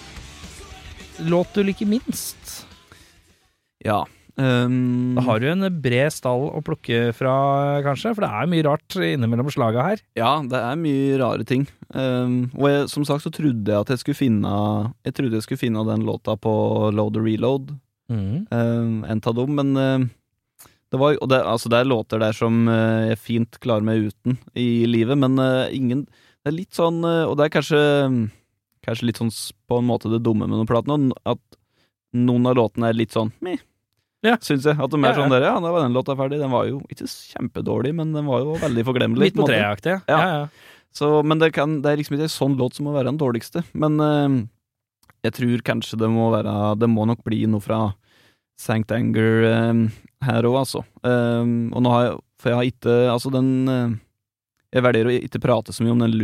låt 1.29 1.53
du 1.53 1.61
liker 1.67 1.85
minst? 1.89 2.63
Ja. 3.85 4.05
Um, 4.37 5.15
Da 5.17 5.23
har 5.25 5.41
du 5.41 5.47
en 5.49 5.65
bred 5.81 6.13
stall 6.13 6.43
å 6.53 6.61
plukke 6.61 7.09
fra, 7.17 7.33
kanskje? 7.85 8.11
For 8.13 8.21
det 8.21 8.29
er 8.29 8.49
mye 8.51 8.65
rart 8.67 8.97
innimellom 9.01 9.49
slaga 9.53 9.85
her. 9.87 10.03
Ja, 10.19 10.35
det 10.45 10.59
er 10.61 10.77
mye 10.77 11.17
rare 11.17 11.47
ting. 11.47 11.65
Um, 11.89 12.51
og 12.53 12.67
jeg, 12.69 12.83
som 12.93 13.05
sagt 13.07 13.25
så 13.25 13.31
trodde 13.33 13.65
jeg 13.65 13.81
at 13.81 13.89
jeg 13.93 14.01
skulle 14.03 14.19
finne 14.19 14.51
Jeg 15.07 15.15
trodde 15.17 15.39
jeg 15.39 15.45
skulle 15.45 15.61
finne 15.61 15.85
den 15.87 16.05
låta 16.05 16.35
på 16.37 16.51
Load 16.93 17.17
og 17.17 17.25
Reload. 17.25 17.73
um, 18.51 19.03
en 19.03 19.21
av 19.25 19.33
dem, 19.35 19.55
men 19.57 19.73
uh, 19.75 20.05
det 20.91 20.99
var 21.01 21.17
og 21.19 21.27
det, 21.27 21.41
altså 21.43 21.67
det 21.67 21.81
er 21.81 21.89
låter 21.89 22.21
der 22.21 22.31
som 22.31 22.67
uh, 22.69 23.09
jeg 23.09 23.19
fint 23.19 23.57
klarer 23.59 23.83
meg 23.83 24.05
uten 24.07 24.37
i 24.55 24.85
livet, 24.87 25.17
men 25.19 25.35
uh, 25.41 25.67
ingen 25.75 26.05
Det 26.07 26.53
er 26.53 26.55
litt 26.55 26.77
sånn 26.77 27.01
uh, 27.03 27.25
Og 27.27 27.33
det 27.35 27.49
er 27.49 27.55
kanskje 27.57 27.81
Kanskje 28.87 29.09
litt 29.09 29.19
sånn 29.19 29.33
på 29.67 29.81
en 29.81 29.89
måte 29.89 30.07
det 30.13 30.21
dumme 30.23 30.47
med 30.47 30.55
noen 30.55 30.69
platene, 30.69 31.11
at 31.27 31.41
noen 32.15 32.47
av 32.47 32.55
låtene 32.55 32.87
er 32.87 32.95
litt 32.95 33.11
sånn 33.11 33.33
meh. 33.43 33.59
Ja. 34.25 34.35
Syns 34.41 34.65
jeg. 34.65 34.77
At 34.81 34.93
de 34.93 34.97
er 35.05 35.17
sånn 35.17 35.31
der, 35.33 35.45
ja, 35.45 35.53
da 35.61 35.71
var 35.73 35.85
den 35.85 35.95
låta 35.95 36.15
ferdig. 36.17 36.39
Den 36.41 36.53
var 36.53 36.65
jo 36.69 36.81
ikke 36.91 37.05
kjempedårlig, 37.05 37.93
men 37.99 38.15
den 38.15 38.25
var 38.27 38.41
jo 38.43 38.57
veldig 38.61 38.85
forglemmelig. 38.87 39.29
Litt 39.29 39.37
på 39.37 39.47
treet-aktig. 39.49 39.99
Ja. 40.09 40.17
Ja, 40.17 40.41
ja. 40.41 40.75
Så, 40.97 41.21
men 41.21 41.37
det, 41.37 41.51
kan, 41.53 41.77
det 41.83 41.91
er 41.91 41.99
liksom 41.99 42.17
ikke 42.17 42.25
en 42.25 42.33
sånn 42.33 42.57
låt 42.57 42.77
som 42.77 42.87
må 42.89 42.95
være 42.95 43.11
den 43.11 43.19
dårligste. 43.21 43.61
Men 43.77 43.99
uh, 44.01 44.39
jeg 45.25 45.35
tror 45.37 45.63
kanskje 45.65 45.99
det 46.01 46.09
må 46.13 46.29
være 46.33 46.75
Det 46.79 46.89
må 46.89 47.05
nok 47.09 47.23
bli 47.25 47.43
noe 47.49 47.63
fra 47.63 47.81
Sankt 48.57 48.89
Anger 48.95 49.43
eh, 49.45 49.81
her 50.25 50.47
òg, 50.49 50.55
altså. 50.63 50.81
Eh, 51.05 51.43
og 51.45 51.83
nå 51.83 51.93
har 51.93 52.05
jeg 52.07 52.15
For 52.41 52.49
jeg 52.49 52.57
har 52.57 52.69
ikke 52.71 52.95
Altså, 53.13 53.29
den 53.33 53.49
uh, 53.69 53.93
Jeg 54.73 54.85
velger 54.87 55.09
å 55.09 55.13
ikke 55.13 55.43
prate 55.43 55.75
så 55.75 55.85
mye 55.85 55.93
om 55.93 56.01
den 56.01 56.15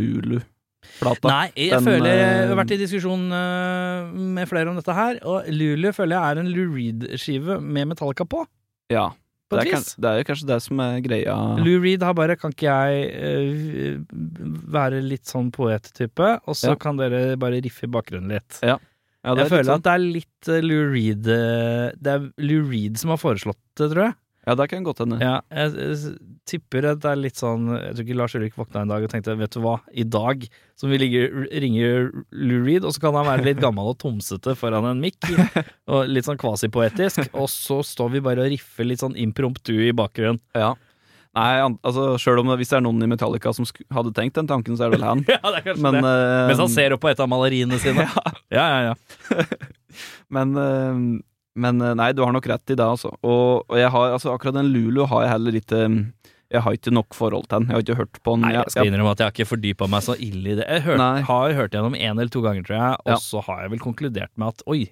Lulu-plata. 0.84 1.28
Nei, 1.28 1.50
jeg 1.56 1.70
Den, 1.74 1.84
føler 1.84 2.06
Jeg 2.10 2.28
eh, 2.44 2.48
har 2.48 2.56
vært 2.60 2.72
i 2.74 2.78
diskusjon 2.80 3.24
eh, 3.32 4.12
med 4.38 4.48
flere 4.48 4.70
om 4.70 4.76
dette 4.78 4.94
her, 4.96 5.18
og 5.24 5.48
Lulu 5.52 5.90
føler 5.92 6.16
jeg 6.16 6.30
er 6.30 6.40
en 6.42 6.50
Lou 6.54 6.72
Reed-skive 6.74 7.58
med 7.60 7.88
Metallica 7.92 8.24
på. 8.24 8.44
Ja. 8.92 9.10
På 9.50 9.58
Det 9.58 9.66
er, 9.66 9.72
kan, 9.76 9.82
det 10.00 10.08
er 10.10 10.18
jo 10.22 10.26
kanskje 10.30 10.46
det 10.48 10.58
som 10.64 10.80
er 10.80 11.00
greia. 11.04 11.34
Lou 11.60 11.76
Reed 11.82 12.02
har 12.02 12.14
bare 12.16 12.36
Kan 12.40 12.54
ikke 12.54 12.64
jeg 12.64 13.10
uh, 13.12 14.16
være 14.72 15.02
litt 15.04 15.28
sånn 15.28 15.50
poet-type, 15.52 16.30
og 16.48 16.56
så 16.56 16.72
Ja. 16.72 16.78
kan 16.80 16.96
dere 16.96 17.36
bare 17.36 17.60
riffe 17.64 17.84
i 17.84 17.92
bakgrunnen 17.92 18.32
litt? 18.32 18.60
Ja, 18.62 18.78
Ja, 19.24 19.34
jeg 19.34 19.46
er 19.46 19.52
føler 19.52 19.64
sånn. 19.68 19.80
at 19.80 19.84
det 19.84 19.92
er 19.92 20.02
litt 20.04 20.48
Lou 20.64 20.80
Reed 20.92 21.22
Det 21.24 22.10
er 22.12 22.26
Lou 22.44 22.64
Reed 22.68 22.98
som 23.00 23.10
har 23.14 23.20
foreslått 23.20 23.60
det, 23.76 23.90
tror 23.92 24.02
jeg. 24.08 24.14
Ja, 24.44 24.54
det 24.58 24.68
kan 24.68 24.84
godt 24.84 25.00
hende. 25.00 25.18
Ja, 25.24 25.38
jeg, 25.48 26.14
tipper 26.48 26.90
at 26.90 27.00
det 27.00 27.08
er 27.08 27.16
litt 27.16 27.38
sånn 27.40 27.70
Jeg 27.72 27.94
tror 27.94 28.04
ikke 28.04 28.16
Lars 28.18 28.34
Ulrik 28.36 28.56
våkna 28.58 28.82
en 28.84 28.90
dag 28.92 29.04
og 29.06 29.12
tenkte 29.12 29.36
vet 29.40 29.54
du 29.56 29.62
hva, 29.64 29.78
i 29.96 30.04
dag 30.04 30.44
så 30.76 30.90
vi 30.90 30.98
ligger, 31.00 31.46
ringer 31.62 32.10
Lou 32.34 32.64
Reed, 32.66 32.84
og 32.84 32.92
så 32.92 33.04
kan 33.04 33.16
han 33.16 33.28
være 33.28 33.46
litt 33.46 33.62
gammel 33.62 33.92
og 33.92 34.00
tomsete 34.02 34.56
foran 34.58 34.88
en 34.90 35.00
mikk, 35.00 35.30
og 35.92 36.10
litt 36.10 36.26
sånn 36.26 36.40
kvasipoetisk, 36.40 37.30
og 37.30 37.46
så 37.52 37.78
står 37.86 38.16
vi 38.16 38.24
bare 38.26 38.42
og 38.42 38.50
riffer 38.52 38.88
litt 38.88 39.04
sånn 39.04 39.14
impromptu 39.22 39.76
i 39.86 39.94
bakgrunnen. 39.96 40.42
Ja. 40.58 40.74
Nei, 41.34 41.54
altså, 41.82 42.12
selv 42.22 42.42
om 42.42 42.50
det, 42.50 42.60
hvis 42.60 42.70
det 42.70 42.76
er 42.78 42.84
noen 42.86 43.02
i 43.02 43.08
Metallica 43.10 43.50
som 43.54 43.66
hadde 43.94 44.12
tenkt 44.14 44.36
den 44.38 44.50
tanken, 44.50 44.76
så 44.78 44.86
er 44.86 44.92
det 44.92 45.00
vel 45.00 45.06
han. 45.08 45.22
Ja, 45.32 45.40
det 45.48 45.60
er 45.60 45.64
kanskje 45.66 45.86
Men, 45.86 45.98
det. 45.98 46.12
Uh, 46.14 46.42
Mens 46.50 46.62
han 46.62 46.74
ser 46.74 46.94
opp 46.94 47.02
på 47.02 47.10
et 47.10 47.22
av 47.22 47.30
maleriene 47.30 47.78
sine. 47.82 48.06
Ja, 48.54 48.66
ja, 48.70 48.92
ja. 48.92 49.46
Men, 50.34 50.52
eh, 50.58 51.00
men 51.56 51.80
eh, 51.82 51.94
nei, 51.98 52.12
du 52.12 52.22
har 52.24 52.32
nok 52.34 52.46
rett 52.50 52.70
i 52.70 52.76
det, 52.78 52.84
altså. 52.84 53.12
Og, 53.22 53.64
og 53.68 53.78
har, 53.78 54.14
altså, 54.16 54.32
akkurat 54.34 54.56
den 54.58 54.72
Lulu 54.74 55.04
har 55.10 55.22
jeg 55.26 55.30
heller 55.36 55.58
ikke 55.60 55.80
Jeg 56.54 56.62
har 56.62 56.72
ikke 56.76 56.92
nok 56.94 57.14
forhold 57.16 57.46
til 57.48 57.58
den. 57.60 57.68
Jeg 57.70 57.74
har 57.74 57.82
ikke 57.84 57.96
hørt 57.98 58.18
på 58.22 58.34
den. 58.36 58.42
Nei, 58.46 58.52
jeg 58.54 58.70
skal 58.74 58.86
innrømme 58.90 59.12
at 59.14 59.18
jeg 59.22 59.26
har 59.30 59.32
ikke 59.34 59.48
fordypa 59.52 59.88
meg 59.90 60.02
så 60.06 60.14
ille 60.22 60.52
i 60.52 60.56
det. 60.58 60.66
Jeg 60.70 60.82
hør, 60.84 60.98
Nei. 61.00 61.22
har 61.26 61.54
hørt 61.58 61.72
gjennom 61.74 61.96
én 61.98 62.12
eller 62.14 62.30
to 62.30 62.42
ganger, 62.44 62.62
tror 62.66 62.76
jeg, 62.78 62.98
og 63.04 63.10
Ja. 63.14 63.16
så 63.22 63.42
har 63.46 63.62
jeg 63.64 63.72
vel 63.72 63.80
konkludert 63.82 64.30
med 64.36 64.48
at 64.52 64.62
oi, 64.70 64.82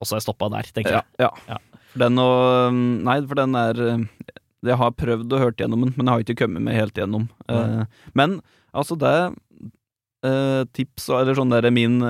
og 0.00 0.04
så 0.08 0.14
har 0.16 0.20
jeg 0.20 0.26
stoppa 0.26 0.50
der, 0.52 0.68
tenker 0.76 0.98
jeg. 0.98 1.04
ja. 1.22 1.30
Ja. 1.48 1.58
For 1.94 2.02
den 2.02 2.18
og 2.18 2.74
Nei, 3.06 3.20
for 3.22 3.38
den 3.38 3.54
er 3.54 3.80
eh, 3.86 4.04
Jeg 4.66 4.76
har 4.80 4.90
prøvd 4.98 5.32
å 5.32 5.38
hørt 5.44 5.60
gjennom 5.62 5.84
den, 5.86 5.94
men 5.96 6.06
jeg 6.08 6.12
har 6.12 6.24
ikke 6.26 6.40
kommet 6.42 6.64
meg 6.66 6.74
helt 6.74 6.94
gjennom. 6.98 7.28
Eh, 7.48 7.84
men 8.18 8.40
altså, 8.74 8.96
det 8.98 9.14
eh, 10.24 10.64
Tips, 10.74 11.08
eller 11.14 11.36
sånn 11.38 11.52
derre 11.54 11.70
min 11.72 12.00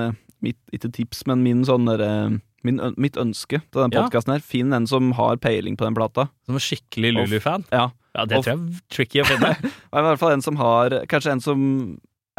mitt, 0.43 0.57
Ikke 0.73 0.91
tips, 0.91 1.23
men 1.29 1.43
min 1.45 1.63
sånn 1.67 1.85
derre 1.87 2.41
min, 2.65 2.81
Mitt 3.01 3.19
ønske 3.21 3.59
til 3.61 3.81
den 3.85 3.93
podkasten 3.93 4.33
her, 4.35 4.43
finn 4.43 4.73
en 4.75 4.87
som 4.89 5.11
har 5.19 5.37
peiling 5.41 5.77
på 5.79 5.85
den 5.87 5.95
plata. 5.97 6.27
Som 6.49 6.57
en 6.57 6.63
skikkelig 6.65 7.13
Lulu-fan. 7.19 7.63
Ja. 7.71 7.91
Ja, 8.15 8.23
det 8.25 8.37
Og- 8.39 8.45
tror 8.45 8.53
jeg 8.53 8.59
er 8.63 8.83
tricky 8.95 9.21
å 9.21 9.25
finne. 9.27 9.53
I 9.99 10.03
hvert 10.07 10.19
fall 10.21 10.31
en 10.37 10.43
som 10.45 10.55
har 10.59 10.93
Kanskje 11.11 11.33
en 11.35 11.41
som 11.43 11.61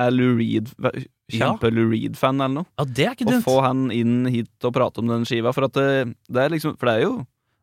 er 0.01 0.11
Lou 0.12 0.35
Reed. 0.39 0.71
Kjempe-Lou 1.33 1.89
Reed-fan 1.91 2.39
eller 2.41 2.61
noe. 2.62 2.69
Ja, 2.79 2.85
det 2.85 3.07
er 3.07 3.15
ikke 3.17 3.27
Og 3.29 3.39
Å 3.41 3.45
få 3.45 3.57
han 3.65 3.87
inn 3.95 4.27
hit 4.31 4.67
og 4.69 4.75
prate 4.77 5.03
om 5.03 5.09
den 5.11 5.25
skiva. 5.29 5.53
For 5.57 5.67
at 5.69 5.75
det, 5.79 6.15
det 6.31 6.43
er 6.45 6.53
liksom 6.55 6.77
For 6.79 6.91
det 6.91 6.99
er 7.01 7.07
jo 7.09 7.15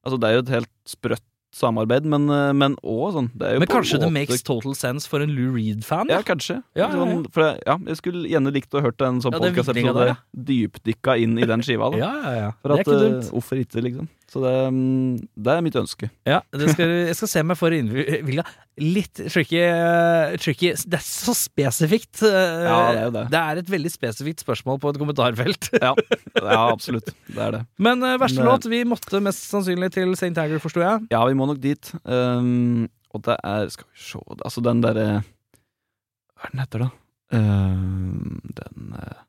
Altså 0.04 0.18
det 0.20 0.30
er 0.30 0.34
jo 0.36 0.42
et 0.44 0.52
helt 0.58 0.72
sprøtt 0.90 1.24
samarbeid, 1.54 2.06
men, 2.10 2.26
eh, 2.34 2.52
men 2.58 2.76
også 2.82 3.20
sånn 3.20 3.30
det 3.38 3.48
er 3.48 3.56
jo 3.58 3.64
Men 3.64 3.72
kanskje 3.72 4.00
det 4.02 4.10
makes 4.14 4.44
total 4.46 4.76
sense 4.78 5.10
for 5.10 5.24
en 5.24 5.34
Lou 5.36 5.52
Reed-fan? 5.54 6.10
Ja, 6.12 6.22
kanskje. 6.26 6.62
Ja, 6.74 6.88
ja, 6.88 6.90
ja. 6.90 7.06
Sånn, 7.06 7.28
for 7.34 7.46
jeg, 7.46 7.62
ja, 7.68 7.78
jeg 7.92 8.00
skulle 8.02 8.24
gjerne 8.32 8.54
likt 8.56 8.74
å 8.74 8.82
hørt 8.84 9.06
en 9.06 9.22
sånn 9.24 9.36
Ja, 9.36 9.42
podkast-episode 9.44 10.18
dypdykka 10.50 11.18
inn 11.22 11.38
i 11.38 11.48
den 11.50 11.66
skiva. 11.66 11.92
Da. 11.94 12.02
Ja, 12.02 12.12
ja, 12.24 12.34
ja. 12.40 12.52
For 12.62 12.74
det 12.74 12.80
er 12.80 12.82
at, 12.82 12.88
ikke 12.88 12.98
eh, 12.98 13.06
dumt. 13.06 13.32
Hvorfor 13.36 13.62
ikke, 13.62 13.86
liksom. 13.86 14.10
Så 14.34 14.42
det, 14.42 14.52
mm, 14.74 15.18
det 15.46 15.52
er 15.54 15.62
mitt 15.62 15.76
ønske. 15.78 16.08
Ja, 16.26 16.40
det 16.58 16.72
skal, 16.74 16.90
jeg 17.06 17.18
skal 17.20 17.30
se 17.30 17.42
meg 17.46 17.58
for 17.60 17.76
innvilga. 17.76 18.42
Litt 18.82 19.20
tricky, 19.30 19.60
eh, 19.62 20.32
tricky 20.42 20.72
Det 20.90 20.98
er 20.98 21.04
så 21.06 21.36
spesifikt. 21.38 22.24
eh, 22.26 22.64
Ja, 22.66 22.80
det 22.96 23.04
er 23.04 23.12
det. 23.14 23.24
Det 23.36 23.42
er 23.44 23.62
et 23.62 23.70
veldig 23.70 23.92
spesifikt 23.94 24.42
spørsmål 24.42 24.80
på 24.82 24.90
et 24.90 24.98
kommentarfelt. 24.98 25.70
Ja, 25.78 25.92
ja 26.40 26.64
absolutt. 26.72 27.14
Det 27.28 27.38
er 27.46 27.60
det. 27.60 27.62
Men 27.78 28.02
eh, 28.02 28.18
verste 28.18 28.42
Men, 28.42 28.50
låt? 28.50 28.66
Vi 28.74 28.82
måtte 28.90 29.22
mest 29.22 29.46
sannsynlig 29.52 29.92
til 29.94 30.16
St. 30.18 30.34
Anger, 30.34 30.58
forsto 30.64 30.82
jeg. 30.82 31.06
Ja, 31.14 31.22
vi 31.30 31.38
må 31.38 31.46
nok 31.52 31.62
dit. 31.62 31.94
Um, 32.10 32.90
og 33.14 33.22
det 33.30 33.38
er 33.46 33.70
Skal 33.70 33.86
vi 33.86 34.02
se 34.02 34.24
Altså, 34.42 34.64
den 34.66 34.82
derre 34.82 35.08
Hva 35.22 36.48
er 36.48 36.56
den 36.56 36.64
heter, 36.64 36.88
da? 36.88 36.90
Um, 37.38 38.42
den 38.58 38.98
uh, 38.98 39.22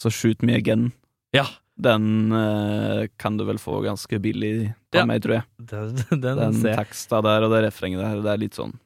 Så 0.00 0.08
Shoot 0.08 0.40
Me 0.42 0.56
Again. 0.56 0.94
Ja. 1.36 1.44
Den 1.80 2.32
eh, 2.36 3.06
kan 3.20 3.36
du 3.40 3.44
vel 3.48 3.58
få 3.62 3.80
ganske 3.84 4.18
billig 4.22 4.52
av 4.92 5.00
Ja. 5.00 5.06
meg, 5.08 5.22
tror 5.24 5.38
jeg. 5.38 5.44
Den, 5.72 5.96
den, 6.20 6.38
Den 6.44 6.60
teksta 6.62 7.20
der 7.24 7.46
og 7.46 7.52
det 7.54 7.64
refrenget 7.68 8.02
der, 8.02 8.20
det 8.24 8.32
er 8.34 8.40
litt 8.42 8.58
sånn 8.58 8.76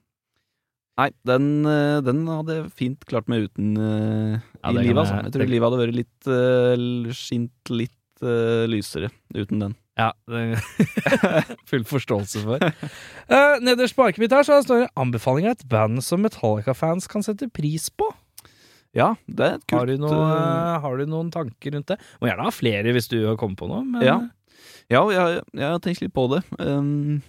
Nei, 0.94 1.08
den, 1.26 1.46
eh, 1.66 1.98
den 2.06 2.20
hadde 2.30 2.54
jeg 2.60 2.68
fint 2.78 3.00
klart 3.10 3.26
meg 3.26 3.48
uten 3.48 3.72
uh, 3.74 4.36
Ja, 4.62 4.70
i 4.70 4.76
livet, 4.78 5.00
altså. 5.02 5.16
Jeg 5.24 5.32
tror 5.34 5.42
det- 5.42 5.50
livet 5.50 5.66
hadde 5.66 5.80
vært 5.80 5.96
litt 5.98 6.28
uh, 6.30 7.14
skint 7.18 7.72
litt 7.74 8.22
uh, 8.22 8.62
lysere 8.70 9.10
uten 9.34 9.58
den. 9.64 9.74
Ja, 9.98 10.12
det 10.30 10.60
full 11.70 11.82
forståelse 11.86 12.44
for. 12.46 12.62
Uh, 13.26 13.56
nederst 13.66 13.94
på 13.98 14.06
arket 14.06 14.22
mitt 14.22 14.32
her 14.34 14.46
så 14.46 14.60
står 14.62 14.84
det 14.84 14.92
'Anbefaling 14.94 15.50
et 15.50 15.66
band 15.70 15.98
som 16.06 16.22
Metallica-fans 16.22 17.10
kan 17.10 17.26
sette 17.26 17.50
pris 17.50 17.90
på'. 17.90 18.12
Ja, 18.94 19.14
det 19.26 19.44
er 19.46 19.54
et 19.58 19.66
kult 19.66 19.80
Har 19.80 19.86
du, 19.90 19.96
noe, 19.98 20.18
eh, 20.38 20.80
har 20.84 20.98
du 21.00 21.04
noen 21.10 21.30
tanker 21.34 21.74
rundt 21.74 21.88
det? 21.90 21.96
Må 22.22 22.28
gjerne 22.30 22.46
ha 22.46 22.52
flere 22.54 22.92
hvis 22.94 23.08
du 23.10 23.18
har 23.26 23.36
kommet 23.40 23.58
på 23.58 23.68
noe, 23.70 23.82
men 23.84 24.02
Ja. 24.06 24.18
Ja, 24.92 25.00
jeg, 25.10 25.40
jeg 25.56 25.64
har 25.64 25.80
tenkt 25.80 26.02
litt 26.02 26.12
på 26.14 26.26
det. 26.28 26.42
Um, 26.60 27.22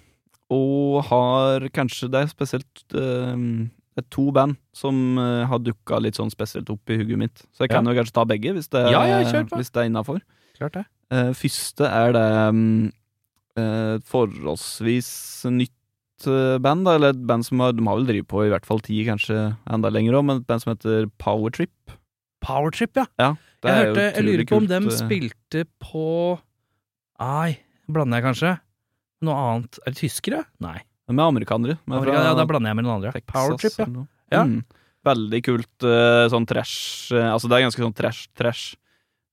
og 0.52 1.06
har 1.08 1.64
kanskje 1.74 2.10
Det 2.12 2.20
er 2.26 2.28
spesielt 2.28 2.84
um, 2.94 3.72
det 3.96 4.04
er 4.04 4.10
to 4.12 4.26
band 4.36 4.58
som 4.76 5.16
uh, 5.18 5.46
har 5.48 5.62
dukka 5.64 6.02
litt 6.04 6.18
sånn 6.20 6.30
spesielt 6.34 6.68
opp 6.70 6.92
i 6.92 6.98
hugget 7.00 7.18
mitt. 7.22 7.46
Så 7.56 7.64
jeg 7.64 7.72
kan 7.72 7.86
Ja. 7.88 7.94
jo 7.94 8.02
kanskje 8.02 8.14
ta 8.18 8.26
begge, 8.28 8.52
hvis 8.58 8.68
det, 8.70 8.82
Ja, 8.92 9.06
ja, 9.08 9.22
hvis 9.24 9.72
det 9.72 9.80
er 9.82 9.88
innafor. 9.88 10.20
Uh, 10.60 11.32
første 11.32 11.88
er 11.88 12.12
det 12.12 12.26
um, 12.50 12.92
uh, 13.58 13.96
forholdsvis 14.04 15.46
nytt 15.48 15.72
band, 16.24 16.86
da, 16.88 16.96
eller 16.96 17.12
et 17.14 17.26
band 17.28 17.46
som 17.46 17.60
har, 17.60 17.74
de 17.76 17.84
har 17.86 17.98
vel 18.00 18.08
drevet 18.08 18.28
på 18.32 18.46
i 18.46 18.50
hvert 18.54 18.66
fall 18.66 18.80
ti, 18.80 19.02
kanskje 19.08 19.58
enda 19.68 19.92
lenger 19.92 20.16
òg, 20.16 20.26
men 20.26 20.38
et 20.42 20.48
band 20.48 20.64
som 20.64 20.72
heter 20.72 21.10
Powertrip. 21.22 21.92
Powertrip, 22.46 22.96
ja. 22.96 23.34
Det 23.64 23.72
Jeg, 23.72 23.76
er 23.76 23.88
hørte, 23.90 24.06
jeg 24.16 24.24
lurer 24.26 24.46
på 24.46 24.58
om 24.62 24.68
dem 24.70 24.88
uh, 24.88 24.94
spilte 24.94 25.66
på 25.82 26.06
Nei, 27.20 27.58
blander 27.90 28.20
jeg 28.22 28.26
kanskje? 28.28 28.52
Noe 29.26 29.36
annet. 29.50 29.80
Er 29.86 29.94
det 29.96 30.00
tyskere? 30.02 30.44
Nei. 30.62 30.78
De 31.10 31.14
er 31.16 31.26
amerikanere. 31.26 31.78
men 31.86 31.98
Amerika, 32.00 32.18
fra 32.18 32.26
ja, 32.30 32.34
da 32.38 32.46
blander 32.50 32.70
jeg 32.72 32.78
med 32.80 32.86
noen 32.86 32.96
andre. 33.00 33.22
Powertrip, 33.30 33.78
ja. 33.80 34.06
Ja. 34.34 34.42
Mm. 34.46 34.60
Veldig 35.06 35.42
kult 35.46 35.86
eh, 35.86 36.26
sånn 36.34 36.48
trash 36.50 37.14
eh, 37.14 37.28
Altså 37.30 37.46
det 37.46 37.60
er 37.60 37.68
ganske 37.68 37.84
sånn 37.84 37.94
trash, 37.94 38.24
trash 38.34 38.74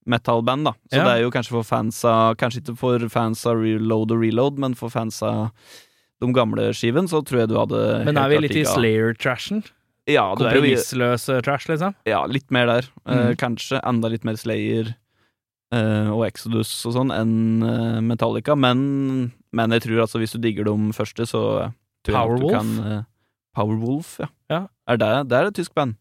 metal-band, 0.05 0.67
da. 0.69 0.73
Så 0.91 0.99
Ja. 0.99 1.05
det 1.07 1.13
er 1.15 1.21
jo 1.23 1.31
kanskje 1.33 1.55
for 1.55 1.63
fans 1.65 2.03
av 2.05 2.35
Kanskje 2.37 2.61
ikke 2.61 2.75
for 2.77 3.07
fans 3.09 3.41
av 3.49 3.57
Reload 3.57 4.11
og 4.13 4.21
Reload, 4.21 4.59
men 4.61 4.75
for 4.77 4.93
fans 4.93 5.21
av 5.25 5.49
de 6.23 6.33
gamle 6.35 6.71
skiven, 6.75 7.07
så 7.11 7.21
tror 7.25 7.43
jeg 7.43 7.51
du 7.51 7.57
hadde 7.59 7.79
Men 8.07 8.19
er 8.19 8.31
vi 8.31 8.41
litt 8.45 8.57
i 8.57 8.65
Slayer-trashen? 8.67 9.63
Ja, 10.09 10.25
Kompromissløs 10.35 11.29
eh, 11.31 11.39
trash, 11.45 11.69
liksom? 11.71 11.95
ja, 12.09 12.25
litt 12.27 12.49
mer 12.51 12.67
der. 12.67 12.89
Mm. 13.05 13.13
Uh, 13.13 13.31
kanskje 13.39 13.79
enda 13.87 14.11
litt 14.11 14.25
mer 14.27 14.35
Slayer 14.39 14.91
uh, 15.71 16.11
og 16.11 16.25
Exodus 16.27 16.71
og 16.89 16.97
sånn 16.97 17.13
enn 17.15 17.35
uh, 17.63 18.01
Metallica, 18.03 18.57
men, 18.59 19.31
men 19.55 19.75
jeg 19.77 19.85
tror 19.87 20.03
altså 20.05 20.19
hvis 20.19 20.35
du 20.35 20.41
digger 20.43 20.67
de 20.67 20.75
første, 20.97 21.27
så 21.29 21.43
tror 22.03 22.17
jeg 22.17 22.33
nok 22.33 22.41
du 22.41 22.47
Powerwolf? 22.47 22.55
kan 22.57 22.91
eh, 22.91 23.03
Powerwolf, 23.55 24.15
ja. 24.19 24.29
Ja. 24.51 24.61
Er 24.91 24.99
det, 24.99 25.11
det 25.31 25.39
er 25.39 25.47
et 25.47 25.55
tysk 25.55 25.75
band. 25.77 25.95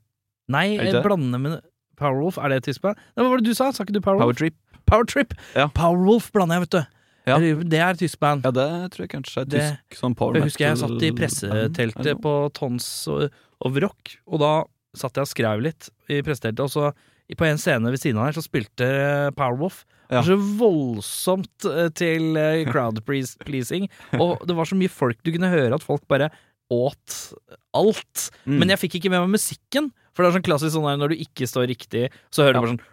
Nei, 0.51 0.67
jeg 0.75 1.05
blander 1.05 1.39
med 1.39 1.61
Powerwolf. 2.01 2.41
Er 2.43 2.51
det 2.51 2.63
et 2.63 2.73
tysk 2.73 2.83
band? 2.83 2.99
Nei, 3.15 3.23
Hva 3.23 3.31
var 3.31 3.43
det 3.43 3.53
du 3.53 3.55
sa? 3.55 3.71
Sa 3.71 3.87
ikke 3.87 3.95
du 3.95 4.03
Powerwolf? 4.03 4.35
Powertrip. 4.35 4.59
Powertrip. 4.91 5.37
Ja. 5.55 5.69
Powerwolf 5.77 6.33
blander 6.35 6.59
jeg, 6.59 6.67
vet 6.67 6.75
du. 6.75 6.92
Ja. 7.27 7.37
Det 7.39 7.79
er 7.79 7.91
et 7.95 8.01
tysk 8.03 8.19
band. 8.19 8.43
Ja, 8.45 8.51
det 8.51 8.91
tror 8.95 9.05
jeg 9.07 9.13
kanskje 9.13 9.41
er 9.43 9.45
Det- 9.47 9.61
tysk 9.89 10.01
sånn 10.01 10.17
power 10.19 10.35
Jeg 10.35 10.43
husker 10.49 10.65
jeg 10.67 10.77
metal- 10.77 10.89
satt 10.99 11.03
i 11.03 11.11
presseteltet 11.13 12.21
på 12.23 12.33
Tons 12.53 12.87
of 13.09 13.77
Rock, 13.85 14.17
og 14.27 14.41
da 14.41 14.53
satt 14.95 15.15
jeg 15.15 15.23
og 15.23 15.29
skrev 15.31 15.63
litt 15.63 15.89
i 16.11 16.21
presseteltet, 16.23 16.61
og 16.61 16.71
så 16.71 16.93
på 17.39 17.47
en 17.49 17.57
scene 17.57 17.89
ved 17.89 17.97
siden 18.03 18.19
av 18.19 18.27
her 18.27 18.33
så 18.37 18.43
spilte 18.45 19.33
Powerwolf. 19.39 19.85
Det 20.11 20.19
var 20.19 20.27
så 20.27 20.37
voldsomt 20.59 21.65
eh, 21.71 21.89
til 21.97 22.37
eh, 22.37 22.65
crowd 22.73 22.99
pleasing, 23.07 23.89
og 24.19 24.43
det 24.47 24.55
var 24.59 24.69
så 24.69 24.77
mye 24.77 24.91
folk 24.93 25.17
du 25.25 25.31
kunne 25.33 25.49
høre 25.49 25.73
at 25.79 25.83
folk 25.87 26.05
bare 26.09 26.29
åt 26.73 27.33
alt. 27.77 28.31
Mm. 28.47 28.59
Men 28.59 28.69
jeg 28.75 28.81
fikk 28.85 28.99
ikke 29.01 29.11
med 29.13 29.23
meg 29.25 29.35
musikken, 29.39 29.91
for 30.13 30.23
det 30.23 30.29
er 30.29 30.37
sånn 30.37 30.45
klassisk 30.47 30.75
sånn 30.77 30.89
der 30.89 31.01
når 31.01 31.09
du 31.13 31.23
ikke 31.25 31.49
står 31.49 31.69
riktig, 31.71 32.05
så 32.33 32.45
hører 32.45 32.55
du 32.55 32.61
bare 32.63 32.75
sånn 32.77 32.85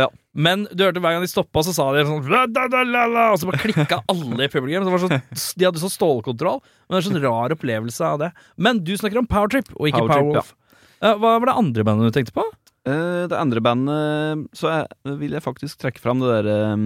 Ja. 0.00 0.08
Men 0.34 0.66
du 0.74 0.82
hørte 0.82 0.98
hver 0.98 1.14
gang 1.14 1.22
de 1.22 1.30
stoppa, 1.30 1.62
så 1.62 1.72
sa 1.74 1.84
de 1.94 2.02
sånn 2.08 2.26
la, 2.30 2.42
la, 2.50 2.66
la, 2.70 2.82
la, 2.82 3.04
la, 3.06 3.24
Og 3.32 3.38
så 3.38 3.46
bare 3.46 3.62
klikka 3.62 4.00
alle 4.10 4.48
i 4.48 4.50
publikum. 4.50 4.88
Sånn, 4.98 5.22
de 5.30 5.66
hadde 5.66 5.82
sånn 5.82 5.94
stålkontroll. 5.94 6.58
Men 6.86 6.96
det 6.96 7.00
er 7.00 7.06
sånn 7.06 7.22
rar 7.22 7.54
opplevelse 7.54 8.02
av 8.08 8.18
det. 8.22 8.30
Men 8.58 8.82
du 8.86 8.92
snakker 8.98 9.22
om 9.22 9.30
Powertrip, 9.30 9.70
og 9.78 9.90
ikke 9.90 10.02
Powerwolf. 10.08 10.54
Ja, 10.98 11.14
hva 11.20 11.36
var 11.38 11.46
det 11.50 11.58
andre 11.60 11.86
bandet 11.86 12.10
du 12.10 12.16
tenkte 12.18 12.34
på? 12.34 12.46
Uh, 12.84 13.24
det 13.30 13.36
andre 13.38 13.62
bandet 13.64 14.42
Så 14.52 14.68
jeg, 14.68 15.14
vil 15.16 15.32
jeg 15.32 15.40
faktisk 15.40 15.78
trekke 15.80 16.02
fram 16.02 16.20
det 16.20 16.28
derre 16.28 16.56
um, 16.76 16.82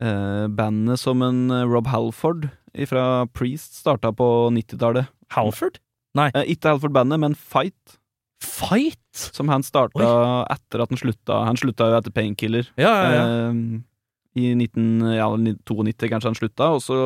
uh, 0.00 0.46
bandet 0.48 0.96
som 1.02 1.20
en 1.20 1.50
eh, 1.52 1.66
Rob 1.68 1.90
Halford 1.92 2.46
fra 2.88 3.26
Priest 3.36 3.76
starta 3.78 4.10
på 4.16 4.26
90-tallet. 4.54 5.10
Halford? 5.34 5.78
Eh, 6.16 6.44
ikke 6.54 6.70
Halford-bandet, 6.74 7.18
men 7.20 7.34
Fight, 7.34 7.98
Fight? 8.40 8.98
som 9.14 9.48
han 9.48 9.62
starta 9.62 10.06
etter 10.50 10.82
at 10.82 10.90
han 10.90 10.98
slutta. 10.98 11.40
Han 11.46 11.56
slutta 11.58 11.86
jo 11.90 11.98
etter 12.00 12.10
Painkiller. 12.14 12.66
Ja, 12.78 12.90
ja, 12.90 13.10
ja. 13.14 13.24
Eh, 13.50 13.80
I 14.42 14.48
1992 14.58 16.08
kanskje 16.10 16.30
han 16.32 16.38
slutta, 16.38 16.72
og 16.74 16.82
så 16.82 16.98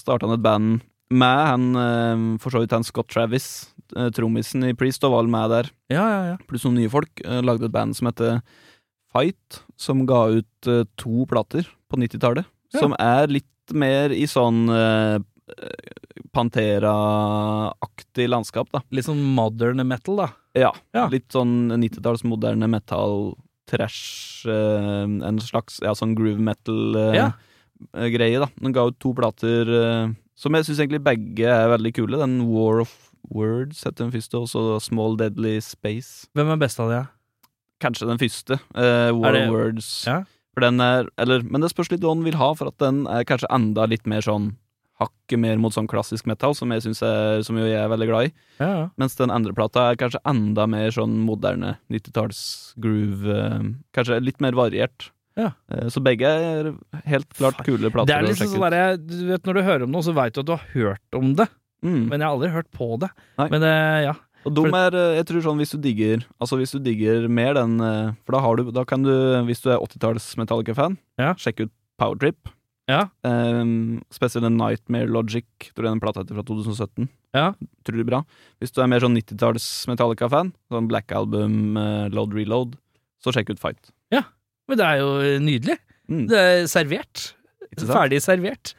starta 0.00 0.28
han 0.28 0.36
et 0.36 0.44
band 0.44 0.80
med 1.08 1.40
han 1.48 1.68
eh, 1.80 2.24
for 2.42 2.52
så 2.52 2.60
vidt 2.60 2.74
han 2.76 2.84
Scott 2.84 3.08
Travis, 3.08 3.46
eh, 3.96 4.10
trommisen 4.12 4.66
i 4.68 4.74
Priest, 4.76 5.04
og 5.08 5.14
var 5.16 5.28
med 5.32 5.50
der. 5.54 5.70
ja, 5.88 6.04
ja, 6.04 6.20
ja. 6.32 6.36
pluss 6.48 6.64
noen 6.68 6.76
nye 6.82 6.90
folk, 6.92 7.22
eh, 7.24 7.40
lagde 7.40 7.64
et 7.68 7.72
band 7.72 7.96
som 7.96 8.10
heter 8.10 8.42
Fight, 9.12 9.62
som 9.80 10.04
ga 10.06 10.26
ut 10.36 10.68
eh, 10.68 10.84
to 11.00 11.24
plater 11.30 11.64
på 11.88 11.96
90-tallet, 11.96 12.44
Ja. 12.74 12.80
som 12.82 12.92
er 13.00 13.26
litt 13.32 13.72
mer 13.72 14.12
i 14.12 14.26
sånn 14.28 14.68
eh, 14.68 15.16
Pantera-aktig 16.34 18.28
landskap, 18.30 18.70
da. 18.74 18.80
Litt 18.94 19.06
sånn 19.08 19.20
modern 19.34 19.82
metal, 19.86 20.16
da. 20.22 20.28
Ja. 20.58 20.72
Ja. 20.96 21.06
Litt 21.12 21.28
sånn 21.34 21.68
90-talls 21.78 22.24
moderne 22.28 22.68
metal, 22.70 23.34
trash, 23.68 24.46
eh, 24.48 25.04
en 25.04 25.38
slags 25.44 25.80
ja, 25.84 25.92
sånn 25.94 26.14
groove 26.16 26.40
metal-greie, 26.40 27.14
Ja. 28.32 28.40
da. 28.44 28.48
Den 28.60 28.72
ga 28.72 28.86
ut 28.88 28.98
to 28.98 29.12
plater 29.14 29.68
eh, 29.68 30.08
som 30.38 30.54
jeg 30.54 30.64
syns 30.64 30.78
egentlig 30.80 31.02
begge 31.04 31.46
er 31.46 31.68
veldig 31.76 31.92
kule. 31.94 32.18
Den 32.18 32.46
War 32.48 32.80
of 32.80 32.94
Words 33.30 33.82
heter 33.84 34.06
den 34.06 34.12
første, 34.14 34.34
og 34.40 34.48
så 34.48 34.80
Small 34.80 35.16
Deadly 35.16 35.58
Space. 35.60 36.28
Hvem 36.34 36.52
er 36.54 36.56
best 36.56 36.80
av 36.80 36.88
de? 36.90 37.02
Kanskje 37.80 38.08
den 38.08 38.18
første. 38.18 38.58
eh, 38.74 39.10
War 39.12 39.32
det- 39.32 39.48
of 39.48 39.52
Words. 39.54 40.04
Ja. 40.06 40.24
For 40.54 40.60
den 40.62 40.80
er 40.80 41.06
Eller, 41.18 41.42
men 41.42 41.60
det 41.60 41.70
spørs 41.70 41.90
litt 41.92 42.00
hva 42.00 42.14
den 42.14 42.24
vil 42.24 42.34
ha, 42.34 42.52
for 42.54 42.66
at 42.68 42.78
den 42.78 43.06
er 43.06 43.22
kanskje 43.24 43.46
enda 43.50 43.86
litt 43.86 44.06
mer 44.06 44.20
sånn 44.22 44.56
Hakket 44.98 45.38
mer 45.38 45.56
mot 45.62 45.70
sånn 45.72 45.86
klassisk 45.86 46.26
metal, 46.26 46.54
som 46.58 46.72
jeg 46.74 46.82
synes 46.82 47.02
er 47.06 47.42
Som 47.46 47.56
jeg 47.60 47.70
er 47.78 47.88
veldig 47.88 48.08
glad 48.10 48.26
i. 48.28 48.32
Ja, 48.58 48.68
ja. 48.72 48.88
Mens 48.98 49.14
den 49.14 49.30
andre 49.30 49.52
plata 49.54 49.90
er 49.92 49.96
kanskje 50.00 50.18
enda 50.26 50.66
mer 50.66 50.90
sånn 50.90 51.14
moderne 51.24 51.76
90-talls 51.90 52.74
groove. 52.80 53.22
eh, 53.30 53.68
Kanskje 53.94 54.20
litt 54.24 54.40
mer 54.40 54.52
variert. 54.58 55.10
Ja. 55.38 55.52
Eh, 55.70 55.86
Så 55.88 56.02
begge 56.02 56.26
er 56.26 56.72
helt 57.06 57.28
klart 57.38 57.62
kule 57.64 57.90
plater. 57.94 58.06
Det 58.10 58.16
er 58.16 58.26
liksom 58.32 58.56
sånn 58.56 58.70
der, 58.74 58.96
Du 58.98 59.26
vet, 59.28 59.42
når 59.46 59.54
du 59.54 59.62
hører 59.62 59.82
om 59.84 59.92
noe, 59.92 60.02
så 60.02 60.12
veit 60.14 60.34
du 60.34 60.40
at 60.40 60.46
du 60.46 60.52
har 60.56 60.66
hørt 60.74 61.14
om 61.14 61.34
det, 61.34 61.48
Mm. 61.84 62.08
men 62.08 62.18
jeg 62.18 62.26
har 62.26 62.34
aldri 62.34 62.50
hørt 62.50 62.70
på 62.74 62.98
det. 62.98 63.08
Nei. 63.38 63.48
Men 63.50 63.60
det, 63.60 63.74
ja. 64.02 64.14
Og 64.44 64.52
de 64.54 64.62
er, 64.66 64.94
eh, 64.96 65.16
jeg 65.22 65.26
tror 65.26 65.42
sånn 65.42 65.58
hvis 65.58 65.70
du 65.74 65.78
digger 65.78 66.24
Altså 66.40 66.56
hvis 66.58 66.70
du 66.72 66.78
digger 66.78 67.28
mer 67.28 67.54
den 67.54 67.80
eh, 67.80 68.12
For 68.24 68.32
da 68.32 68.40
har 68.40 68.56
du 68.56 68.70
Da 68.72 68.84
kan 68.84 69.02
du, 69.02 69.10
hvis 69.46 69.60
du 69.62 69.70
er 69.70 69.78
80-talls 69.78 70.36
Metallica-fan, 70.38 70.96
Ja. 71.18 71.34
sjekke 71.34 71.66
ut 71.66 71.70
Powertrip. 71.98 72.36
Ja. 72.88 73.02
Um, 73.22 74.00
spesielt 74.14 74.46
den 74.46 74.56
Nightmare 74.56 75.10
Logic, 75.12 75.46
tror 75.74 75.86
jeg 75.86 75.92
den 75.92 76.02
plata 76.02 76.22
heter 76.22 76.38
fra 76.38 76.44
2017. 76.48 77.08
Ja. 77.36 77.50
Utrolig 77.82 78.06
bra. 78.08 78.22
Hvis 78.62 78.72
du 78.72 78.80
er 78.80 78.88
mer 78.90 79.04
sånn 79.04 79.18
90-talls 79.18 79.66
Metallica-fan, 79.90 80.54
sånn 80.72 80.88
Black 80.88 81.12
Album, 81.12 81.76
uh, 81.76 82.06
Load 82.14 82.32
Reload, 82.36 82.78
så 83.20 83.34
sjekk 83.34 83.52
ut 83.52 83.60
Fight. 83.60 83.92
Ja, 84.14 84.24
Men 84.68 84.80
det 84.80 84.86
er 84.88 85.02
jo 85.02 85.12
nydelig. 85.44 85.76
Mm. 86.08 86.24
Det 86.30 86.40
er 86.40 86.64
servert. 86.70 87.28
Ferdig 87.76 88.22
servert. 88.24 88.72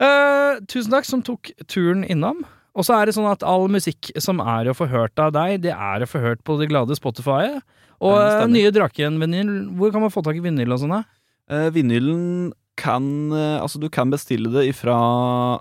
Uh, 0.00 0.62
tusen 0.70 0.94
takk 0.94 1.08
som 1.08 1.22
tok 1.26 1.50
turen 1.66 2.06
innom. 2.06 2.44
Og 2.78 2.86
så 2.86 2.94
er 2.96 3.08
det 3.08 3.16
sånn 3.16 3.28
at 3.30 3.42
all 3.46 3.66
musikk 3.72 4.12
som 4.22 4.38
er 4.44 4.70
å 4.70 4.76
få 4.78 4.86
hørt 4.90 5.18
av 5.18 5.32
deg, 5.34 5.58
det 5.66 5.74
er 5.74 6.04
å 6.04 6.08
få 6.08 6.22
hørt 6.22 6.44
på 6.46 6.54
det 6.60 6.70
glade 6.70 6.94
Spotify. 6.94 7.58
Og 8.00 8.14
Ja, 8.14 8.44
eh, 8.44 8.48
nye 8.48 8.70
Draken-vinyl, 8.72 9.50
hvor 9.76 9.90
kan 9.92 10.04
man 10.04 10.12
få 10.14 10.22
tak 10.24 10.38
i 10.38 10.44
vinyl 10.44 10.72
og 10.72 10.80
sånn? 10.84 11.00
Eh, 11.50 11.66
vinylen 11.74 12.52
kan 12.80 13.04
eh, 13.36 13.58
Altså, 13.60 13.80
du 13.82 13.88
kan 13.92 14.08
bestille 14.12 14.48
det 14.54 14.62
ifra 14.70 14.96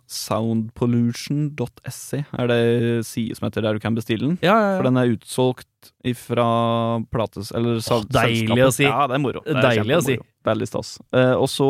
soundpollution.se, 0.08 2.22
er 2.40 2.50
det 2.50 2.60
side 3.08 3.36
som 3.38 3.48
heter 3.48 3.66
der 3.66 3.78
du 3.78 3.84
kan 3.84 3.96
bestille 3.98 4.26
den. 4.28 4.38
Ja, 4.46 4.56
ja, 4.56 4.72
For 4.80 4.88
den 4.90 5.00
er 5.02 5.12
utsolgt 5.14 5.92
ifra 6.08 6.48
plates... 7.12 7.52
Eller 7.56 7.80
sal- 7.84 8.08
deilig 8.12 8.66
å 8.66 8.72
si. 8.74 8.88
Ja, 8.88 9.06
det 9.10 9.20
er 9.20 9.24
moro. 9.24 9.44
Det 9.46 9.58
er 9.58 9.68
Deilig 9.70 9.98
å 10.00 10.04
si. 10.06 10.18
Veldig 10.48 10.70
stas. 10.70 10.96
Eh, 11.16 11.36
og 11.36 11.50
så 11.52 11.70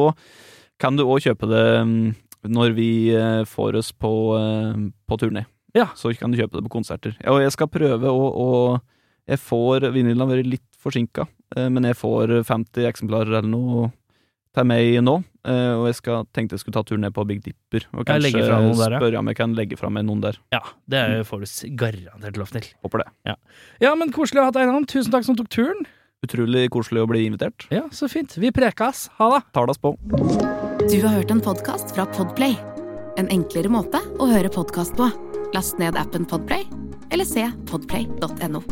kan 0.79 0.97
du 0.99 1.03
òg 1.05 1.23
kjøpe 1.25 1.49
det 1.49 1.65
mm, 1.85 2.09
når 2.55 2.75
vi 2.77 2.89
eh, 3.15 3.41
får 3.49 3.79
oss 3.81 3.91
på, 3.91 4.13
eh, 4.39 4.85
på 5.09 5.19
turné. 5.21 5.45
Ja. 5.77 5.89
Så 5.97 6.13
kan 6.17 6.31
du 6.33 6.39
kjøpe 6.39 6.57
det 6.59 6.65
på 6.69 6.75
konserter. 6.79 7.17
Og 7.29 7.41
jeg 7.43 7.53
skal 7.53 7.69
prøve 7.69 8.09
å, 8.09 8.29
å 8.33 8.47
Jeg 9.29 9.37
får 9.45 9.83
Vinylen 9.93 10.23
har 10.23 10.31
vært 10.31 10.47
litt 10.49 10.65
forsinka, 10.79 11.25
men 11.69 11.83
jeg 11.85 11.97
får 11.99 12.31
50 12.47 12.85
eksemplarer 12.87 13.35
eller 13.41 13.49
noe 13.51 13.89
til 14.55 14.65
meg 14.65 14.95
nå. 15.03 15.17
Eh, 15.49 15.73
og 15.79 15.87
jeg 15.89 15.97
skal, 15.97 16.25
tenkte 16.35 16.57
jeg 16.57 16.63
skulle 16.63 16.77
ta 16.77 16.83
turen 16.85 17.01
ned 17.07 17.13
på 17.15 17.25
Big 17.29 17.41
Dipper 17.45 17.87
og 17.95 18.05
kanskje 18.05 18.43
spørre 18.43 19.13
ja. 19.15 19.21
om 19.21 19.31
jeg 19.31 19.39
kan 19.39 19.55
legge 19.57 19.79
fra 19.79 19.89
meg 19.93 20.05
noen 20.05 20.21
der. 20.21 20.37
Ja, 20.53 20.61
det 20.91 21.03
får 21.29 21.45
du 21.45 21.47
garantert 21.79 22.37
lov 22.37 22.51
til. 22.53 22.67
Håper 22.85 23.05
det. 23.05 23.07
Ja, 23.31 23.37
ja 23.87 23.95
men 23.97 24.13
koselig 24.15 24.43
å 24.43 24.49
ha 24.49 24.53
deg 24.55 24.67
innom. 24.67 24.85
Tusen 24.89 25.13
takk 25.15 25.25
som 25.25 25.39
tok 25.39 25.49
turen. 25.53 25.87
Utrolig 26.25 26.67
koselig 26.73 27.05
å 27.05 27.07
bli 27.09 27.23
invitert. 27.29 27.65
Ja, 27.73 27.85
så 27.95 28.09
fint. 28.11 28.35
Vi 28.37 28.51
prekas. 28.55 29.07
Ha 29.17 29.31
det. 29.37 29.41
Talas 29.55 29.79
på. 29.81 29.95
Du 30.83 30.99
har 31.05 31.15
hørt 31.15 31.31
en 31.31 31.41
podkast 31.43 31.95
fra 31.95 32.05
Podplay. 32.17 32.57
En 33.19 33.31
enklere 33.31 33.71
måte 33.71 34.03
å 34.19 34.29
høre 34.29 34.51
podkast 34.53 34.99
på. 34.99 35.09
Last 35.55 35.79
ned 35.81 35.97
appen 35.97 36.27
Podplay, 36.29 36.67
eller 37.09 37.25
se 37.25 37.47
podplay.no. 37.71 38.63